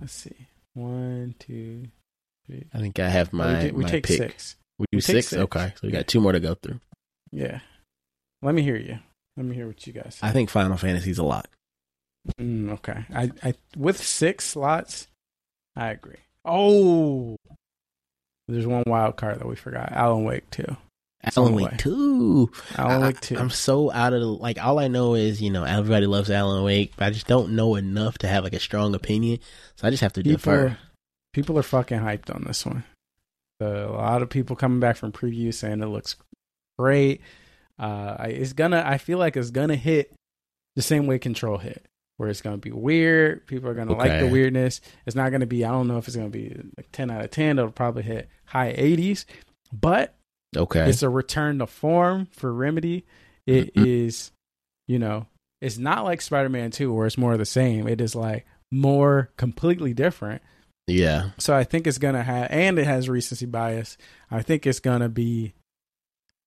let's 0.00 0.12
see. 0.12 0.48
One, 0.74 1.34
two, 1.38 1.84
three. 2.46 2.64
I 2.72 2.78
think 2.78 2.98
I 2.98 3.08
have 3.08 3.32
my, 3.32 3.62
we, 3.64 3.68
do, 3.70 3.74
we 3.76 3.82
my 3.84 3.90
take 3.90 4.04
pick. 4.06 4.16
six. 4.16 4.56
We 4.78 4.86
do 4.90 4.96
We 4.96 5.00
six? 5.00 5.28
six. 5.28 5.40
Okay. 5.42 5.72
So 5.76 5.86
we 5.86 5.92
got 5.92 6.06
two 6.08 6.20
more 6.20 6.32
to 6.32 6.40
go 6.40 6.54
through. 6.54 6.80
Yeah. 7.30 7.60
Let 8.40 8.54
me 8.54 8.62
hear 8.62 8.76
you. 8.76 8.98
Let 9.36 9.46
me 9.46 9.54
hear 9.54 9.66
what 9.66 9.86
you 9.86 9.92
guys. 9.92 10.16
Say. 10.16 10.26
I 10.26 10.30
think 10.30 10.50
Final 10.50 10.76
Fantasy's 10.76 11.18
a 11.18 11.24
lot. 11.24 11.48
Mm, 12.40 12.70
okay. 12.72 13.04
I, 13.14 13.30
I 13.42 13.54
with 13.76 13.98
six 14.02 14.44
slots, 14.46 15.08
I 15.76 15.90
agree. 15.90 16.18
Oh, 16.44 17.36
there's 18.52 18.66
one 18.66 18.84
wild 18.86 19.16
card 19.16 19.40
that 19.40 19.46
we 19.46 19.56
forgot. 19.56 19.92
Alan 19.92 20.24
Wake 20.24 20.48
too. 20.50 20.76
Alan. 21.36 21.54
Wake 21.54 21.78
2. 21.78 22.50
Alan 22.76 23.02
I- 23.02 23.06
Wake 23.06 23.20
two. 23.20 23.38
I'm 23.38 23.50
so 23.50 23.92
out 23.92 24.12
of 24.12 24.20
the, 24.20 24.26
like 24.26 24.62
all 24.62 24.78
I 24.80 24.88
know 24.88 25.14
is 25.14 25.40
you 25.40 25.50
know 25.50 25.62
everybody 25.64 26.06
loves 26.06 26.30
Alan 26.30 26.64
Wake, 26.64 26.94
but 26.96 27.06
I 27.06 27.10
just 27.10 27.28
don't 27.28 27.54
know 27.54 27.76
enough 27.76 28.18
to 28.18 28.28
have 28.28 28.42
like 28.44 28.54
a 28.54 28.60
strong 28.60 28.94
opinion. 28.94 29.38
So 29.76 29.86
I 29.86 29.90
just 29.90 30.02
have 30.02 30.12
to 30.14 30.22
people, 30.22 30.36
defer. 30.36 30.78
people 31.32 31.58
are 31.58 31.62
fucking 31.62 32.00
hyped 32.00 32.34
on 32.34 32.44
this 32.44 32.66
one. 32.66 32.82
Uh, 33.60 33.66
a 33.66 33.92
lot 33.92 34.22
of 34.22 34.30
people 34.30 34.56
coming 34.56 34.80
back 34.80 34.96
from 34.96 35.12
previews 35.12 35.54
saying 35.54 35.80
it 35.80 35.86
looks 35.86 36.16
great. 36.76 37.20
Uh, 37.78 38.16
I, 38.18 38.26
it's 38.28 38.52
gonna. 38.52 38.82
I 38.84 38.98
feel 38.98 39.18
like 39.18 39.36
it's 39.36 39.50
gonna 39.50 39.76
hit 39.76 40.12
the 40.74 40.82
same 40.82 41.06
way 41.06 41.20
Control 41.20 41.58
hit, 41.58 41.84
where 42.22 42.30
it's 42.30 42.40
gonna 42.40 42.56
be 42.56 42.70
weird. 42.70 43.44
People 43.48 43.68
are 43.68 43.74
gonna 43.74 43.96
like 43.96 44.20
the 44.20 44.28
weirdness. 44.28 44.80
It's 45.04 45.16
not 45.16 45.30
gonna 45.32 45.44
be. 45.44 45.64
I 45.64 45.70
don't 45.72 45.88
know 45.88 45.98
if 45.98 46.06
it's 46.06 46.16
gonna 46.16 46.28
be 46.30 46.56
like 46.76 46.86
ten 46.92 47.10
out 47.10 47.24
of 47.24 47.30
ten. 47.32 47.58
It'll 47.58 47.72
probably 47.72 48.04
hit 48.04 48.28
high 48.44 48.72
eighties, 48.78 49.26
but 49.72 50.14
Okay. 50.56 50.88
it's 50.88 51.02
a 51.02 51.08
return 51.08 51.58
to 51.58 51.66
form 51.66 52.26
for 52.26 52.52
Remedy. 52.54 53.04
It 53.44 53.74
Mhm. 53.74 53.86
is, 53.86 54.30
you 54.86 55.00
know, 55.00 55.26
it's 55.60 55.78
not 55.78 56.04
like 56.04 56.20
Spider 56.20 56.48
Man 56.48 56.70
Two, 56.70 56.94
where 56.94 57.08
it's 57.08 57.18
more 57.18 57.32
of 57.32 57.40
the 57.40 57.44
same. 57.44 57.88
It 57.88 58.00
is 58.00 58.14
like 58.14 58.46
more 58.70 59.30
completely 59.36 59.92
different. 59.92 60.40
yeah. 60.86 61.30
So 61.38 61.54
I 61.56 61.64
think 61.64 61.86
it's 61.88 61.98
gonna 61.98 62.22
have, 62.22 62.46
and 62.50 62.78
it 62.78 62.84
has 62.86 63.08
recency 63.08 63.46
bias. 63.46 63.98
I 64.30 64.42
think 64.42 64.64
it's 64.66 64.80
gonna 64.80 65.08
be. 65.08 65.54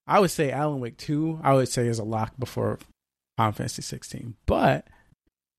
I 0.08 0.20
would 0.22 0.32
say 0.32 0.52
Alan 0.52 0.80
Wake 0.80 0.98
Two. 0.98 1.40
I 1.44 1.54
would 1.54 1.68
say 1.68 1.88
is 1.88 2.00
a 2.00 2.04
lock 2.04 2.34
before 2.40 2.80
Final 3.38 3.52
Fantasy 3.54 3.82
16, 3.82 4.36
but 4.46 4.88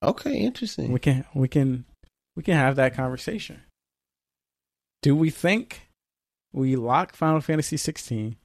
Okay. 0.06 0.38
Interesting. 0.38 0.92
we 0.92 1.00
can 1.00 1.24
we 1.34 1.48
can 1.48 1.84
we 2.36 2.42
can 2.42 2.54
have 2.54 2.76
that 2.76 2.94
conversation. 2.94 3.62
Do 5.02 5.14
we 5.16 5.30
think 5.30 5.88
we 6.52 6.76
lock 6.76 7.14
Final 7.14 7.40
Fantasy 7.40 7.76
16, 7.76 8.36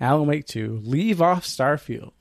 Alan 0.00 0.26
Wake 0.26 0.46
2, 0.46 0.80
leave 0.84 1.20
off 1.20 1.44
Starfield? 1.44 2.12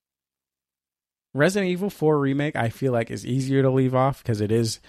Resident 1.34 1.70
Evil 1.70 1.90
4 1.90 2.20
remake, 2.20 2.56
I 2.56 2.70
feel 2.70 2.92
like 2.92 3.12
is 3.12 3.26
easier 3.26 3.62
to 3.62 3.70
leave 3.70 3.94
off 3.94 4.24
because 4.24 4.42
it 4.42 4.52
is 4.52 4.80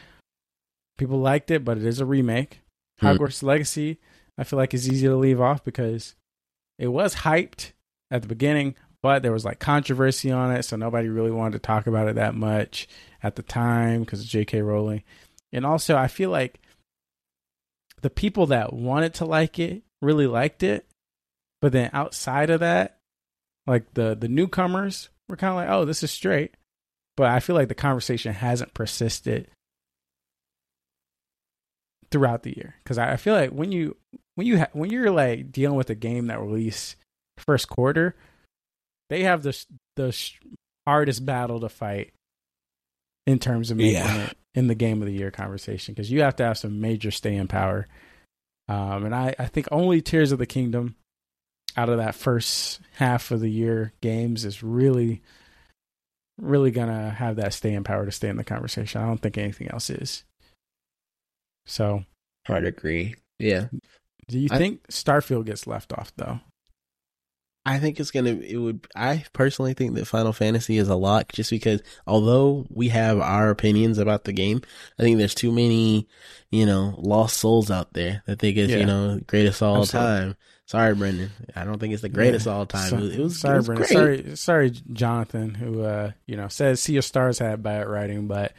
people 0.97 1.19
liked 1.19 1.51
it, 1.51 1.65
but 1.65 1.77
it 1.77 1.85
is 1.85 2.01
a 2.01 2.07
remake. 2.07 2.61
Hmm. 2.99 3.07
Hogwarts 3.09 3.43
Legacy, 3.43 3.99
I 4.37 4.45
feel 4.45 4.59
like 4.59 4.75
is 4.75 4.89
easy 4.89 5.07
to 5.07 5.17
leave 5.17 5.41
off 5.41 5.65
because 5.65 6.17
it 6.79 6.89
was 6.89 7.17
hyped 7.17 7.73
at 8.11 8.23
the 8.23 8.29
beginning, 8.29 8.75
but 9.03 9.23
there 9.23 9.33
was 9.33 9.45
like 9.45 9.59
controversy 9.59 10.31
on 10.31 10.51
it, 10.53 10.65
so 10.65 10.77
nobody 10.77 11.09
really 11.09 11.31
wanted 11.31 11.53
to 11.53 11.59
talk 11.59 11.87
about 11.87 12.09
it 12.09 12.15
that 12.17 12.35
much 12.35 12.89
at 13.23 13.37
the 13.37 13.43
time 13.43 14.01
because 14.01 14.21
of 14.21 14.27
J.K. 14.27 14.63
Rowling. 14.63 15.03
And 15.53 15.65
also, 15.65 15.97
I 15.97 16.09
feel 16.09 16.31
like 16.31 16.61
the 18.03 18.11
people 18.11 18.47
that 18.47 18.73
wanted 18.73 19.15
to 19.15 19.25
like 19.25 19.59
it 19.59 19.83
really 20.01 20.27
liked 20.27 20.63
it, 20.63 20.87
but 21.61 21.73
then 21.73 21.91
outside 21.93 22.51
of 22.51 22.61
that, 22.61 22.99
like 23.67 23.95
the 23.95 24.15
the 24.15 24.29
newcomers 24.29 25.09
were 25.29 25.37
kind 25.37 25.51
of 25.51 25.57
like, 25.57 25.69
"Oh, 25.69 25.85
this 25.85 26.03
is 26.03 26.11
straight," 26.11 26.57
but 27.17 27.27
I 27.27 27.41
feel 27.41 27.57
like 27.57 27.69
the 27.69 27.75
conversation 27.75 28.33
hasn't 28.33 28.75
persisted 28.75 29.51
throughout 32.11 32.43
the 32.43 32.57
year 32.57 32.75
because 32.83 32.99
I, 32.99 33.17
feel 33.17 33.35
like 33.35 33.51
when 33.51 33.71
you 33.73 33.97
when 34.35 34.47
you 34.47 34.59
ha- 34.59 34.71
when 34.73 34.91
you're 34.91 35.11
like 35.11 35.53
dealing 35.53 35.77
with 35.77 35.91
a 35.91 35.95
game 35.95 36.29
that 36.29 36.41
released 36.41 36.97
first 37.37 37.69
quarter, 37.69 38.17
they 39.11 39.25
have 39.25 39.43
the 39.43 39.65
the 39.97 40.17
hardest 40.87 41.27
battle 41.27 41.61
to 41.61 41.69
fight 41.69 42.13
in 43.29 43.39
terms 43.39 43.71
of 43.71 43.77
making 43.77 43.93
Yeah. 43.93 44.25
it 44.29 44.37
in 44.55 44.67
the 44.69 44.75
game 44.75 45.03
of 45.03 45.07
the 45.07 45.13
year 45.15 45.31
conversation 45.31 45.93
because 45.95 46.11
you 46.11 46.23
have 46.23 46.35
to 46.37 46.45
have 46.45 46.57
some 46.57 46.81
major 46.81 47.11
staying 47.11 47.47
power. 47.49 47.87
Um, 48.69 49.05
and 49.05 49.15
I, 49.15 49.35
I 49.39 49.47
think 49.47 49.69
only 49.71 50.01
Tears 50.01 50.33
of 50.33 50.39
the 50.39 50.47
Kingdom 50.47 50.97
out 51.77 51.91
of 51.91 51.99
that 51.99 52.15
first 52.15 52.81
half 52.95 53.31
of 53.31 53.41
the 53.41 53.51
year 53.51 53.93
games 54.01 54.45
is 54.47 54.63
really, 54.63 55.21
really 56.39 56.71
gonna 56.71 57.11
have 57.11 57.37
that 57.37 57.53
staying 57.53 57.85
power 57.85 58.07
to 58.07 58.13
stay 58.13 58.29
in 58.31 58.37
the 58.37 58.45
conversation. 58.45 59.01
I 59.03 59.07
don't 59.07 59.19
think 59.21 59.37
anything 59.37 59.69
else 59.71 59.91
is. 59.91 60.25
So, 61.67 62.05
I'd 62.49 62.65
agree. 62.65 63.15
Yeah. 63.39 63.69
do 64.27 64.39
you 64.39 64.49
I- 64.51 64.59
think 64.59 64.87
Starfield 64.89 65.45
gets 65.47 65.67
left 65.67 65.93
off 65.93 66.13
though? 66.17 66.41
I 67.71 67.79
think 67.79 68.01
it's 68.01 68.11
gonna. 68.11 68.31
It 68.31 68.57
would. 68.57 68.87
I 68.97 69.25
personally 69.33 69.75
think 69.75 69.95
that 69.95 70.07
Final 70.07 70.33
Fantasy 70.33 70.79
is 70.79 70.89
a 70.89 70.95
lock, 70.97 71.33
just 71.33 71.51
because 71.51 71.83
although 72.07 72.67
we 72.71 72.89
have 72.89 73.21
our 73.21 73.51
opinions 73.51 73.99
about 73.99 74.25
the 74.25 74.33
game, 74.33 74.63
I 74.99 75.03
think 75.03 75.19
there's 75.19 75.35
too 75.35 75.53
many, 75.53 76.09
you 76.51 76.65
know, 76.65 76.95
lost 76.99 77.37
souls 77.37 77.71
out 77.71 77.93
there 77.93 78.23
that 78.27 78.39
think 78.39 78.57
it's 78.57 78.73
Yeah. 78.73 78.79
you 78.79 78.87
know 78.87 79.21
greatest 79.27 79.63
all 79.63 79.85
time. 79.85 80.37
Sorry, 80.67 80.95
Brendan. 80.95 81.31
I 81.57 81.65
don't 81.65 81.79
think 81.79 81.93
it's 81.95 82.03
the 82.03 82.09
greatest 82.09 82.47
Yeah. 82.47 82.53
all 82.53 82.67
time. 82.67 82.91
So- 82.91 82.97
it 82.97 83.01
was, 83.03 83.15
it 83.15 83.21
was, 83.21 83.39
sorry, 83.41 83.55
it 83.55 83.59
was 83.59 83.67
Brendan. 83.67 83.87
Sorry, 83.89 84.37
sorry, 84.37 84.71
Jonathan, 84.93 85.55
who 85.55 85.83
uh, 85.83 86.13
you 86.27 86.37
know 86.37 86.49
says 86.49 86.81
Sea 86.81 86.97
of 86.99 87.05
Stars 87.05 87.39
had 87.39 87.63
bad 87.63 87.87
writing, 87.87 88.27
but 88.29 88.53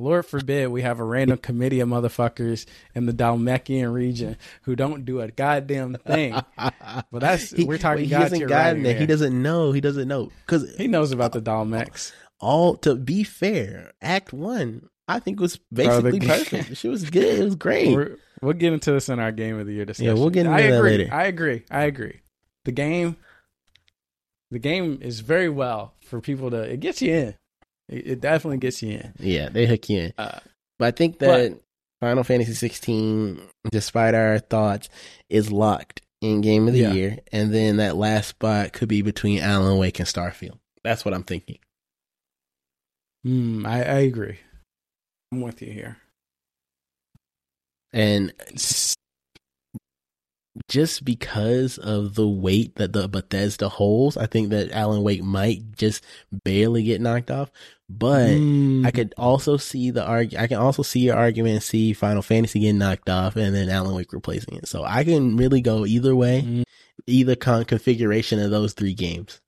Lord 0.00 0.26
forbid 0.26 0.68
we 0.68 0.82
have 0.82 0.98
a 1.00 1.04
random 1.04 1.38
committee 1.38 1.80
of 1.80 1.88
motherfuckers 1.88 2.66
in 2.94 3.06
the 3.06 3.12
Dalmekian 3.12 3.92
region 3.92 4.36
who 4.62 4.74
don't 4.74 5.04
do 5.04 5.20
a 5.20 5.30
goddamn 5.30 5.94
thing. 6.06 6.34
But 7.12 7.20
that's 7.20 7.50
He- 7.50 7.64
we're 7.64 7.78
talking 7.78 8.04
he 8.04 8.10
God 8.10 8.22
hasn't 8.22 8.40
tier 8.40 8.48
gotten 8.48 8.66
writing 8.68 8.82
there. 8.82 8.98
He 8.98 9.06
doesn't 9.06 9.40
know. 9.42 9.72
He 9.72 9.80
doesn't 9.80 10.08
know 10.08 10.30
because 10.46 10.74
He 10.76 10.86
knows 10.88 11.12
about 11.12 11.32
the 11.32 11.40
Dalmex. 11.42 12.12
all 12.40 12.76
to 12.78 12.94
be 12.94 13.22
fair, 13.24 13.92
Act 14.02 14.32
One, 14.32 14.88
I 15.08 15.18
think 15.20 15.40
was 15.40 15.56
Bro, 15.72 16.02
basically 16.02 16.18
g- 16.20 16.26
perfect. 16.26 16.76
She 16.76 16.88
was 16.88 17.08
good. 17.10 17.38
It 17.40 17.44
was 17.44 17.54
great. 17.56 17.94
We're, 17.94 18.16
we'll 18.42 18.52
get 18.54 18.72
into 18.72 18.92
this 18.92 19.08
in 19.08 19.18
our 19.18 19.32
game 19.32 19.58
of 19.58 19.66
the 19.66 19.72
year 19.74 19.84
discussion. 19.84 20.14
Yeah, 20.16 20.20
we'll 20.20 20.30
get 20.30 20.46
into 20.46 20.56
I 20.56 20.62
that 20.70 20.78
agree. 20.78 20.90
later. 20.98 21.08
I 21.14 21.24
agree. 21.26 21.64
I 21.70 21.82
agree. 21.84 22.20
The 22.64 22.72
game, 22.72 23.16
the 24.50 24.58
game 24.58 24.98
is 25.02 25.20
very 25.20 25.48
well 25.48 25.94
for 26.02 26.20
people 26.20 26.50
to. 26.50 26.58
It 26.62 26.80
gets 26.80 27.00
you 27.02 27.12
in. 27.12 27.34
It, 27.90 28.06
it 28.06 28.20
definitely 28.20 28.58
gets 28.58 28.82
you 28.82 28.92
in. 28.92 29.12
Yeah, 29.18 29.48
they 29.50 29.66
hook 29.66 29.88
you 29.90 30.00
in. 30.00 30.12
Uh, 30.16 30.38
But 30.78 30.86
I 30.86 30.90
think 30.92 31.18
that 31.18 31.58
Final 32.00 32.24
Fantasy 32.24 32.54
16, 32.54 33.40
despite 33.70 34.14
our 34.14 34.38
thoughts, 34.38 34.88
is 35.28 35.52
locked 35.52 36.00
in 36.22 36.40
Game 36.40 36.66
of 36.68 36.72
the 36.72 36.80
Yeah. 36.80 36.92
Year, 36.92 37.18
and 37.32 37.52
then 37.52 37.76
that 37.78 37.96
last 37.96 38.28
spot 38.28 38.72
could 38.72 38.88
be 38.88 39.02
between 39.02 39.40
Alan 39.40 39.76
Wake 39.78 39.98
and 39.98 40.08
Starfield. 40.08 40.58
That's 40.84 41.04
what 41.04 41.12
I'm 41.12 41.24
thinking. 41.24 41.58
mm, 43.26 43.66
I, 43.66 43.78
I 43.82 43.98
agree. 44.00 44.38
I'm 45.32 45.40
with 45.42 45.60
you 45.60 45.72
here. 45.72 45.98
And 47.92 48.32
just 50.68 51.04
because 51.04 51.78
of 51.78 52.14
the 52.14 52.28
weight 52.28 52.74
that 52.76 52.92
the 52.92 53.08
Bethesda 53.08 53.68
holds, 53.68 54.16
I 54.16 54.26
think 54.26 54.50
that 54.50 54.70
Alan 54.72 55.02
Wake 55.02 55.22
might 55.22 55.72
just 55.76 56.04
barely 56.44 56.82
get 56.82 57.00
knocked 57.00 57.30
off. 57.30 57.50
But 57.92 58.28
Mm, 58.28 58.86
I 58.86 58.92
could 58.92 59.12
also 59.18 59.56
see 59.56 59.90
the 59.90 60.04
arg. 60.04 60.36
I 60.36 60.46
can 60.46 60.58
also 60.58 60.82
see 60.84 61.00
your 61.00 61.16
argument 61.16 61.54
and 61.54 61.62
see 61.62 61.92
Final 61.92 62.22
Fantasy 62.22 62.60
getting 62.60 62.78
knocked 62.78 63.10
off 63.10 63.34
and 63.34 63.52
then 63.52 63.68
Alan 63.68 63.96
Wake 63.96 64.12
replacing 64.12 64.54
it. 64.58 64.68
So 64.68 64.84
I 64.84 65.02
can 65.02 65.36
really 65.36 65.60
go 65.60 65.84
either 65.84 66.14
way, 66.14 66.42
Mm. 66.46 66.62
either 67.08 67.34
con- 67.34 67.64
configuration 67.64 68.38
of 68.38 68.52
those 68.52 68.74
three 68.74 68.94
games: 68.94 69.40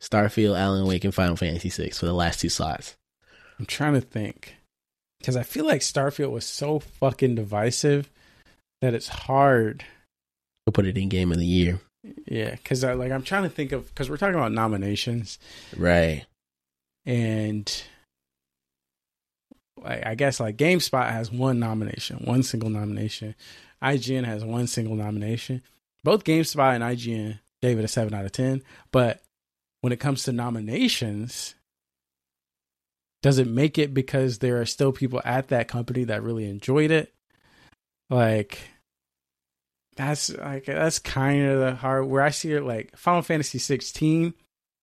Starfield, 0.00 0.58
Alan 0.58 0.86
Wake, 0.86 1.04
and 1.04 1.14
Final 1.14 1.36
Fantasy 1.36 1.68
Six 1.68 1.98
for 1.98 2.06
the 2.06 2.14
last 2.14 2.40
two 2.40 2.48
slots. 2.48 2.96
I'm 3.58 3.66
trying 3.66 3.92
to 3.94 4.00
think 4.00 4.54
because 5.20 5.36
I 5.36 5.42
feel 5.42 5.66
like 5.66 5.82
Starfield 5.82 6.30
was 6.32 6.46
so 6.46 6.78
fucking 6.78 7.34
divisive 7.34 8.10
that 8.80 8.94
it's 8.94 9.08
hard. 9.08 9.84
We'll 10.66 10.72
put 10.72 10.86
it 10.86 10.96
in 10.96 11.10
Game 11.10 11.32
of 11.32 11.38
the 11.38 11.44
Year, 11.46 11.80
Yeah, 12.26 12.52
because 12.52 12.82
I 12.82 12.94
like 12.94 13.12
I'm 13.12 13.22
trying 13.22 13.42
to 13.42 13.50
think 13.50 13.72
of 13.72 13.88
because 13.88 14.08
we're 14.08 14.16
talking 14.16 14.34
about 14.36 14.52
nominations 14.52 15.38
right? 15.76 16.24
And 17.06 17.84
I 19.84 20.14
guess 20.14 20.40
like 20.40 20.56
GameSpot 20.56 21.10
has 21.10 21.30
one 21.30 21.58
nomination, 21.58 22.18
one 22.24 22.42
single 22.42 22.70
nomination. 22.70 23.34
IGN 23.82 24.24
has 24.24 24.44
one 24.44 24.66
single 24.66 24.96
nomination. 24.96 25.62
Both 26.02 26.24
GameSpot 26.24 26.74
and 26.74 26.82
IGN 26.82 27.38
gave 27.60 27.78
it 27.78 27.84
a 27.84 27.88
seven 27.88 28.14
out 28.14 28.24
of 28.24 28.32
ten. 28.32 28.62
But 28.92 29.22
when 29.82 29.92
it 29.92 30.00
comes 30.00 30.24
to 30.24 30.32
nominations, 30.32 31.54
does 33.22 33.38
it 33.38 33.46
make 33.46 33.78
it 33.78 33.92
because 33.92 34.38
there 34.38 34.60
are 34.60 34.66
still 34.66 34.92
people 34.92 35.20
at 35.24 35.48
that 35.48 35.68
company 35.68 36.04
that 36.04 36.22
really 36.22 36.48
enjoyed 36.48 36.90
it? 36.90 37.12
Like 38.08 38.58
that's 39.96 40.30
like 40.30 40.64
that's 40.64 40.98
kind 40.98 41.46
of 41.46 41.60
the 41.60 41.74
hard 41.74 42.06
where 42.06 42.22
I 42.22 42.30
see 42.30 42.52
it 42.52 42.62
like 42.62 42.96
Final 42.96 43.22
Fantasy 43.22 43.58
16 43.58 44.34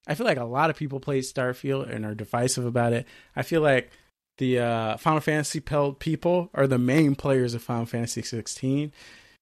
I 0.08 0.16
feel 0.16 0.26
like 0.26 0.38
a 0.38 0.45
lot 0.45 0.70
of 0.70 0.76
people 0.76 0.99
play 0.99 1.20
Starfield 1.20 1.93
and 1.93 2.06
are 2.06 2.16
divisive 2.16 2.66
about 2.66 2.93
it. 2.93 3.08
I 3.36 3.43
feel 3.43 3.62
like 3.62 3.91
the 4.38 4.60
uh, 4.60 4.97
Final 4.97 5.20
Fantasy 5.20 5.60
people 5.60 6.49
are 6.54 6.68
the 6.68 6.80
main 6.80 7.16
players 7.16 7.54
of 7.54 7.62
Final 7.62 7.86
Fantasy 7.86 8.22
16, 8.22 8.91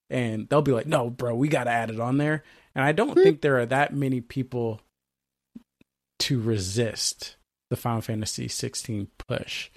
and 0.10 0.49
they'll 0.49 0.62
be 0.62 0.74
like, 0.74 0.88
"No, 0.88 1.10
bro, 1.10 1.36
we 1.36 1.47
got 1.47 1.66
to 1.66 1.72
add 1.72 1.89
it 1.89 1.99
on 1.99 2.18
there." 2.18 2.43
And 2.76 2.84
I 2.84 2.91
don't 2.91 3.16
think 3.16 3.41
there 3.41 3.57
are 3.60 3.66
that 3.68 3.93
many 3.93 4.22
people 4.22 4.82
to 6.20 6.39
resist 6.41 7.38
the 7.70 7.76
Final 7.76 8.01
Fantasy 8.01 8.47
16 8.47 9.07
push. 9.28 9.70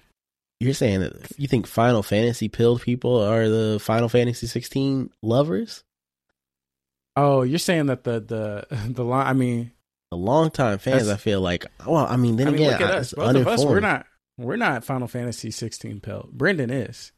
You're 0.60 0.74
saying 0.74 1.00
that 1.00 1.38
you 1.38 1.48
think 1.48 1.66
Final 1.66 2.02
Fantasy 2.02 2.48
pilled 2.48 2.82
people 2.82 3.20
are 3.20 3.48
the 3.48 3.78
Final 3.80 4.08
Fantasy 4.08 4.46
16 4.46 5.10
lovers? 5.22 5.82
Oh, 7.16 7.42
you're 7.42 7.58
saying 7.58 7.86
that 7.86 8.04
the 8.04 8.20
the 8.20 8.76
the 8.88 9.04
line. 9.04 9.26
I 9.26 9.32
mean, 9.32 9.72
The 10.12 10.18
longtime 10.18 10.76
fans, 10.76 11.06
That's- 11.06 11.14
I 11.14 11.16
feel 11.16 11.40
like. 11.40 11.64
Well, 11.86 12.04
I 12.06 12.16
mean, 12.16 12.36
then 12.36 12.48
I 12.48 12.50
mean, 12.50 12.60
again, 12.64 12.72
look 12.72 12.80
at 12.82 12.94
I- 12.94 12.98
us. 12.98 13.14
Both 13.14 13.34
of 13.34 13.48
us, 13.48 13.64
we're 13.64 13.80
not 13.80 14.04
we're 14.36 14.56
not 14.56 14.84
Final 14.84 15.08
Fantasy 15.08 15.50
16 15.50 16.00
pelt. 16.00 16.30
Brendan 16.32 16.68
is. 16.68 17.12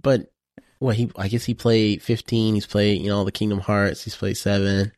But 0.00 0.32
well, 0.80 0.94
he 0.94 1.10
I 1.18 1.28
guess 1.28 1.44
he 1.44 1.52
played 1.52 2.00
15. 2.02 2.54
He's 2.54 2.64
played 2.64 3.02
you 3.02 3.08
know 3.08 3.22
the 3.24 3.32
Kingdom 3.32 3.58
Hearts. 3.60 4.02
He's 4.04 4.16
played 4.16 4.38
seven. 4.38 4.92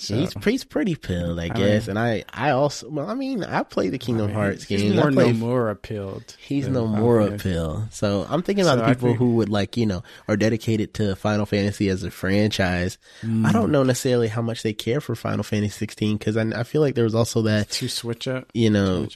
So, 0.00 0.16
he's 0.16 0.32
he's 0.44 0.64
pretty 0.64 0.94
pilled, 0.94 1.38
I 1.38 1.44
I 1.44 1.48
guess. 1.48 1.86
mean- 1.86 1.96
and 1.96 1.98
I 1.98 2.24
I 2.32 2.50
also 2.50 2.88
well, 2.88 3.08
I 3.10 3.14
mean, 3.14 3.44
I 3.44 3.62
play 3.62 3.90
the 3.90 3.98
Kingdom 3.98 4.24
I 4.24 4.28
mean, 4.28 4.36
Hearts 4.36 4.64
he's 4.64 4.80
games. 4.82 4.96
more 4.96 5.08
I 5.08 5.12
played, 5.12 5.34
Nomura 5.36 5.82
pilled. 5.82 6.36
He's 6.40 6.68
no 6.68 6.86
more 6.86 7.20
appeal. 7.20 7.86
So 7.90 8.26
I'm 8.28 8.42
thinking 8.42 8.64
about 8.64 8.78
So 8.78 8.86
the 8.86 8.94
people 8.94 9.08
think- 9.10 9.18
who 9.18 9.34
would 9.36 9.48
like, 9.50 9.76
you 9.76 9.84
know, 9.86 10.02
are 10.26 10.36
dedicated 10.36 10.94
to 10.94 11.14
Final 11.16 11.44
Fantasy 11.44 11.88
as 11.90 12.02
a 12.02 12.10
franchise. 12.10 12.96
I 13.22 13.26
Mm. 13.26 13.52
don't 13.52 13.70
know 13.72 13.82
necessarily 13.82 14.28
how 14.28 14.40
much 14.42 14.62
they 14.62 14.72
care 14.72 15.00
for 15.02 15.14
Final 15.14 15.44
Fantasy 15.44 15.70
16 15.78 16.16
because 16.16 16.36
I, 16.36 16.44
I 16.58 16.62
feel 16.62 16.80
like 16.80 16.94
there 16.94 17.04
was 17.04 17.14
also 17.14 17.42
that, 17.42 17.68
to 17.72 17.88
switch 17.88 18.26
up. 18.26 18.48
you 18.54 18.70
know, 18.70 19.04
up. 19.04 19.10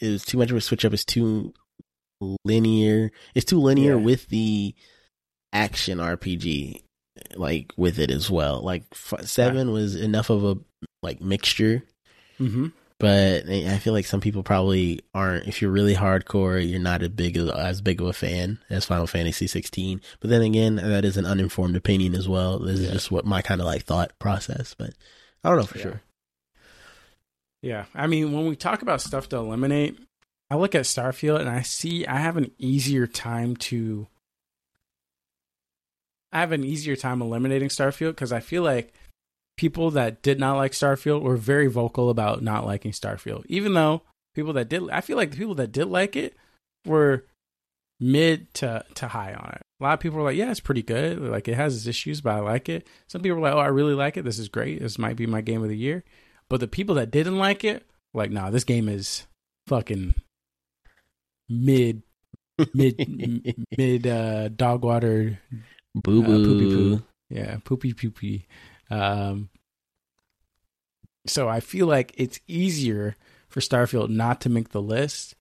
it 0.00 0.08
was 0.08 0.24
too 0.24 0.38
much 0.38 0.50
of 0.50 0.56
a 0.56 0.60
switch 0.62 0.84
up. 0.86 0.92
It's 0.94 1.04
too 1.04 1.52
linear. 2.44 3.10
It's 3.34 3.44
too 3.44 3.60
linear 3.60 3.96
Yeah. 3.98 4.04
with 4.04 4.28
the 4.28 4.74
action 5.52 5.98
RPG, 5.98 6.82
like 7.36 7.72
with 7.76 7.98
it 7.98 8.10
as 8.10 8.30
well. 8.30 8.60
Like 8.60 8.84
f- 8.92 9.24
seven 9.26 9.72
was 9.72 9.94
enough 9.96 10.30
of 10.30 10.44
a 10.44 10.56
like 11.02 11.20
mixture 11.20 11.82
Mm-hmm. 12.40 12.68
but 12.98 13.48
I 13.48 13.78
feel 13.78 13.92
like 13.92 14.06
some 14.06 14.20
people 14.20 14.42
probably 14.42 15.00
aren't. 15.14 15.46
If 15.46 15.60
you're 15.62 15.70
really 15.70 15.94
hardcore, 15.94 16.66
you're 16.68 16.80
not 16.80 17.02
as 17.02 17.08
big 17.10 17.36
of, 17.36 17.50
as 17.50 17.80
big 17.80 18.00
of 18.00 18.06
a 18.08 18.12
fan 18.12 18.58
as 18.70 18.84
Final 18.84 19.06
Fantasy 19.06 19.46
16. 19.46 20.00
But 20.20 20.30
then 20.30 20.42
again, 20.42 20.76
that 20.76 21.04
is 21.04 21.16
an 21.16 21.26
uninformed 21.26 21.76
opinion 21.76 22.14
as 22.14 22.28
well. 22.28 22.58
This 22.58 22.80
is 22.80 22.90
just 22.90 23.10
what 23.12 23.24
my 23.26 23.42
kind 23.42 23.60
of 23.60 23.66
like 23.66 23.84
thought 23.84 24.18
process. 24.18 24.74
But 24.74 24.94
I 25.44 25.48
don't 25.50 25.58
know 25.58 25.64
for 25.66 25.78
Yeah. 25.78 25.82
sure. 25.84 26.00
Yeah, 27.62 27.84
I 27.94 28.06
mean, 28.08 28.32
when 28.32 28.46
we 28.46 28.56
talk 28.56 28.82
about 28.82 29.00
stuff 29.00 29.28
to 29.28 29.36
eliminate, 29.36 29.96
I 30.50 30.56
look 30.56 30.74
at 30.74 30.82
Starfield 30.84 31.38
and 31.40 31.48
I 31.48 31.62
see 31.62 32.04
I 32.06 32.16
have 32.18 32.36
an 32.36 32.50
easier 32.58 33.06
time 33.06 33.56
to. 33.56 34.08
I 36.32 36.40
have 36.40 36.52
an 36.52 36.64
easier 36.64 36.96
time 36.96 37.20
eliminating 37.20 37.68
Starfield 37.68 38.10
because 38.10 38.32
I 38.32 38.40
feel 38.40 38.62
like 38.62 38.92
people 39.56 39.90
that 39.92 40.22
did 40.22 40.40
not 40.40 40.56
like 40.56 40.72
Starfield 40.72 41.22
were 41.22 41.36
very 41.36 41.66
vocal 41.66 42.10
about 42.10 42.42
not 42.42 42.64
liking 42.64 42.92
Starfield. 42.92 43.44
Even 43.48 43.74
though 43.74 44.02
people 44.34 44.52
that 44.54 44.68
did, 44.68 44.88
I 44.90 45.00
feel 45.00 45.16
like 45.16 45.30
the 45.30 45.36
people 45.36 45.54
that 45.56 45.72
did 45.72 45.86
like 45.86 46.16
it 46.16 46.34
were 46.86 47.26
mid 48.00 48.52
to 48.54 48.84
to 48.94 49.08
high 49.08 49.34
on 49.34 49.50
it. 49.50 49.62
A 49.80 49.84
lot 49.84 49.94
of 49.94 50.00
people 50.00 50.18
were 50.18 50.24
like, 50.24 50.36
"Yeah, 50.36 50.50
it's 50.50 50.60
pretty 50.60 50.82
good. 50.82 51.20
Like 51.20 51.48
it 51.48 51.54
has 51.54 51.76
its 51.76 51.86
issues, 51.86 52.20
but 52.20 52.34
I 52.34 52.40
like 52.40 52.68
it." 52.68 52.86
Some 53.08 53.22
people 53.22 53.38
were 53.38 53.42
like, 53.42 53.54
"Oh, 53.54 53.58
I 53.58 53.68
really 53.68 53.94
like 53.94 54.16
it. 54.16 54.24
This 54.24 54.38
is 54.38 54.48
great. 54.48 54.80
This 54.80 54.98
might 54.98 55.16
be 55.16 55.26
my 55.26 55.40
game 55.40 55.62
of 55.62 55.68
the 55.68 55.76
year." 55.76 56.04
But 56.48 56.60
the 56.60 56.68
people 56.68 56.94
that 56.96 57.10
didn't 57.10 57.38
like 57.38 57.64
it, 57.64 57.84
like, 58.14 58.30
"Nah, 58.30 58.50
this 58.50 58.64
game 58.64 58.88
is 58.88 59.26
fucking 59.66 60.14
mid, 61.48 62.02
mid, 62.74 63.66
mid, 63.78 64.06
uh, 64.06 64.48
dog 64.48 64.84
water 64.84 65.40
Boo 65.94 66.22
uh, 66.22 66.26
poopy 66.26 66.66
boo. 66.66 66.96
poo. 66.98 67.02
Yeah, 67.30 67.56
poopy 67.64 67.92
poopy. 67.94 68.46
Um, 68.90 69.48
so 71.26 71.48
I 71.48 71.60
feel 71.60 71.86
like 71.86 72.12
it's 72.16 72.40
easier 72.48 73.16
for 73.48 73.60
Starfield 73.60 74.08
not 74.10 74.40
to 74.42 74.48
make 74.48 74.70
the 74.70 74.82
list 74.82 75.34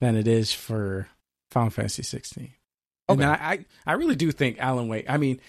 than 0.00 0.16
it 0.16 0.28
is 0.28 0.52
for 0.52 1.08
Final 1.50 1.70
Fantasy 1.70 2.02
16. 2.02 2.52
And 3.08 3.20
Okay. 3.20 3.28
I, 3.28 3.52
I, 3.52 3.64
I 3.86 3.92
really 3.94 4.16
do 4.16 4.30
think 4.32 4.58
Alan 4.58 4.88
Wake. 4.88 5.06
I 5.08 5.16
mean, 5.16 5.40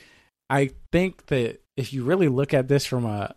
I 0.49 0.71
think 0.91 1.27
that 1.27 1.61
if 1.77 1.93
you 1.93 2.03
really 2.03 2.27
look 2.27 2.53
at 2.53 2.67
this 2.67 2.85
from 2.85 3.05
a 3.05 3.35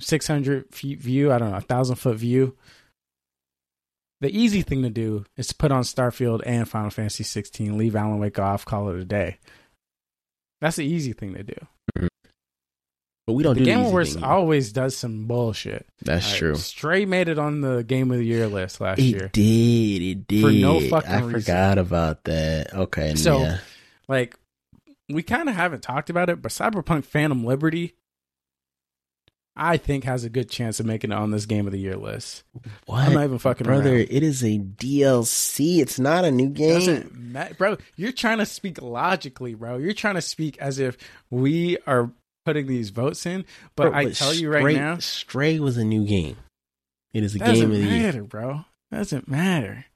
600 0.00 0.74
feet 0.74 1.00
view, 1.00 1.32
I 1.32 1.38
don't 1.38 1.50
know, 1.50 1.56
a 1.56 1.62
thousand 1.62 1.96
foot 1.96 2.16
view, 2.16 2.56
the 4.20 4.36
easy 4.36 4.62
thing 4.62 4.82
to 4.82 4.90
do 4.90 5.24
is 5.36 5.48
to 5.48 5.54
put 5.54 5.72
on 5.72 5.82
Starfield 5.82 6.42
and 6.46 6.68
Final 6.68 6.90
Fantasy 6.90 7.24
16, 7.24 7.76
leave 7.76 7.94
Alan 7.96 8.18
Wake 8.18 8.38
off, 8.38 8.64
call 8.64 8.88
it 8.90 8.96
a 8.96 9.04
day. 9.04 9.38
That's 10.60 10.76
the 10.76 10.86
easy 10.86 11.12
thing 11.12 11.34
to 11.34 11.42
do. 11.42 11.66
Mm-hmm. 11.98 12.06
But 13.26 13.32
we 13.32 13.42
don't 13.42 13.54
the 13.54 13.60
do 13.60 13.66
Game 13.66 13.80
Awards 13.80 14.16
always 14.16 14.72
does 14.72 14.96
some 14.96 15.26
bullshit. 15.26 15.84
That's 16.02 16.30
right, 16.30 16.38
true. 16.38 16.54
Stray 16.54 17.04
made 17.06 17.26
it 17.28 17.38
on 17.40 17.60
the 17.60 17.82
Game 17.82 18.12
of 18.12 18.18
the 18.18 18.24
Year 18.24 18.46
list 18.46 18.80
last 18.80 19.00
year. 19.00 19.24
It 19.24 19.32
did. 19.32 20.02
It 20.02 20.28
did. 20.28 20.42
For 20.42 20.52
no 20.52 20.78
fucking 20.78 21.10
I 21.10 21.20
reason. 21.22 21.40
forgot 21.40 21.78
about 21.78 22.24
that. 22.24 22.72
Okay. 22.72 23.14
So- 23.16 23.40
yeah. 23.40 23.58
Like, 24.08 24.36
we 25.08 25.24
kind 25.24 25.48
of 25.48 25.56
haven't 25.56 25.82
talked 25.82 26.08
about 26.10 26.30
it, 26.30 26.40
but 26.40 26.52
Cyberpunk 26.52 27.04
Phantom 27.04 27.44
Liberty, 27.44 27.96
I 29.56 29.76
think, 29.76 30.04
has 30.04 30.24
a 30.24 30.28
good 30.30 30.50
chance 30.50 30.80
of 30.80 30.86
making 30.86 31.12
it 31.12 31.14
on 31.14 31.30
this 31.30 31.46
Game 31.46 31.66
of 31.66 31.72
the 31.72 31.78
Year 31.78 31.96
list. 31.96 32.44
What? 32.86 33.06
I'm 33.06 33.14
not 33.14 33.24
even 33.24 33.38
fucking 33.38 33.64
Brother, 33.64 33.90
around. 33.94 34.08
it 34.10 34.22
is 34.22 34.42
a 34.42 34.58
DLC. 34.58 35.78
It's 35.78 35.98
not 35.98 36.24
a 36.24 36.30
new 36.30 36.48
game. 36.48 36.74
Doesn't 36.74 37.14
ma- 37.14 37.48
bro. 37.56 37.76
You're 37.96 38.12
trying 38.12 38.38
to 38.38 38.46
speak 38.46 38.80
logically, 38.82 39.54
bro. 39.54 39.78
You're 39.78 39.92
trying 39.92 40.16
to 40.16 40.22
speak 40.22 40.58
as 40.58 40.78
if 40.78 40.96
we 41.30 41.78
are 41.86 42.10
putting 42.44 42.66
these 42.66 42.90
votes 42.90 43.26
in. 43.26 43.44
But 43.76 43.90
Bro, 43.90 43.98
I 43.98 44.10
tell 44.10 44.34
you 44.34 44.52
right 44.52 44.76
now, 44.76 44.98
Stray 44.98 45.58
was 45.58 45.76
a 45.76 45.84
new 45.84 46.06
game. 46.06 46.36
It 47.12 47.24
is 47.24 47.34
a 47.34 47.38
game 47.38 47.64
of 47.64 47.70
the 47.70 47.78
year. 47.78 48.02
matter, 48.02 48.22
bro. 48.24 48.64
Doesn't 48.92 49.28
matter. 49.28 49.86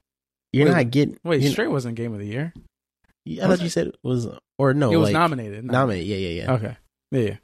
You're 0.51 0.67
Wait, 0.67 0.73
not 0.73 0.91
getting. 0.91 1.17
Wait, 1.23 1.41
you're- 1.41 1.67
wasn't 1.67 1.95
Game 1.95 2.13
of 2.13 2.19
the 2.19 2.25
Year. 2.27 2.53
I 3.27 3.47
thought 3.47 3.61
you 3.61 3.69
said 3.69 3.87
it 3.87 3.95
was, 4.03 4.27
or 4.57 4.73
no, 4.73 4.91
it 4.91 4.97
was 4.97 5.09
like, 5.09 5.13
nominated. 5.13 5.63
nominated. 5.63 6.07
Yeah, 6.07 6.17
yeah, 6.17 6.43
yeah. 6.43 6.51
Okay. 6.53 6.77
Yeah. 7.11 7.35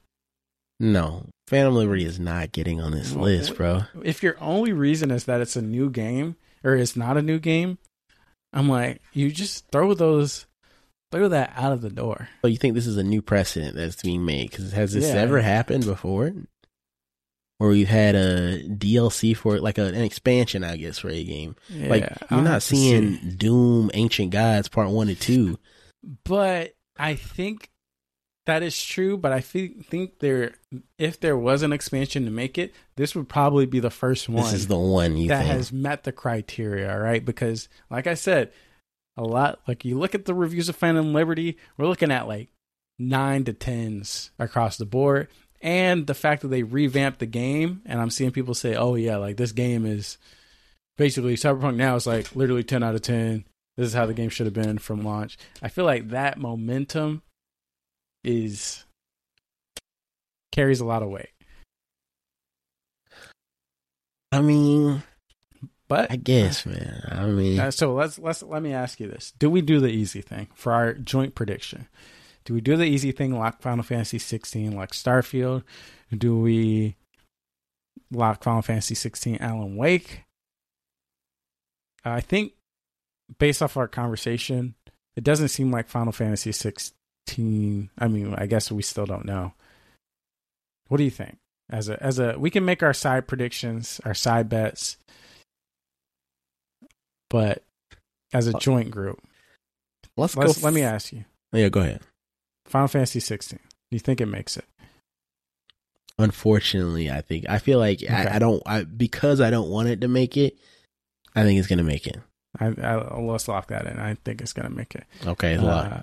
No, 0.80 1.26
Phantom 1.48 1.74
Liberty 1.76 2.04
is 2.06 2.20
not 2.20 2.52
getting 2.52 2.82
on 2.82 2.92
this 2.92 3.14
list, 3.14 3.56
bro. 3.56 3.84
If 4.04 4.22
your 4.22 4.36
only 4.42 4.74
reason 4.74 5.12
is 5.12 5.24
that 5.26 5.40
it's 5.42 5.56
a 5.56 5.62
new 5.62 5.90
game 5.90 6.36
or 6.64 6.76
it's 6.76 6.96
not 6.98 7.16
a 7.18 7.22
new 7.22 7.40
game, 7.40 7.78
I'm 8.54 8.68
like, 8.68 9.02
you 9.14 9.32
just 9.32 9.66
throw 9.72 9.94
those, 9.94 10.46
throw 11.12 11.30
that 11.30 11.54
out 11.56 11.72
of 11.72 11.82
the 11.82 11.90
door. 11.90 12.28
So 12.42 12.48
you 12.50 12.58
think 12.58 12.76
this 12.76 12.88
is 12.88 12.98
a 12.98 13.04
new 13.04 13.22
precedent 13.22 13.76
that's 13.76 14.02
being 14.02 14.26
made? 14.26 14.50
Because 14.52 14.74
has 14.74 14.92
this 14.94 15.06
Yeah. 15.08 15.22
ever 15.22 15.40
happened 15.42 15.86
before? 15.86 16.34
Where 17.60 17.70
we've 17.72 17.88
had 17.88 18.14
a 18.16 18.62
DLC 18.68 19.36
for 19.36 19.56
it, 19.56 19.64
like 19.64 19.78
a, 19.80 19.86
an 19.86 20.04
expansion, 20.04 20.64
I 20.64 20.78
guess, 20.78 21.00
for 21.00 21.10
a 21.10 21.24
game. 21.24 21.56
Yeah, 21.70 21.90
like 21.90 22.04
I'll 22.30 22.38
you're 22.38 22.44
not 22.44 22.52
have 22.54 22.64
to 22.64 22.76
seeing 22.76 23.18
see. 23.20 23.30
Doom, 23.36 23.90
Ancient 23.96 24.30
Gods, 24.32 24.68
Part 24.68 24.90
One 24.90 25.08
and 25.08 25.20
Two. 25.20 25.58
but 26.24 26.74
I 27.00 27.16
think 27.16 27.70
that 28.48 28.64
is 28.64 28.82
true. 28.84 29.18
But 29.18 29.32
I 29.32 29.40
think 29.40 29.86
think 29.86 30.20
there, 30.20 30.56
if 30.98 31.20
there 31.20 31.38
was 31.38 31.62
an 31.62 31.72
expansion 31.72 32.26
to 32.26 32.32
make 32.32 32.58
it, 32.58 32.74
this 32.96 33.16
would 33.16 33.30
probably 33.30 33.66
be 33.66 33.80
the 33.80 33.92
first 33.92 34.28
one 34.28 34.44
This 34.44 34.54
is 34.54 34.68
the 34.68 34.78
one 34.78 35.16
you 35.16 35.28
that 35.28 35.44
think. 35.44 35.52
has 35.52 35.72
met 35.72 36.04
the 36.04 36.12
criteria, 36.12 36.92
all 36.92 37.00
right? 37.00 37.24
Because, 37.24 37.70
like 37.90 38.08
I 38.08 38.16
said, 38.16 38.52
a 39.16 39.24
lot 39.24 39.60
like 39.68 39.86
you 39.86 39.98
look 39.98 40.16
at 40.16 40.26
the 40.26 40.34
reviews 40.34 40.70
of 40.70 40.76
Phantom 40.76 41.14
Liberty, 41.14 41.58
we're 41.78 41.88
looking 41.88 42.12
at 42.12 42.28
like 42.28 42.50
nine 42.98 43.44
to 43.46 43.54
tens 43.54 44.32
across 44.40 44.78
the 44.78 44.86
board, 44.86 45.28
and 45.62 46.08
the 46.08 46.14
fact 46.14 46.42
that 46.42 46.48
they 46.50 46.64
revamped 46.64 47.20
the 47.20 47.26
game, 47.26 47.82
and 47.86 48.00
I'm 48.02 48.10
seeing 48.10 48.32
people 48.32 48.54
say, 48.54 48.76
"Oh 48.76 48.96
yeah, 48.96 49.18
like 49.18 49.38
this 49.38 49.52
game 49.52 49.86
is 49.86 50.18
basically 50.98 51.36
Cyberpunk 51.36 51.76
now 51.76 51.96
is 51.96 52.08
like 52.08 52.36
literally 52.36 52.64
ten 52.64 52.84
out 52.84 52.96
of 52.96 53.02
ten. 53.02 53.46
This 53.76 53.88
is 53.88 53.94
how 53.94 54.06
the 54.06 54.14
game 54.14 54.30
should 54.30 54.48
have 54.48 54.54
been 54.54 54.78
from 54.78 55.04
launch." 55.04 55.38
I 55.62 55.68
feel 55.68 55.86
like 55.86 56.10
that 56.10 56.38
momentum 56.40 57.22
is 58.28 58.84
carries 60.52 60.80
a 60.80 60.86
lot 60.86 61.02
of 61.04 61.10
weight, 61.10 61.30
I 64.32 64.42
mean, 64.42 65.04
but 65.88 66.12
I 66.12 66.18
guess, 66.18 66.66
man. 66.66 67.08
I 67.12 67.26
mean, 67.28 67.60
Uh, 67.60 67.72
so 67.72 67.94
let's 67.94 68.20
let's 68.20 68.44
let 68.44 68.62
me 68.62 68.74
ask 68.74 69.00
you 69.00 69.08
this: 69.08 69.34
Do 69.40 69.50
we 69.50 69.62
do 69.62 69.80
the 69.80 69.90
easy 69.90 70.22
thing 70.22 70.48
for 70.54 70.74
our 70.74 70.94
joint 70.94 71.34
prediction? 71.36 71.88
Do 72.46 72.54
we 72.54 72.62
do 72.62 72.78
the 72.78 72.86
easy 72.86 73.12
thing, 73.12 73.38
lock 73.38 73.62
Final 73.62 73.84
Fantasy 73.84 74.20
16 74.20 74.72
like 74.72 74.92
Starfield? 74.92 75.64
Do 76.18 76.40
we 76.40 76.96
lock 78.10 78.42
Final 78.44 78.62
Fantasy 78.62 78.96
16 78.96 79.38
Alan 79.42 79.76
Wake? 79.76 80.24
I 82.06 82.22
think, 82.22 82.54
based 83.38 83.62
off 83.62 83.76
our 83.76 83.90
conversation, 83.90 84.76
it 85.18 85.26
doesn't 85.26 85.50
seem 85.50 85.72
like 85.72 85.90
Final 85.90 86.14
Fantasy 86.14 86.54
16. 87.28 87.90
I 88.00 88.08
mean, 88.08 88.34
I 88.38 88.46
guess 88.46 88.72
we 88.72 88.82
still 88.82 89.06
don't 89.06 89.26
know. 89.26 89.54
What 90.88 90.98
do 90.98 91.04
you 91.04 91.12
think? 91.12 91.38
as 91.70 91.90
a 91.90 92.02
as 92.02 92.18
a 92.18 92.40
we 92.40 92.50
can 92.50 92.64
make 92.64 92.82
our 92.82 92.94
side 92.94 93.28
predictions, 93.28 94.00
our 94.06 94.14
side 94.14 94.48
bets, 94.48 94.96
but 97.30 97.62
as 98.34 98.48
a 98.48 98.56
Uh, 98.56 98.60
joint 98.60 98.90
group, 98.90 99.22
Let's 100.16 100.38
let's, 100.38 100.58
f- 100.60 100.64
let 100.64 100.74
me 100.74 100.82
ask 100.82 101.12
you: 101.12 101.26
Yeah, 101.52 101.68
go 101.68 101.82
ahead. 101.82 102.00
Final 102.68 102.88
Fantasy 102.88 103.20
16. 103.20 103.60
Do 103.60 103.96
you 103.96 104.00
think 104.00 104.22
it 104.22 104.28
makes 104.28 104.56
it? 104.56 104.64
Unfortunately, 106.18 107.12
I 107.12 107.20
think 107.20 107.46
I 107.50 107.58
feel 107.60 107.80
like 107.80 108.02
Okay. 108.02 108.14
I, 108.14 108.38
I 108.38 108.40
don't 108.40 108.64
I 108.66 108.84
because 108.86 109.42
I 109.42 109.50
don't 109.50 109.70
want 109.70 109.90
it 109.90 110.00
to 110.02 110.08
make 110.08 110.38
it. 110.38 110.58
I 111.36 111.44
think 111.44 111.60
it's 111.60 111.68
gonna 111.68 111.84
make 111.84 112.08
it. 112.08 112.16
I, 112.58 112.68
I 112.82 113.20
let's 113.20 113.50
lock 113.50 113.68
that 113.68 113.86
in. 113.88 114.00
I 114.00 114.16
think 114.16 114.40
it's 114.42 114.54
gonna 114.54 114.70
make 114.70 114.96
it. 114.96 115.04
Okay, 115.26 115.54
it's 115.56 115.62
a 115.64 115.66
lot. 115.66 115.92
Uh, 115.92 116.02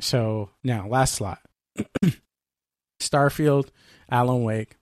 so 0.00 0.50
now, 0.64 0.86
last 0.88 1.14
slot: 1.14 1.40
Starfield, 3.00 3.68
Alan 4.10 4.42
Wake, 4.42 4.76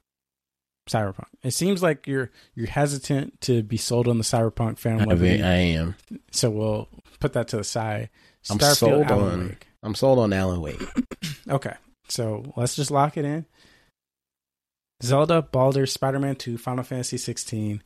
Cyberpunk. 0.88 1.26
It 1.42 1.52
seems 1.52 1.82
like 1.82 2.06
you're 2.06 2.30
you're 2.54 2.66
hesitant 2.68 3.40
to 3.42 3.62
be 3.62 3.76
sold 3.76 4.08
on 4.08 4.18
the 4.18 4.24
Cyberpunk 4.24 4.78
fan 4.78 5.00
I, 5.00 5.04
levy, 5.04 5.42
I 5.42 5.54
am. 5.54 5.96
so 6.30 6.50
we'll 6.50 6.88
put 7.20 7.32
that 7.34 7.48
to 7.48 7.56
the 7.56 7.64
side. 7.64 8.10
I'm 8.50 8.58
sold 8.60 9.04
Alan 9.10 9.32
on- 9.40 9.48
Wake. 9.48 9.66
I'm 9.82 9.94
sold 9.94 10.18
on 10.18 10.32
Alan 10.32 10.60
Wake. 10.60 10.82
Okay, 11.46 11.74
so 12.08 12.54
let's 12.56 12.74
just 12.74 12.90
lock 12.90 13.18
it 13.18 13.24
in. 13.26 13.44
Zelda, 15.02 15.42
Baldur, 15.42 15.84
Spider 15.84 16.18
Man 16.18 16.36
2, 16.36 16.56
Final 16.56 16.82
Fantasy 16.84 17.18
16, 17.18 17.82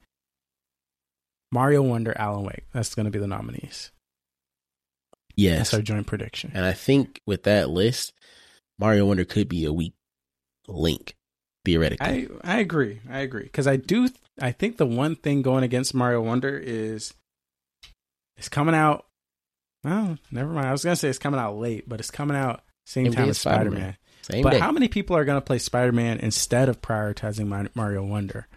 Mario 1.51 1.83
Wonder, 1.83 2.14
Alan 2.16 2.45
Wake. 2.45 2.66
That's 2.72 2.95
going 2.95 3.07
to 3.07 3.11
be 3.11 3.18
the 3.18 3.26
nominees. 3.26 3.91
Yes, 5.39 5.59
That's 5.70 5.74
our 5.74 5.82
joint 5.82 6.07
prediction. 6.09 6.51
and 6.53 6.64
I 6.64 6.72
think 6.72 7.20
with 7.26 7.45
that 7.45 7.70
list, 7.70 8.12
Mario 8.78 9.07
Wonder 9.07 9.24
could 9.24 9.49
be 9.49 9.64
a 9.64 9.72
weak 9.72 9.95
link 10.66 11.14
theoretically. 11.64 12.28
I 12.45 12.57
I 12.57 12.59
agree. 12.59 13.01
I 13.09 13.20
agree 13.20 13.45
because 13.45 13.66
I 13.68 13.76
do. 13.76 14.09
I 14.41 14.51
think 14.53 14.76
the 14.76 14.86
one 14.86 15.14
thing 15.16 15.43
going 15.43 15.62
against 15.64 15.95
Mario 15.95 16.20
Wonder 16.22 16.59
is 16.59 17.14
it's 18.36 18.49
coming 18.49 18.74
out. 18.74 19.07
Oh, 19.84 20.16
never 20.32 20.51
mind. 20.53 20.66
I 20.66 20.72
was 20.72 20.82
gonna 20.84 20.97
say 20.97 21.09
it's 21.09 21.18
coming 21.18 21.39
out 21.41 21.57
late, 21.57 21.89
but 21.89 22.01
it's 22.01 22.11
coming 22.11 22.36
out 22.36 22.62
same 22.84 23.07
Same 23.07 23.12
time 23.14 23.28
as 23.28 23.39
Spider 23.39 23.57
Spider-Man. 23.70 23.80
Man. 23.80 23.97
Same 24.22 24.43
But 24.43 24.51
day. 24.51 24.59
how 24.59 24.72
many 24.72 24.89
people 24.89 25.16
are 25.16 25.24
gonna 25.24 25.41
play 25.41 25.59
Spider 25.59 25.93
Man 25.93 26.18
instead 26.18 26.68
of 26.68 26.80
prioritizing 26.80 27.70
Mario 27.74 28.05
Wonder? 28.05 28.49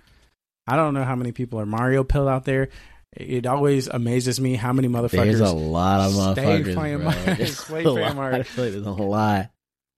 I 0.68 0.76
don't 0.76 0.94
know 0.94 1.04
how 1.04 1.16
many 1.16 1.32
people 1.32 1.60
are 1.60 1.66
Mario 1.66 2.04
pill 2.04 2.28
out 2.28 2.46
there. 2.46 2.70
It 3.16 3.45
always 3.45 3.88
amazes 3.88 4.39
me 4.39 4.55
how 4.55 4.72
many 4.72 4.88
motherfuckers. 4.88 5.26
There's 5.26 5.39
a 5.41 5.51
lot 5.51 5.99
of 5.99 6.14
stay 6.14 6.43
motherfuckers, 6.43 6.74
playing 6.74 6.97
bro. 6.97 7.05
Mario- 7.05 7.24
There's 7.36 7.57
stay 7.57 7.80
a 7.80 7.84
playing 7.84 7.99
lot. 8.07 8.16
Mario. 8.16 8.39
I 8.39 8.43
feel 8.43 8.64
like 8.66 8.74
there's 8.74 8.86
a 8.86 8.91
lot. 8.91 9.51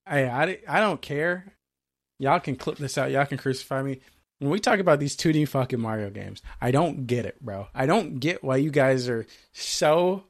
Hey, 0.10 0.28
I, 0.28 0.58
I 0.68 0.80
don't 0.80 1.02
care. 1.02 1.54
Y'all 2.20 2.40
can 2.40 2.56
clip 2.56 2.78
this 2.78 2.98
out. 2.98 3.12
Y'all 3.12 3.26
can 3.26 3.38
crucify 3.38 3.82
me. 3.84 4.00
When 4.40 4.50
we 4.50 4.60
talk 4.60 4.80
about 4.80 5.00
these 5.00 5.16
2D 5.16 5.48
fucking 5.48 5.80
Mario 5.80 6.10
games, 6.10 6.42
I 6.60 6.72
don't 6.72 7.06
get 7.08 7.26
it, 7.26 7.40
bro. 7.40 7.68
I 7.74 7.86
don't 7.86 8.20
get 8.20 8.44
why 8.44 8.58
you 8.58 8.72
guys 8.72 9.08
are 9.08 9.26
so 9.54 10.24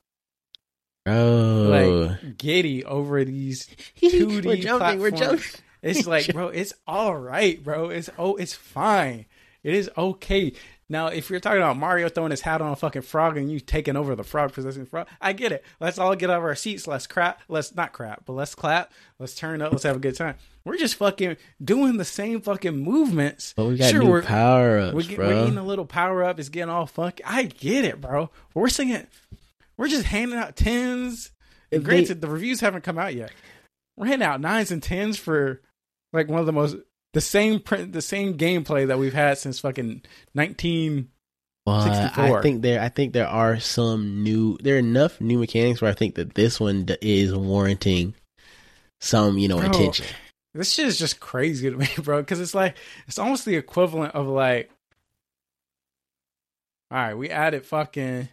Bro, 1.05 1.67
like 1.69 2.37
giddy 2.37 2.85
over 2.85 3.23
these 3.25 3.67
2D 4.01 4.45
we're 4.45 4.55
jumping. 4.57 4.99
We're 4.99 5.11
jumping. 5.11 5.45
It's 5.81 6.07
like, 6.07 6.27
bro, 6.33 6.47
it's 6.49 6.73
all 6.87 7.15
right, 7.15 7.61
bro. 7.61 7.89
It's 7.89 8.09
oh, 8.17 8.35
it's 8.35 8.53
fine. 8.53 9.25
It 9.63 9.73
is 9.73 9.89
okay. 9.97 10.53
Now, 10.93 11.07
if 11.07 11.31
you're 11.31 11.39
talking 11.39 11.57
about 11.57 11.75
Mario 11.75 12.07
throwing 12.07 12.29
his 12.29 12.41
hat 12.41 12.61
on 12.61 12.71
a 12.71 12.75
fucking 12.75 13.01
frog 13.01 13.35
and 13.35 13.51
you 13.51 13.59
taking 13.59 13.95
over 13.95 14.15
the 14.15 14.23
frog 14.23 14.53
possessing 14.53 14.85
frog, 14.85 15.07
I 15.19 15.33
get 15.33 15.51
it. 15.51 15.65
Let's 15.79 15.97
all 15.97 16.15
get 16.15 16.29
out 16.29 16.37
of 16.37 16.43
our 16.43 16.53
seats. 16.53 16.85
Let's 16.85 17.07
crap. 17.07 17.41
Let's 17.47 17.73
not 17.73 17.93
crap, 17.93 18.25
but 18.25 18.33
let's 18.33 18.53
clap. 18.53 18.93
Let's 19.17 19.33
turn 19.33 19.63
up. 19.63 19.71
Let's 19.71 19.85
have 19.85 19.95
a 19.95 19.99
good 19.99 20.15
time. 20.15 20.35
We're 20.63 20.77
just 20.77 20.93
fucking 20.95 21.37
doing 21.63 21.97
the 21.97 22.05
same 22.05 22.41
fucking 22.41 22.77
movements. 22.77 23.55
But 23.57 23.65
we 23.65 23.77
got 23.77 23.89
Sure, 23.89 24.03
new 24.03 24.09
we're- 24.11 24.21
power 24.23 24.77
ups, 24.77 24.93
We're, 24.93 25.01
get, 25.01 25.15
bro. 25.17 25.27
we're 25.29 25.43
eating 25.47 25.57
a 25.57 25.63
little 25.63 25.87
power 25.87 26.23
up. 26.23 26.39
It's 26.39 26.49
getting 26.49 26.69
all 26.69 26.85
funky. 26.85 27.23
I 27.25 27.45
get 27.45 27.85
it, 27.85 27.99
bro. 27.99 28.29
We're 28.53 28.69
singing. 28.69 29.07
We're 29.77 29.87
just 29.87 30.05
handing 30.05 30.37
out 30.37 30.55
tens. 30.55 31.31
They- 31.71 31.79
Granted, 31.79 32.21
the 32.21 32.27
reviews 32.29 32.59
haven't 32.59 32.83
come 32.83 32.99
out 32.99 33.15
yet. 33.15 33.31
We're 33.97 34.05
handing 34.05 34.27
out 34.27 34.41
nines 34.41 34.69
and 34.69 34.83
tens 34.83 35.17
for 35.17 35.59
like 36.13 36.27
one 36.27 36.39
of 36.39 36.45
the 36.45 36.53
most 36.53 36.75
the 37.13 37.21
same 37.21 37.59
print, 37.59 37.93
the 37.93 38.01
same 38.01 38.37
gameplay 38.37 38.87
that 38.87 38.99
we've 38.99 39.13
had 39.13 39.37
since 39.37 39.59
fucking 39.59 40.01
nineteen. 40.33 41.09
But 41.65 42.17
I 42.17 42.41
think 42.41 42.61
there, 42.61 42.81
I 42.81 42.89
think 42.89 43.13
there 43.13 43.27
are 43.27 43.57
some 43.59 44.21
new. 44.21 44.57
There 44.61 44.75
are 44.75 44.79
enough 44.79 45.21
new 45.21 45.39
mechanics 45.39 45.81
where 45.81 45.91
I 45.91 45.93
think 45.93 46.15
that 46.15 46.33
this 46.33 46.59
one 46.59 46.83
d- 46.85 46.97
is 47.01 47.33
warranting 47.33 48.15
some, 48.99 49.37
you 49.37 49.47
know, 49.47 49.59
Bro. 49.59 49.69
attention. 49.69 50.05
This 50.53 50.73
shit 50.73 50.87
is 50.87 50.99
just 50.99 51.19
crazy 51.21 51.69
to 51.69 51.77
me, 51.77 51.87
bro. 52.03 52.21
Because 52.21 52.41
it's 52.41 52.53
like 52.53 52.75
it's 53.07 53.17
almost 53.17 53.45
the 53.45 53.55
equivalent 53.55 54.13
of 54.13 54.27
like, 54.27 54.69
all 56.91 56.97
right, 56.97 57.13
we 57.13 57.29
added 57.29 57.65
fucking. 57.65 58.27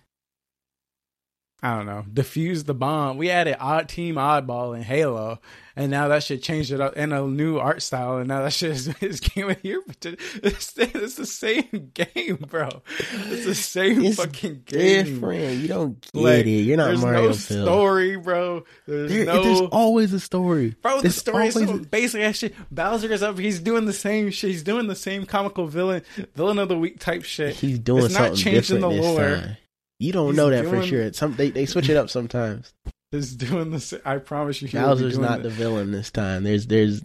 I 1.63 1.77
don't 1.77 1.87
know. 1.87 2.05
Diffuse 2.13 2.65
the 2.65 2.73
bomb. 2.75 3.19
We 3.19 3.29
added 3.31 3.57
odd 3.61 3.89
team 3.89 4.15
oddball 4.15 4.75
in 4.75 4.83
Halo, 4.83 5.41
and 5.77 5.91
now 5.91 6.09
that 6.09 6.23
shit 6.23 6.43
changed 6.43 6.73
it 6.73 6.81
up 6.81 6.97
in 6.97 7.13
a 7.13 7.21
new 7.27 7.59
art 7.59 7.83
style, 7.83 8.17
and 8.17 8.29
now 8.29 8.41
that 8.43 8.55
shit 8.55 8.71
is, 8.71 8.89
is 9.03 9.21
came 9.21 9.51
in 9.51 9.57
here. 9.63 9.83
But 9.87 9.97
it's, 10.43 10.73
it's 10.79 11.17
the 11.17 11.27
same 11.27 11.91
game, 11.93 12.37
bro. 12.49 12.71
It's 13.13 13.45
the 13.45 13.55
same 13.55 14.03
It's 14.05 14.17
fucking 14.17 14.63
game. 14.65 15.05
Different. 15.05 15.57
You 15.59 15.69
don't 15.69 16.01
get 16.01 16.15
Like, 16.15 16.47
it. 16.47 16.51
You're 16.63 16.79
not 16.79 16.87
There's 16.87 17.03
Mario 17.03 17.27
no 17.29 17.33
Phil. 17.35 17.65
story, 17.67 18.17
bro. 18.17 18.65
There's 18.87 19.13
There- 19.13 19.25
no. 19.27 19.43
There's 19.45 19.61
always 19.71 20.15
a 20.15 20.21
story. 20.21 20.77
Bro, 20.81 20.97
the 20.97 21.03
There's 21.03 21.17
story 21.17 21.49
is 21.49 21.55
so 21.55 21.67
always- 21.67 21.87
basic 21.89 22.23
as 22.23 22.37
shit. 22.37 22.55
Bowser 22.71 23.13
is 23.13 23.23
up. 23.23 23.39
He's 23.39 23.59
doing 23.61 23.85
the 23.85 23.93
same 23.93 24.31
shit. 24.31 24.51
He's 24.53 24.63
doing 24.63 24.87
the 24.87 24.97
same 24.97 25.27
comical 25.27 25.67
villain, 25.67 26.03
villain 26.35 26.59
of 26.59 26.69
the 26.71 26.79
week 26.79 27.01
type 27.01 27.23
shit. 27.25 27.55
He's 27.57 27.79
doing 27.79 28.07
It's 28.07 28.15
not 28.15 28.21
something 28.29 28.37
changing 28.37 28.81
different 28.81 28.81
the 28.81 28.89
this 29.03 29.05
lore. 29.05 29.37
time. 29.37 29.57
You 30.01 30.13
don't 30.13 30.29
He's 30.29 30.37
know 30.37 30.51
that 30.51 30.65
for 30.65 30.77
doing- 30.77 30.89
sure. 30.89 31.13
Some 31.13 31.37
they, 31.37 31.51
they 31.51 31.67
switch 31.67 31.89
it 31.89 31.97
up 31.97 32.11
sometimes. 32.11 32.73
Is 33.13 33.35
doing 33.37 33.71
the. 33.71 33.81
sa- 33.81 33.97
I 34.05 34.19
promise 34.19 34.63
you, 34.63 34.69
Bowser's 34.69 35.19
not 35.19 35.43
the 35.43 35.51
villain 35.51 35.91
this 35.91 36.11
time. 36.13 36.45
There's 36.45 36.67
there's 36.67 37.03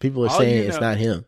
people 0.00 0.24
are 0.24 0.30
All 0.30 0.38
saying 0.38 0.62
you 0.62 0.68
it's 0.68 0.80
not 0.80 0.96
him. 0.96 1.26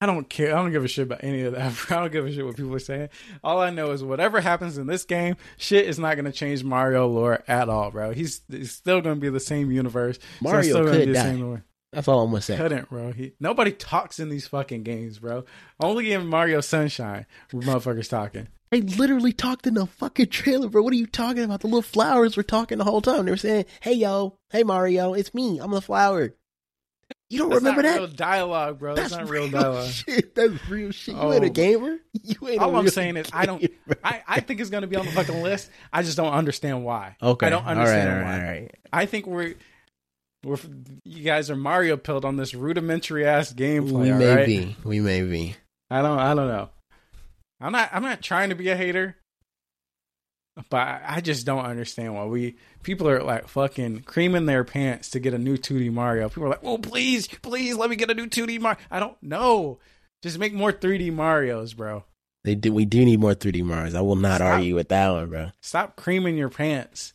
I 0.00 0.06
don't 0.06 0.30
care. 0.30 0.56
I 0.56 0.62
don't 0.62 0.70
give 0.70 0.84
a 0.84 0.88
shit 0.88 1.02
about 1.06 1.24
any 1.24 1.42
of 1.42 1.54
that. 1.54 1.74
I 1.90 1.96
don't 2.00 2.12
give 2.12 2.24
a 2.24 2.32
shit 2.32 2.46
what 2.46 2.56
people 2.56 2.74
are 2.74 2.78
saying. 2.78 3.08
All 3.44 3.60
I 3.60 3.70
know 3.70 3.90
is 3.90 4.02
whatever 4.02 4.40
happens 4.40 4.78
in 4.78 4.86
this 4.86 5.04
game, 5.04 5.36
shit 5.58 5.86
is 5.86 5.98
not 5.98 6.14
going 6.14 6.24
to 6.24 6.32
change 6.32 6.64
Mario 6.64 7.06
lore 7.08 7.42
at 7.48 7.68
all, 7.68 7.90
bro. 7.90 8.12
He's, 8.12 8.40
he's 8.48 8.70
still 8.70 9.00
going 9.02 9.16
to 9.16 9.20
be 9.20 9.28
the 9.28 9.40
same 9.40 9.70
universe. 9.70 10.18
So 10.18 10.44
Mario 10.44 10.62
still 10.62 10.84
could 10.84 10.98
be 11.00 11.04
the 11.06 11.12
die. 11.12 11.22
same 11.22 11.40
lore. 11.42 11.64
That's 11.92 12.06
all 12.06 12.22
I'm 12.22 12.30
gonna 12.30 12.40
say. 12.40 12.56
Couldn't, 12.56 12.88
bro. 12.88 13.10
He, 13.12 13.32
nobody 13.40 13.72
talks 13.72 14.20
in 14.20 14.28
these 14.28 14.46
fucking 14.46 14.84
games, 14.84 15.18
bro. 15.18 15.44
Only 15.80 16.12
in 16.12 16.28
Mario 16.28 16.60
Sunshine, 16.60 17.26
motherfuckers 17.52 18.08
talking. 18.08 18.46
They 18.70 18.82
literally 18.82 19.32
talked 19.32 19.66
in 19.66 19.74
the 19.74 19.86
fucking 19.86 20.28
trailer, 20.28 20.68
bro. 20.68 20.82
What 20.82 20.92
are 20.92 20.96
you 20.96 21.06
talking 21.06 21.42
about? 21.42 21.60
The 21.60 21.66
little 21.66 21.82
flowers 21.82 22.36
were 22.36 22.42
talking 22.44 22.78
the 22.78 22.84
whole 22.84 23.00
time. 23.00 23.24
They 23.24 23.32
were 23.32 23.36
saying, 23.36 23.64
"Hey 23.80 23.94
yo, 23.94 24.38
hey 24.50 24.62
Mario, 24.62 25.12
it's 25.14 25.34
me. 25.34 25.58
I'm 25.58 25.72
the 25.72 25.80
flower." 25.80 26.34
You 27.28 27.38
don't 27.38 27.50
That's 27.50 27.60
remember 27.60 27.82
not 27.82 27.88
that? 27.92 27.98
real 27.98 28.06
dialogue, 28.08 28.78
bro. 28.80 28.94
That's, 28.96 29.12
not 29.12 29.28
real 29.28 29.48
dialogue. 29.48 29.88
shit. 29.88 30.34
That's 30.34 30.68
real 30.68 30.90
shit. 30.90 31.14
You 31.14 31.20
Oh. 31.20 31.32
ain't 31.32 31.44
a 31.44 31.48
oh. 31.48 31.50
gamer. 31.50 31.98
You 32.24 32.48
ain't. 32.48 32.60
All 32.60 32.74
I'm 32.74 32.82
real 32.84 32.92
saying 32.92 33.16
is 33.16 33.28
I 33.32 33.46
don't- 33.46 33.64
I, 34.04 34.22
I 34.26 34.40
think 34.40 34.60
it's 34.60 34.70
going 34.70 34.82
to 34.82 34.88
be 34.88 34.96
on 34.96 35.06
the 35.06 35.12
fucking 35.12 35.40
list. 35.42 35.70
I 35.92 36.02
just 36.02 36.16
don't 36.16 36.32
understand 36.32 36.84
why. 36.84 37.16
Okay. 37.22 37.46
I 37.46 37.50
don't 37.50 37.64
understand 37.64 38.08
all 38.08 38.16
right, 38.16 38.24
why. 38.24 38.32
all 38.32 38.38
right, 38.38 38.46
all 38.46 38.52
right. 38.62 38.74
I 38.92 39.06
think 39.06 39.26
we're 39.26 39.54
we're 40.44 40.56
you 41.04 41.22
guys 41.22 41.50
are 41.50 41.56
Mario 41.56 41.96
pilled 41.96 42.24
on 42.24 42.36
this 42.36 42.52
rudimentary 42.52 43.24
ass 43.26 43.52
gameplay. 43.52 43.92
We 43.92 44.12
may 44.12 44.34
right? 44.34 44.46
be. 44.46 44.76
We 44.84 45.00
may 45.00 45.22
be. 45.22 45.54
I 45.88 46.02
don't. 46.02 46.18
I 46.18 46.34
don't 46.34 46.48
know. 46.48 46.70
I'm 47.60 47.72
not. 47.72 47.90
I'm 47.92 48.02
not 48.02 48.22
trying 48.22 48.48
to 48.50 48.54
be 48.54 48.68
a 48.70 48.76
hater, 48.76 49.16
but 50.70 51.02
I 51.06 51.20
just 51.20 51.46
don't 51.46 51.64
understand 51.64 52.14
why 52.14 52.24
we 52.24 52.56
people 52.82 53.08
are 53.08 53.22
like 53.22 53.48
fucking 53.48 54.00
creaming 54.02 54.46
their 54.46 54.64
pants 54.64 55.10
to 55.10 55.20
get 55.20 55.34
a 55.34 55.38
new 55.38 55.56
2D 55.56 55.92
Mario. 55.92 56.28
People 56.28 56.44
are 56.44 56.50
like, 56.50 56.64
"Oh, 56.64 56.78
please, 56.78 57.28
please, 57.28 57.76
let 57.76 57.90
me 57.90 57.96
get 57.96 58.10
a 58.10 58.14
new 58.14 58.26
2D 58.26 58.60
Mario." 58.60 58.78
I 58.90 58.98
don't 59.00 59.22
know. 59.22 59.78
Just 60.22 60.38
make 60.38 60.52
more 60.52 60.72
3D 60.72 61.12
Mario's, 61.12 61.74
bro. 61.74 62.04
They 62.44 62.54
do. 62.54 62.72
We 62.72 62.84
do 62.86 63.04
need 63.04 63.20
more 63.20 63.34
3D 63.34 63.62
Mario's. 63.62 63.94
I 63.94 64.00
will 64.00 64.16
not 64.16 64.36
Stop. 64.36 64.54
argue 64.54 64.74
with 64.74 64.88
that 64.88 65.10
one, 65.10 65.28
bro. 65.28 65.50
Stop 65.60 65.96
creaming 65.96 66.36
your 66.36 66.48
pants. 66.48 67.12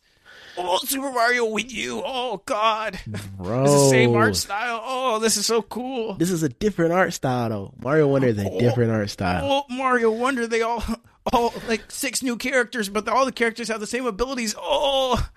Oh, 0.58 0.78
Super 0.84 1.10
Mario 1.12 1.46
with 1.46 1.72
you. 1.72 2.02
Oh 2.04 2.42
God, 2.46 2.98
Bro, 3.38 3.64
it's 3.64 3.72
the 3.72 3.88
same 3.90 4.14
art 4.14 4.36
style. 4.36 4.80
Oh, 4.82 5.18
this 5.18 5.36
is 5.36 5.44
so 5.46 5.62
cool. 5.62 6.14
This 6.14 6.30
is 6.30 6.42
a 6.42 6.48
different 6.48 6.92
art 6.92 7.12
style, 7.12 7.48
though. 7.50 7.74
Mario 7.78 8.08
Wonder 8.08 8.28
is 8.28 8.38
a 8.38 8.48
Oh. 8.48 8.58
different 8.58 8.90
art 8.90 9.10
style. 9.10 9.44
Oh, 9.68 9.74
Mario 9.74 10.10
Wonder, 10.10 10.46
they 10.46 10.62
all, 10.62 10.82
all 11.32 11.52
like 11.68 11.90
six 11.90 12.22
new 12.22 12.36
characters, 12.36 12.88
but 12.88 13.06
all 13.08 13.26
the 13.26 13.32
characters 13.32 13.68
have 13.68 13.80
the 13.80 13.86
same 13.86 14.06
abilities. 14.06 14.54
Oh, 14.58 15.28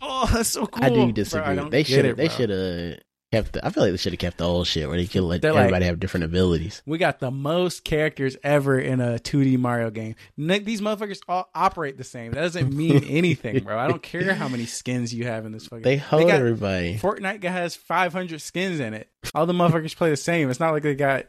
oh, 0.00 0.30
that's 0.32 0.50
so 0.50 0.66
cool. 0.66 0.84
I 0.84 0.88
do 0.90 0.94
Bro, 0.96 1.04
I 1.04 1.10
disagree. 1.12 1.68
they 1.70 1.82
should. 1.84 2.16
They 2.16 2.28
should 2.28 2.50
have 2.50 2.98
kept. 3.32 3.52
The, 3.52 3.66
I 3.66 3.70
feel 3.70 3.82
like 3.82 3.92
they 3.92 3.96
should 3.98 4.12
have 4.12 4.18
kept 4.20 4.38
the 4.38 4.44
old 4.46 4.66
shit 4.66 4.88
where 4.88 4.96
they 4.96 5.06
could 5.06 5.22
let 5.22 5.42
They're 5.42 5.52
like- 5.52 5.60
everybody 5.64 5.84
have 5.86 6.00
different 6.00 6.24
abilities. 6.24 6.82
We 6.86 6.98
got 6.98 7.18
the 7.20 7.30
most 7.30 7.84
characters 7.84 8.36
ever 8.42 8.78
in 8.78 9.00
a 9.00 9.18
2D 9.18 9.58
Mario 9.58 9.90
game. 9.90 10.14
These 10.36 10.80
motherfuckers 10.80 11.20
all 11.28 11.48
operate 11.54 11.96
the 11.98 12.04
same. 12.04 12.32
That 12.32 12.40
doesn't 12.42 12.72
mean 12.74 13.04
anything, 13.08 13.64
bro. 13.64 13.78
I 13.78 13.88
don't 13.88 14.02
care 14.02 14.34
how 14.34 14.48
many 14.48 14.66
skins 14.66 15.12
you 15.12 15.24
have 15.24 15.46
in 15.46 15.52
this 15.52 15.66
fucking. 15.66 15.82
They 15.82 15.96
hold 15.96 16.26
got- 16.28 16.38
everybody. 16.40 16.98
Fortnite 16.98 17.42
has 17.44 17.74
500 17.76 18.40
skins 18.40 18.80
in 18.80 18.94
it. 18.94 19.08
All 19.34 19.46
the 19.46 19.52
motherfuckers 19.52 19.96
play 19.96 20.10
the 20.10 20.16
same. 20.16 20.50
It's 20.50 20.60
not 20.60 20.72
like 20.72 20.82
they 20.82 20.94
got 20.94 21.26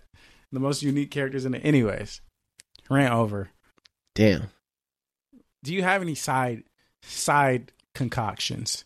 the 0.52 0.60
most 0.60 0.82
unique 0.84 1.12
characters 1.12 1.46
in 1.46 1.54
it. 1.54 1.64
Anyways, 1.66 2.22
rant 2.90 3.14
over. 3.14 3.50
Damn. 4.16 4.50
Do 5.64 5.74
you 5.74 5.84
have 5.84 6.02
any 6.02 6.16
side 6.16 6.64
side 7.04 7.72
concoctions? 7.94 8.86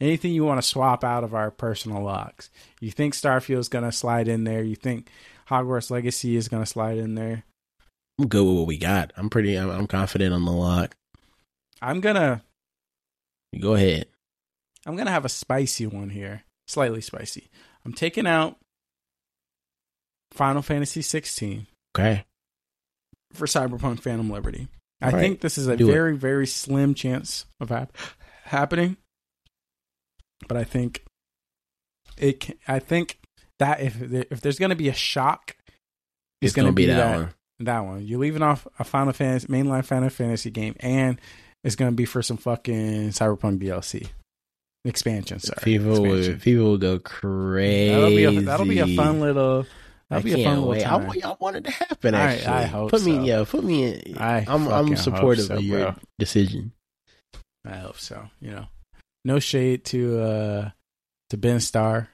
Anything 0.00 0.32
you 0.32 0.44
want 0.44 0.62
to 0.62 0.66
swap 0.68 1.02
out 1.02 1.24
of 1.24 1.34
our 1.34 1.50
personal 1.50 2.02
locks? 2.02 2.50
You 2.80 2.90
think 2.90 3.14
Starfield's 3.14 3.68
gonna 3.68 3.90
slide 3.92 4.28
in 4.28 4.44
there? 4.44 4.62
You 4.62 4.76
think 4.76 5.08
Hogwarts 5.48 5.90
Legacy 5.90 6.36
is 6.36 6.48
gonna 6.48 6.66
slide 6.66 6.98
in 6.98 7.14
there? 7.16 7.44
I'm 8.20 8.28
good 8.28 8.44
with 8.46 8.56
what 8.56 8.66
we 8.66 8.78
got. 8.78 9.12
I'm 9.16 9.28
pretty. 9.30 9.56
I'm, 9.56 9.70
I'm 9.70 9.86
confident 9.86 10.32
on 10.34 10.44
the 10.44 10.52
lock. 10.52 10.94
I'm 11.82 12.00
gonna 12.00 12.42
Go 13.58 13.74
ahead. 13.74 14.06
I'm 14.86 14.94
gonna 14.96 15.10
have 15.10 15.24
a 15.24 15.28
spicy 15.30 15.86
one 15.86 16.10
here, 16.10 16.42
slightly 16.66 17.00
spicy. 17.00 17.48
I'm 17.84 17.92
taking 17.92 18.26
out 18.26 18.56
Final 20.32 20.62
Fantasy 20.62 21.02
16 21.02 21.66
Okay. 21.96 22.24
for 23.32 23.46
Cyberpunk 23.46 24.00
Phantom 24.00 24.30
Liberty. 24.30 24.68
I 25.00 25.06
right. 25.10 25.20
think 25.20 25.40
this 25.40 25.56
is 25.58 25.66
a 25.66 25.76
Do 25.76 25.88
it. 25.88 25.92
very, 25.92 26.16
very 26.16 26.46
slim 26.46 26.94
chance 26.94 27.46
of 27.60 27.70
hap- 27.70 27.96
happening, 28.44 28.96
but 30.46 30.56
I 30.56 30.64
think 30.64 31.04
it. 32.16 32.40
Can, 32.40 32.56
I 32.68 32.78
think 32.78 33.18
that 33.58 33.80
if 33.80 34.00
if 34.00 34.40
there's 34.40 34.58
going 34.58 34.70
to 34.70 34.76
be 34.76 34.88
a 34.88 34.94
shock, 34.94 35.56
It's, 36.40 36.52
gonna, 36.54 36.72
be, 36.72 36.86
that, 36.86 37.16
one. 37.16 37.34
That 37.60 37.80
one. 37.80 38.06
You're 38.06 38.20
leaving 38.20 38.42
off 38.42 38.66
a 38.78 38.84
Final 38.84 39.12
Fantasy 39.12 39.48
mainline 39.48 39.84
Final 39.84 40.10
Fantasy 40.10 40.50
game, 40.50 40.76
and 40.80 41.20
it's 41.64 41.74
going 41.76 41.90
to 41.90 41.96
be 41.96 42.04
for 42.04 42.22
some 42.22 42.36
fucking 42.36 43.08
Cyberpunk 43.10 43.58
DLC 43.62 44.08
expansion. 44.84 45.40
Sorry, 45.40 45.58
People 45.62 46.00
would 46.02 46.40
people 46.40 46.78
go 46.78 46.98
crazy. 47.00 47.90
That'll 47.92 48.08
be 48.10 48.24
a 48.24 48.40
that'll 48.42 48.66
be 48.66 48.78
a 48.78 48.96
fun 48.96 49.20
little. 49.20 49.66
That'll 50.08 50.20
I 50.30 50.34
be 50.34 50.40
a 50.40 50.44
fun 50.44 50.54
little 50.54 50.68
wait. 50.70 50.86
I, 50.86 50.96
want- 50.96 51.24
I 51.24 51.36
want 51.38 51.56
it 51.56 51.64
to 51.64 51.70
happen. 51.70 52.14
I- 52.14 52.20
Actually, 52.34 52.46
I 52.46 52.62
hope 52.64 52.90
put 52.90 53.02
me. 53.04 53.16
so. 53.16 53.22
Yeah, 53.24 53.44
put 53.46 53.64
me 53.64 53.84
in. 53.92 54.16
I 54.18 54.44
I'm 54.48 54.68
I'm 54.68 54.96
supportive 54.96 55.46
so, 55.46 55.56
of 55.56 55.62
your 55.64 55.78
bro. 55.92 55.94
decision. 56.18 56.72
I 57.66 57.76
hope 57.76 57.98
so. 57.98 58.30
You 58.40 58.52
know, 58.52 58.66
no 59.24 59.38
shade 59.38 59.84
to 59.86 60.20
uh 60.20 60.70
to 61.30 61.36
Ben 61.36 61.60
Starr. 61.60 62.08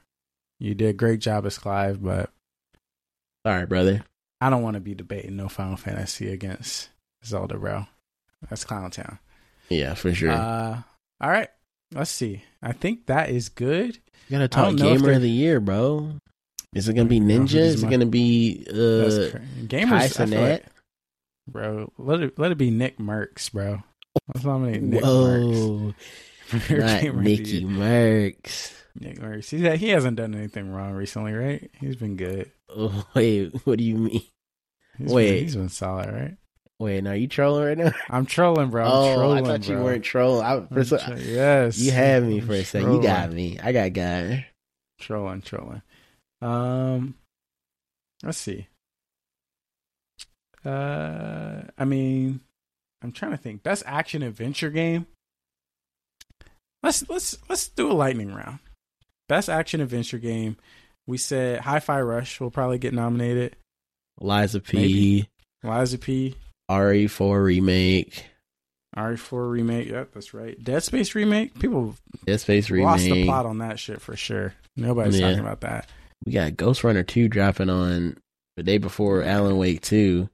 You 0.59 0.75
did 0.75 0.89
a 0.89 0.93
great 0.93 1.21
job 1.21 1.47
as 1.47 1.59
Clive, 1.59 2.03
but 2.03 2.31
All 3.45 3.53
right, 3.53 3.69
brother. 3.69 4.03
I 4.41 4.51
don't 4.51 4.63
want 4.63 4.75
to 4.75 4.81
be 4.81 4.95
debating 4.95 5.37
no 5.37 5.49
Final 5.49 5.77
Fantasy 5.77 6.31
against 6.31 6.91
Zelda, 7.25 7.59
bro. 7.59 7.87
That's 8.49 8.65
Clown 8.65 8.91
Town. 8.91 9.19
Yeah, 9.69 9.95
for 9.95 10.13
sure. 10.13 10.31
Uh, 10.31 10.83
all 11.21 11.31
right, 11.31 11.49
let's 11.95 12.11
see. 12.11 12.45
I 12.63 12.73
think 12.73 13.07
that 13.07 13.31
is 13.31 13.49
good. 13.49 13.97
you 14.29 14.37
gotta 14.37 14.49
talk 14.49 14.67
don't 14.67 14.77
know 14.77 14.93
if 14.93 15.01
gamer 15.01 15.13
of 15.13 15.23
the 15.23 15.31
year, 15.31 15.61
bro. 15.61 16.17
Is 16.75 16.89
it 16.89 16.95
gonna 16.95 17.09
be 17.09 17.17
I 17.17 17.19
don't 17.21 17.29
know 17.29 17.35
who 17.37 17.45
Ninja? 17.47 17.55
Is 17.61 17.83
it 17.83 17.91
gonna 17.91 18.07
be 18.07 18.67
uh? 18.69 18.75
gamers. 18.75 20.31
Like- 20.33 20.67
bro, 21.49 21.93
let 21.99 22.21
it 22.21 22.39
let 22.39 22.53
it 22.53 22.59
be 22.59 22.71
Nick 22.71 22.99
Mercs, 22.99 23.51
bro. 23.53 23.83
Let's 24.29 24.45
nominate 24.45 24.83
Nick 24.83 25.03
Mercs. 25.03 25.55
Whoa, 25.55 25.91
for 25.91 25.95
your 26.69 26.81
not 26.81 27.03
Nicky 27.03 27.59
year. 27.59 27.69
Nick 29.01 29.19
Mercs. 29.19 29.51
He's, 29.51 29.81
he 29.81 29.89
hasn't 29.89 30.17
done 30.17 30.35
anything 30.35 30.71
wrong 30.71 30.93
recently, 30.93 31.33
right? 31.33 31.71
He's 31.81 31.97
been 31.97 32.17
good. 32.17 32.51
Oh, 32.69 33.05
wait, 33.15 33.53
what 33.65 33.79
do 33.79 33.85
you 33.85 33.97
mean? 33.97 34.23
He's 34.99 35.13
Wait. 35.13 35.31
been, 35.31 35.43
he's 35.43 35.57
been 35.57 35.69
solid, 35.69 36.13
right? 36.13 36.37
Wait, 36.79 37.03
now 37.03 37.13
you 37.13 37.27
trolling 37.29 37.65
right 37.65 37.79
now? 37.79 37.93
I'm 38.09 38.27
trolling, 38.27 38.71
bro. 38.71 38.85
I'm 38.85 38.93
oh, 38.93 39.15
trolling, 39.15 39.45
I 39.45 39.49
thought 39.49 39.69
you 39.69 39.79
weren't 39.79 40.05
trolling. 40.05 40.45
I, 40.45 40.67
for 40.73 40.85
so- 40.85 40.99
tro- 40.99 41.17
yes, 41.17 41.79
you 41.79 41.91
had 41.93 42.23
me 42.23 42.41
I'm 42.41 42.47
for 42.47 42.55
a 42.55 42.65
second. 42.65 42.93
You 42.93 43.03
got 43.03 43.33
me. 43.33 43.59
I 43.61 43.73
got 43.73 43.93
got. 43.93 44.45
Trolling, 45.01 45.43
trolling. 45.43 45.83
Um, 46.41 47.15
let's 48.23 48.39
see. 48.39 48.69
Uh, 50.65 51.63
I 51.77 51.85
mean, 51.85 52.41
I'm 53.03 53.13
trying 53.13 53.33
to 53.33 53.37
think. 53.37 53.63
Best 53.63 53.83
action 53.87 54.23
adventure 54.23 54.71
game. 54.71 55.07
Let's 56.85 57.09
let's 57.09 57.39
let's 57.49 57.69
do 57.69 57.91
a 57.91 57.95
lightning 57.95 58.33
round. 58.35 58.59
Best 59.29 59.49
action 59.49 59.81
adventure 59.81 60.19
game. 60.19 60.57
We 61.07 61.17
said 61.17 61.61
Hi-Fi 61.61 62.01
Rush 62.03 62.41
will 62.41 62.51
probably 62.51 62.77
get 62.79 62.93
nominated. 62.93 63.57
Lies 64.21 64.55
of 64.55 64.65
P. 64.65 64.77
Maybe. 64.77 65.29
Lies 65.63 65.95
of 65.95 66.03
P. 66.03 66.35
RE4 66.71 67.43
remake. 67.45 68.27
RE4 68.97 69.51
remake. 69.51 69.89
Yep, 69.89 70.11
that's 70.15 70.35
right. 70.35 70.63
Dead 70.63 70.83
Space 70.83 71.15
remake. 71.15 71.59
People 71.59 71.97
Dead 72.27 72.39
Space 72.41 72.69
remake. 72.71 72.87
lost 72.87 73.05
the 73.05 73.25
plot 73.25 73.47
on 73.47 73.59
that 73.59 73.79
shit 73.79 74.01
for 74.01 74.15
sure. 74.15 74.55
Nobody's 74.77 75.19
Yeah. 75.19 75.29
talking 75.31 75.41
about 75.45 75.63
that. 75.63 75.89
We 76.27 76.33
got 76.33 76.53
Ghostrunner 76.53 77.07
2 77.07 77.29
dropping 77.29 77.71
on 77.71 78.17
the 78.57 78.63
day 78.63 78.79
before 78.79 79.23
Alan 79.23 79.57
Wake 79.57 79.81
2. 79.81 80.29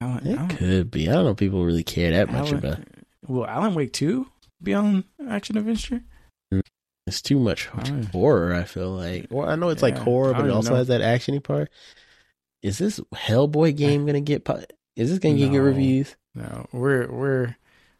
Alan, 0.00 0.26
It 0.26 0.36
Alan- 0.38 0.48
could 0.56 0.90
be. 0.90 1.08
I 1.08 1.12
don't 1.14 1.24
know 1.24 1.30
if 1.30 1.36
people 1.38 1.64
really 1.64 1.82
care 1.84 2.10
that 2.12 2.30
much 2.30 2.52
about 2.52 2.78
Will 3.26 3.46
Alan 3.46 3.74
Wake 3.74 3.92
2 3.92 4.26
be 4.62 4.74
on 4.74 5.04
Action 5.28 5.56
Adventure? 5.58 6.02
It's 7.06 7.22
too 7.22 7.38
much 7.40 7.68
I 7.74 7.88
horror, 8.12 8.54
I 8.54 8.64
feel 8.64 8.90
like. 8.90 9.26
Well, 9.30 9.48
I 9.48 9.56
know 9.56 9.70
it's 9.70 9.82
like 9.82 9.96
horror, 9.98 10.32
but 10.34 10.44
it 10.46 10.50
also 10.50 10.70
know. 10.70 10.76
has 10.76 10.88
that 10.88 11.00
actiony 11.00 11.42
part. 11.42 11.70
Is 12.62 12.78
this 12.78 13.00
Hellboy 13.14 13.76
game 13.76 14.02
going 14.04 14.14
to 14.14 14.20
get. 14.20 14.44
Po- 14.44 14.62
is 14.96 15.10
this 15.10 15.18
going 15.18 15.36
to 15.36 15.40
get 15.40 15.50
good 15.50 15.60
reviews? 15.60 16.14
No, 16.34 16.66
we're 16.72 17.10
we're 17.10 17.56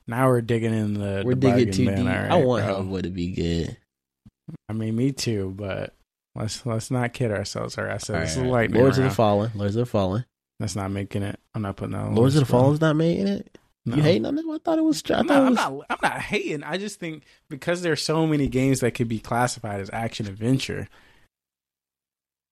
now 0.06 0.28
we're 0.28 0.42
digging 0.42 0.74
in 0.74 0.94
the 0.94 1.22
We're 1.24 1.34
the 1.34 1.40
digging 1.50 1.72
too 1.72 1.86
bin, 1.86 1.96
deep. 1.96 2.06
all 2.06 2.12
I 2.12 2.28
right, 2.28 2.44
want 2.44 2.64
bro. 2.66 2.82
Hellboy 2.82 3.02
to 3.04 3.10
be 3.10 3.32
good. 3.32 3.76
I 4.68 4.72
mean, 4.74 4.94
me 4.96 5.12
too, 5.12 5.52
but 5.56 5.94
let's 6.36 6.64
let's 6.66 6.90
not 6.90 7.12
kid 7.12 7.32
ourselves. 7.32 7.78
All 7.78 7.84
right, 7.84 7.94
I 7.94 7.98
said 7.98 8.20
this 8.22 8.32
is 8.32 8.36
a 8.36 8.40
Alright. 8.40 8.52
lightning 8.52 8.82
Lords 8.82 8.98
of 8.98 9.04
the 9.04 9.10
Fallen. 9.10 9.50
Lords 9.54 9.74
of 9.76 9.80
the 9.80 9.86
Fallen. 9.90 10.24
That's 10.60 10.76
not 10.76 10.90
making 10.90 11.22
it. 11.22 11.40
I'm 11.54 11.62
not 11.62 11.76
putting 11.76 11.92
that. 11.92 12.02
on 12.02 12.14
Lords 12.14 12.36
of 12.36 12.46
the 12.46 12.50
bro. 12.50 12.60
Fallen's 12.60 12.80
not 12.82 12.94
making 12.96 13.26
it? 13.28 13.58
No. 13.86 13.96
You 13.96 14.02
hating 14.02 14.26
on 14.26 14.38
it? 14.38 14.44
I 14.48 14.58
thought 14.58 14.78
it 14.78 14.84
was. 14.84 15.02
I 15.10 15.20
I'm 15.20 15.26
not, 15.26 15.52
not. 15.54 15.86
I'm 15.88 15.98
not 16.02 16.20
hating. 16.20 16.62
I 16.62 16.76
just 16.76 17.00
think 17.00 17.24
because 17.48 17.80
there's 17.82 18.02
so 18.02 18.26
many 18.26 18.46
games 18.46 18.80
that 18.80 18.92
could 18.92 19.08
be 19.08 19.18
classified 19.20 19.80
as 19.80 19.90
action 19.92 20.26
adventure. 20.26 20.88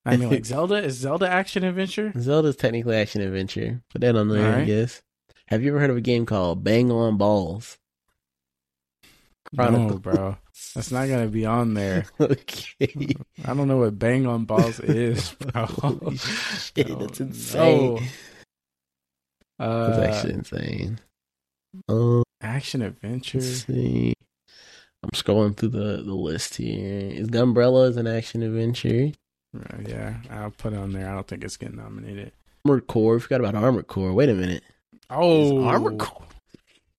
I 0.05 0.17
mean, 0.17 0.29
like 0.31 0.45
Zelda 0.47 0.75
is 0.83 0.95
Zelda 0.95 1.29
action 1.29 1.63
adventure. 1.63 2.11
Zelda's 2.17 2.55
technically 2.55 2.95
action 2.95 3.21
adventure. 3.21 3.81
Put 3.91 4.01
that 4.01 4.15
on 4.15 4.29
there, 4.29 4.55
I 4.55 4.65
guess. 4.65 5.03
Have 5.47 5.61
you 5.63 5.69
ever 5.69 5.79
heard 5.79 5.91
of 5.91 5.97
a 5.97 6.01
game 6.01 6.25
called 6.25 6.63
Bang 6.63 6.91
on 6.91 7.17
Balls? 7.17 7.77
No, 9.51 9.97
bro, 9.97 10.37
that's 10.75 10.91
not 10.91 11.07
gonna 11.07 11.27
be 11.27 11.45
on 11.45 11.73
there. 11.73 12.05
okay. 12.19 13.15
I 13.45 13.53
don't 13.55 13.67
know 13.67 13.77
what 13.77 13.97
bang 13.97 14.27
on 14.27 14.45
balls 14.45 14.79
is, 14.83 15.31
bro. 15.33 15.65
Holy 15.65 16.17
shit, 16.17 16.99
that's 16.99 17.19
insane. 17.19 17.95
no. 17.95 17.99
Uh, 19.65 19.89
That's 19.89 20.17
actually 20.17 20.33
insane. 20.35 20.99
Um, 21.87 22.23
action 22.41 22.81
adventure. 22.81 23.41
see. 23.41 24.13
I'm 25.03 25.11
scrolling 25.11 25.55
through 25.55 25.69
the, 25.69 26.03
the 26.03 26.13
list 26.13 26.55
here. 26.55 27.09
Is 27.11 27.27
Gunbrella 27.29 27.89
is 27.89 27.97
an 27.97 28.07
action 28.07 28.43
adventure? 28.43 29.11
Uh, 29.57 29.77
yeah, 29.87 30.15
I'll 30.29 30.51
put 30.51 30.73
it 30.73 30.79
on 30.79 30.91
there. 30.91 31.09
I 31.09 31.13
don't 31.13 31.25
think 31.27 31.43
it's 31.43 31.57
getting 31.57 31.77
nominated. 31.77 32.33
Armored 32.65 32.87
Core. 32.87 33.13
We 33.13 33.19
forgot 33.21 33.39
about 33.39 33.55
Armored 33.55 33.87
Core. 33.87 34.13
Wait 34.13 34.29
a 34.29 34.33
minute. 34.33 34.63
Oh, 35.09 35.59
Is 35.59 35.65
Armored 35.65 35.97
Core. 35.99 36.25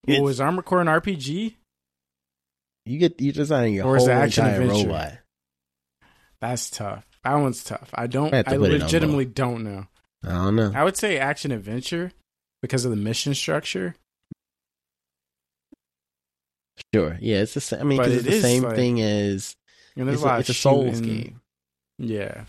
Oh, 0.09 0.27
is 0.29 0.41
Armored 0.41 0.65
Core 0.65 0.81
an 0.81 0.87
RPG? 0.87 1.55
You 2.87 2.99
get 2.99 3.21
you 3.21 3.33
designing 3.33 3.75
your 3.75 3.85
Or 3.87 3.99
whole 3.99 4.11
action 4.11 4.47
entire 4.47 4.63
adventure? 4.63 4.89
robot. 4.89 5.13
That's 6.41 6.71
tough. 6.71 7.05
That 7.23 7.35
one's 7.35 7.63
tough. 7.63 7.91
I 7.95 8.07
don't. 8.07 8.33
I 8.33 8.39
I 8.39 8.43
put 8.45 8.53
it 8.55 8.75
on 8.75 8.81
legitimately 8.81 9.27
don't 9.27 9.63
know. 9.63 9.87
I 10.25 10.29
don't 10.31 10.57
know. 10.57 10.73
I 10.75 10.85
would 10.85 10.97
say 10.97 11.19
action 11.19 11.53
adventure 11.53 12.13
because 12.63 12.85
of 12.87 12.91
the 12.91 12.97
mission 12.97 13.35
structure. 13.35 13.95
Sure. 16.95 17.17
Yeah, 17.21 17.39
it's 17.39 17.55
the 17.55 17.61
same. 17.61 17.81
I 17.81 17.85
mean, 17.85 17.99
But 17.99 18.07
because 18.09 18.25
it 18.25 18.29
it's 18.29 18.37
the 18.37 18.43
same 18.43 18.63
like- 18.65 18.75
thing 18.77 19.01
as 19.01 19.55
And 19.97 20.07
there's 20.09 20.17
it's 20.17 20.23
a 20.25 20.27
lot 20.27 20.33
a, 20.33 20.37
of 20.37 20.41
it's 20.41 20.49
a 20.51 20.55
Souls 20.55 21.01
game, 21.01 21.41
Yeah, 21.99 22.45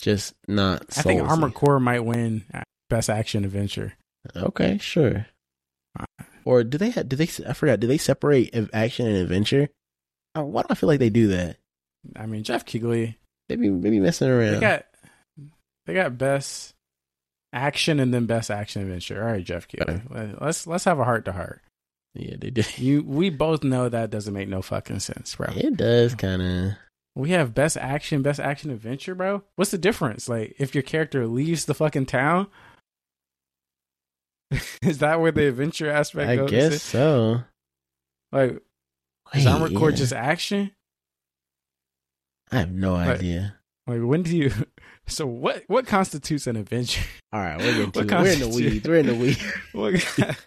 just 0.00 0.34
not. 0.48 0.84
I 0.96 1.02
think 1.02 1.20
Soulsy. 1.22 1.28
Armored 1.28 1.54
Core 1.54 1.80
might 1.80 2.00
win 2.00 2.44
uh, 2.52 2.62
best 2.90 3.08
action 3.10 3.44
adventure. 3.44 3.94
Okay, 4.36 4.78
sure. 4.78 5.26
Uh, 5.98 6.04
or 6.44 6.64
do 6.64 6.78
they? 6.78 6.90
Ha- 6.90 7.02
do 7.02 7.16
they? 7.16 7.28
I 7.48 7.52
forgot. 7.52 7.80
Do 7.80 7.86
they 7.86 7.98
separate 7.98 8.54
action 8.72 9.06
and 9.06 9.16
adventure? 9.16 9.68
Oh, 10.34 10.44
why 10.44 10.62
do 10.62 10.66
I 10.70 10.74
feel 10.74 10.88
like 10.88 10.98
they 10.98 11.10
do 11.10 11.28
that? 11.28 11.56
I 12.16 12.26
mean, 12.26 12.42
Geoff 12.42 12.64
Keighley. 12.64 13.16
Maybe 13.48 13.68
maybe 13.70 14.00
messing 14.00 14.28
around. 14.28 14.54
They 14.54 14.60
got 14.60 14.86
they 15.86 15.94
got 15.94 16.18
best 16.18 16.74
action 17.52 18.00
and 18.00 18.12
then 18.12 18.26
best 18.26 18.50
action 18.50 18.82
adventure. 18.82 19.22
All 19.22 19.30
right, 19.32 19.44
Geoff 19.44 19.68
Keighley. 19.68 20.00
Let's 20.40 20.66
let's 20.66 20.84
have 20.84 20.98
a 20.98 21.04
heart 21.04 21.24
to 21.26 21.32
heart. 21.32 21.62
Yeah, 22.14 22.36
they 22.38 22.50
do. 22.50 22.62
You 22.76 23.02
we 23.02 23.30
both 23.30 23.64
know 23.64 23.88
that 23.88 24.10
doesn't 24.10 24.32
make 24.34 24.48
no 24.48 24.62
fucking 24.62 25.00
sense, 25.00 25.34
bro. 25.34 25.48
It 25.54 25.76
does 25.76 26.14
kind 26.14 26.40
of. 26.42 26.72
We 27.16 27.30
have 27.30 27.54
best 27.54 27.76
action, 27.76 28.22
best 28.22 28.40
action 28.40 28.70
adventure, 28.70 29.14
bro. 29.14 29.42
What's 29.56 29.70
the 29.70 29.78
difference? 29.78 30.28
Like 30.28 30.54
if 30.58 30.74
your 30.74 30.82
character 30.82 31.26
leaves 31.26 31.64
the 31.66 31.74
fucking 31.74 32.06
town, 32.06 32.48
is 34.82 34.98
that 34.98 35.20
where 35.20 35.32
the 35.32 35.48
adventure 35.48 35.90
aspect 35.90 36.26
goes? 36.28 36.32
I 36.32 36.36
goes? 36.36 36.50
guess 36.50 36.82
so. 36.82 37.40
Like 38.32 38.60
is 39.34 39.44
Wait, 39.44 39.46
Armored 39.46 39.74
Core 39.74 39.90
yeah. 39.90 39.96
just 39.96 40.12
action? 40.12 40.72
I 42.52 42.58
have 42.60 42.72
no 42.72 42.94
Like- 42.94 43.18
idea. 43.18 43.56
Like 43.86 44.00
when 44.02 44.22
do 44.22 44.36
you 44.36 44.50
So 45.06 45.26
what 45.26 45.64
what 45.66 45.86
constitutes 45.86 46.46
an 46.46 46.56
adventure? 46.56 47.02
All 47.32 47.40
right, 47.40 47.58
we're, 47.58 47.84
What 47.86 47.94
we're 47.96 48.02
in 48.02 48.08
the 48.08 48.14
constitute- 48.14 48.54
weeds. 48.54 48.88
We're 48.88 48.96
in 48.96 49.06
the 49.06 49.14
weeds. 49.14 49.44
What, 49.72 50.38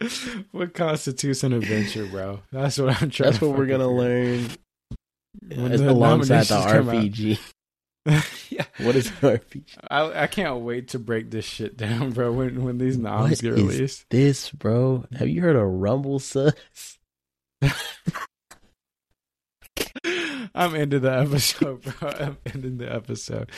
what 0.50 0.74
constitutes 0.74 1.42
an 1.44 1.52
adventure, 1.52 2.06
bro? 2.06 2.40
That's 2.52 2.78
what 2.78 3.00
I'm 3.02 3.10
trying. 3.10 3.30
That's 3.30 3.38
to 3.38 3.48
what 3.48 3.58
we're 3.58 3.66
gonna 3.66 3.88
learn 3.88 4.48
When 5.48 5.72
as- 5.72 5.80
the 5.80 5.90
alongside 5.90 6.44
the 6.46 6.54
nominations 6.54 6.72
come 6.72 6.88
out. 6.88 6.94
RPG. 6.94 7.38
yeah, 8.50 8.64
What 8.86 8.96
is 8.96 9.10
RPG? 9.10 9.64
I 9.90 10.24
I 10.24 10.26
can't 10.26 10.60
wait 10.60 10.88
to 10.88 10.98
break 10.98 11.30
this 11.30 11.44
shit 11.44 11.76
down, 11.76 12.10
bro. 12.10 12.32
When 12.32 12.62
when 12.64 12.78
these 12.78 12.98
noms 12.98 13.30
What 13.30 13.40
get 13.40 13.52
is- 13.54 13.58
released, 13.58 14.06
This, 14.10 14.50
bro. 14.50 15.04
Have 15.18 15.28
you 15.28 15.40
heard 15.42 15.56
of 15.56 15.62
Rumble 15.66 16.18
Sus? 16.18 16.52
I'm 20.54 20.74
into 20.76 21.00
the 21.00 21.10
episode, 21.12 21.82
bro. 21.82 22.10
I'm 22.10 22.36
ending 22.46 22.76
the 22.78 22.92
episode. 22.94 23.50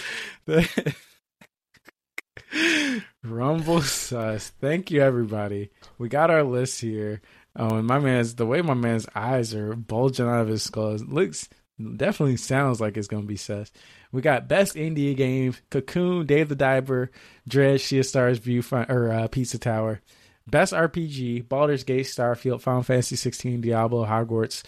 Rumble 3.31 3.83
sus. 3.83 4.51
Thank 4.61 4.91
you, 4.91 5.03
everybody. 5.03 5.71
We 5.99 6.09
got 6.09 6.31
our 6.31 6.43
list 6.43 6.81
here. 6.81 7.21
Oh, 7.55 7.77
and 7.77 7.87
my 7.87 7.99
man's 7.99 8.35
the 8.35 8.47
way 8.47 8.61
my 8.63 8.75
man's 8.75 9.07
eyes 9.15 9.55
are 9.55 9.75
bulging 9.75 10.27
out 10.27 10.43
of 10.43 10.49
his 10.49 10.63
skull 10.63 10.97
looks 10.97 11.49
definitely 11.97 12.37
sounds 12.37 12.81
like 12.81 12.97
it's 12.97 13.09
gonna 13.09 13.23
be 13.23 13.37
sus. 13.37 13.71
We 14.13 14.23
got 14.23 14.49
best 14.49 14.75
indie 14.75 15.17
game: 15.17 15.55
Cocoon, 15.71 16.27
Dave 16.27 16.49
the 16.49 16.55
Diver, 16.55 17.11
Sea 17.51 17.99
of 17.99 18.07
Stars, 18.07 18.41
Viewfinder, 18.41 18.91
or 18.91 19.11
uh, 19.11 19.29
Pizza 19.29 19.59
Tower. 19.59 20.01
Best 20.47 20.73
RPG: 20.73 21.49
Baldur's 21.49 21.85
Gate, 21.85 22.07
Starfield, 22.07 22.61
Final 22.61 22.83
Fantasy 22.83 23.17
16, 23.17 23.63
Diablo, 23.63 24.05
Hogwarts, 24.07 24.63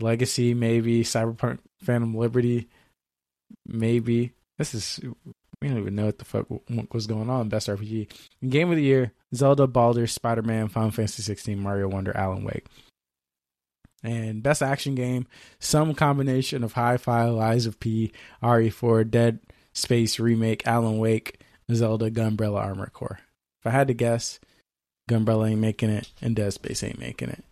Legacy, 0.00 0.54
maybe 0.54 1.02
Cyberpunk, 1.04 1.58
Phantom 1.82 2.14
Liberty, 2.14 2.68
maybe. 3.66 4.32
This 4.58 4.74
is 4.74 5.00
we 5.62 5.68
don't 5.68 5.78
even 5.78 5.94
know 5.94 6.06
what 6.06 6.18
the 6.18 6.24
fuck 6.24 6.46
was 6.92 7.06
going 7.06 7.30
on. 7.30 7.48
Best 7.48 7.68
RPG 7.68 8.08
game 8.48 8.70
of 8.70 8.76
the 8.76 8.82
year: 8.82 9.12
Zelda, 9.32 9.68
Baldur, 9.68 10.08
Spider 10.08 10.42
Man, 10.42 10.68
Final 10.68 10.90
Fantasy 10.90 11.22
16, 11.22 11.58
Mario 11.58 11.88
Wonder, 11.88 12.14
Alan 12.16 12.44
Wake. 12.44 12.66
And 14.02 14.42
best 14.42 14.60
action 14.60 14.96
game: 14.96 15.28
some 15.60 15.94
combination 15.94 16.64
of 16.64 16.72
Hi-Fi, 16.72 17.26
Lies 17.26 17.66
of 17.66 17.78
P, 17.78 18.12
RE4, 18.42 19.08
Dead 19.08 19.38
Space 19.72 20.18
remake, 20.18 20.66
Alan 20.66 20.98
Wake, 20.98 21.40
Zelda, 21.72 22.10
Gunbrella 22.10 22.60
Armor 22.60 22.90
Core. 22.92 23.20
If 23.60 23.68
I 23.68 23.70
had 23.70 23.86
to 23.86 23.94
guess, 23.94 24.40
Gunbrella 25.08 25.50
ain't 25.50 25.60
making 25.60 25.90
it, 25.90 26.10
and 26.20 26.34
Dead 26.34 26.52
Space 26.52 26.82
ain't 26.82 26.98
making 26.98 27.28
it. 27.28 27.44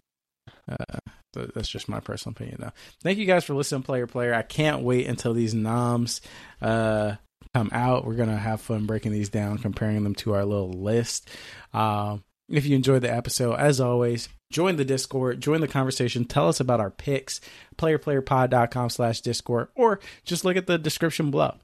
Uh, 0.68 0.98
so 1.32 1.48
that's 1.54 1.68
just 1.68 1.88
my 1.88 2.00
personal 2.00 2.32
opinion, 2.32 2.56
though. 2.58 2.72
Thank 3.04 3.18
you 3.18 3.26
guys 3.26 3.44
for 3.44 3.54
listening, 3.54 3.84
player 3.84 4.08
player. 4.08 4.34
I 4.34 4.42
can't 4.42 4.82
wait 4.82 5.06
until 5.06 5.32
these 5.32 5.54
noms 5.54 6.20
uh, 6.60 7.14
come 7.54 7.70
out. 7.72 8.04
We're 8.04 8.14
gonna 8.14 8.36
have 8.36 8.60
fun 8.60 8.86
breaking 8.86 9.12
these 9.12 9.28
down, 9.28 9.58
comparing 9.58 10.02
them 10.04 10.14
to 10.16 10.34
our 10.34 10.44
little 10.44 10.72
list. 10.72 11.28
Um, 11.72 12.24
if 12.48 12.66
you 12.66 12.74
enjoyed 12.74 13.02
the 13.02 13.12
episode, 13.12 13.54
as 13.54 13.80
always, 13.80 14.28
join 14.52 14.76
the 14.76 14.84
Discord, 14.84 15.40
join 15.40 15.60
the 15.60 15.68
conversation. 15.68 16.24
Tell 16.24 16.48
us 16.48 16.60
about 16.60 16.80
our 16.80 16.90
picks. 16.90 17.40
Playerplayerpod.com 17.76 18.90
slash 18.90 19.20
Discord, 19.20 19.68
or 19.74 20.00
just 20.24 20.44
look 20.44 20.56
at 20.56 20.66
the 20.66 20.78
description 20.78 21.30
below. 21.30 21.54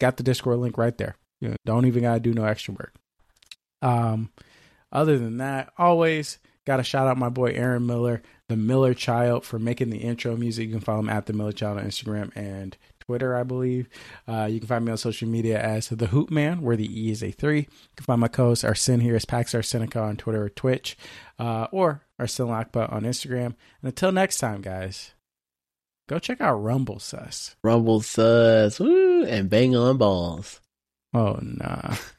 Got 0.00 0.16
the 0.16 0.22
Discord 0.22 0.58
link 0.58 0.78
right 0.78 0.96
there. 0.98 1.16
You 1.40 1.50
know, 1.50 1.56
don't 1.64 1.86
even 1.86 2.02
gotta 2.02 2.20
do 2.20 2.32
no 2.32 2.44
extra 2.44 2.74
work. 2.74 2.94
Um, 3.82 4.30
other 4.92 5.18
than 5.18 5.38
that, 5.38 5.72
always 5.76 6.38
got 6.66 6.78
to 6.78 6.82
shout 6.82 7.06
out 7.06 7.16
my 7.16 7.28
boy 7.28 7.52
Aaron 7.52 7.86
Miller, 7.86 8.22
the 8.48 8.56
Miller 8.56 8.94
Child, 8.94 9.44
for 9.44 9.58
making 9.58 9.90
the 9.90 9.98
intro 9.98 10.36
music. 10.36 10.66
You 10.66 10.72
can 10.72 10.80
follow 10.80 11.00
him 11.00 11.08
at 11.08 11.26
the 11.26 11.32
Miller 11.32 11.52
Child 11.52 11.78
on 11.78 11.84
Instagram 11.84 12.34
and 12.36 12.76
Twitter, 13.06 13.36
I 13.36 13.44
believe. 13.44 13.88
Uh, 14.26 14.48
you 14.50 14.58
can 14.58 14.68
find 14.68 14.84
me 14.84 14.90
on 14.90 14.98
social 14.98 15.28
media 15.28 15.60
as 15.60 15.88
the 15.88 16.08
Hoop 16.08 16.30
Man, 16.30 16.62
where 16.62 16.76
the 16.76 16.88
E 16.90 17.10
is 17.10 17.22
a 17.22 17.30
three. 17.30 17.60
You 17.60 17.96
can 17.96 18.04
find 18.04 18.20
my 18.20 18.28
co-host 18.28 18.64
Arsene 18.64 19.00
here 19.00 19.14
as 19.14 19.24
Pax 19.24 19.52
Arsenica 19.54 20.02
on 20.02 20.16
Twitter 20.16 20.44
or 20.44 20.48
Twitch, 20.48 20.96
uh, 21.38 21.68
or 21.70 22.02
Arsene 22.18 22.46
Lakpa 22.46 22.92
on 22.92 23.02
Instagram. 23.04 23.46
And 23.46 23.84
until 23.84 24.10
next 24.10 24.38
time, 24.38 24.60
guys, 24.60 25.14
go 26.08 26.18
check 26.18 26.40
out 26.40 26.56
Rumble 26.56 26.98
Sus. 26.98 27.54
Rumble 27.62 28.00
Sus. 28.00 28.80
Woo! 28.80 29.24
And 29.24 29.48
bang 29.48 29.76
on 29.76 29.98
balls. 29.98 30.60
Oh 31.14 31.38
nah. 31.40 31.94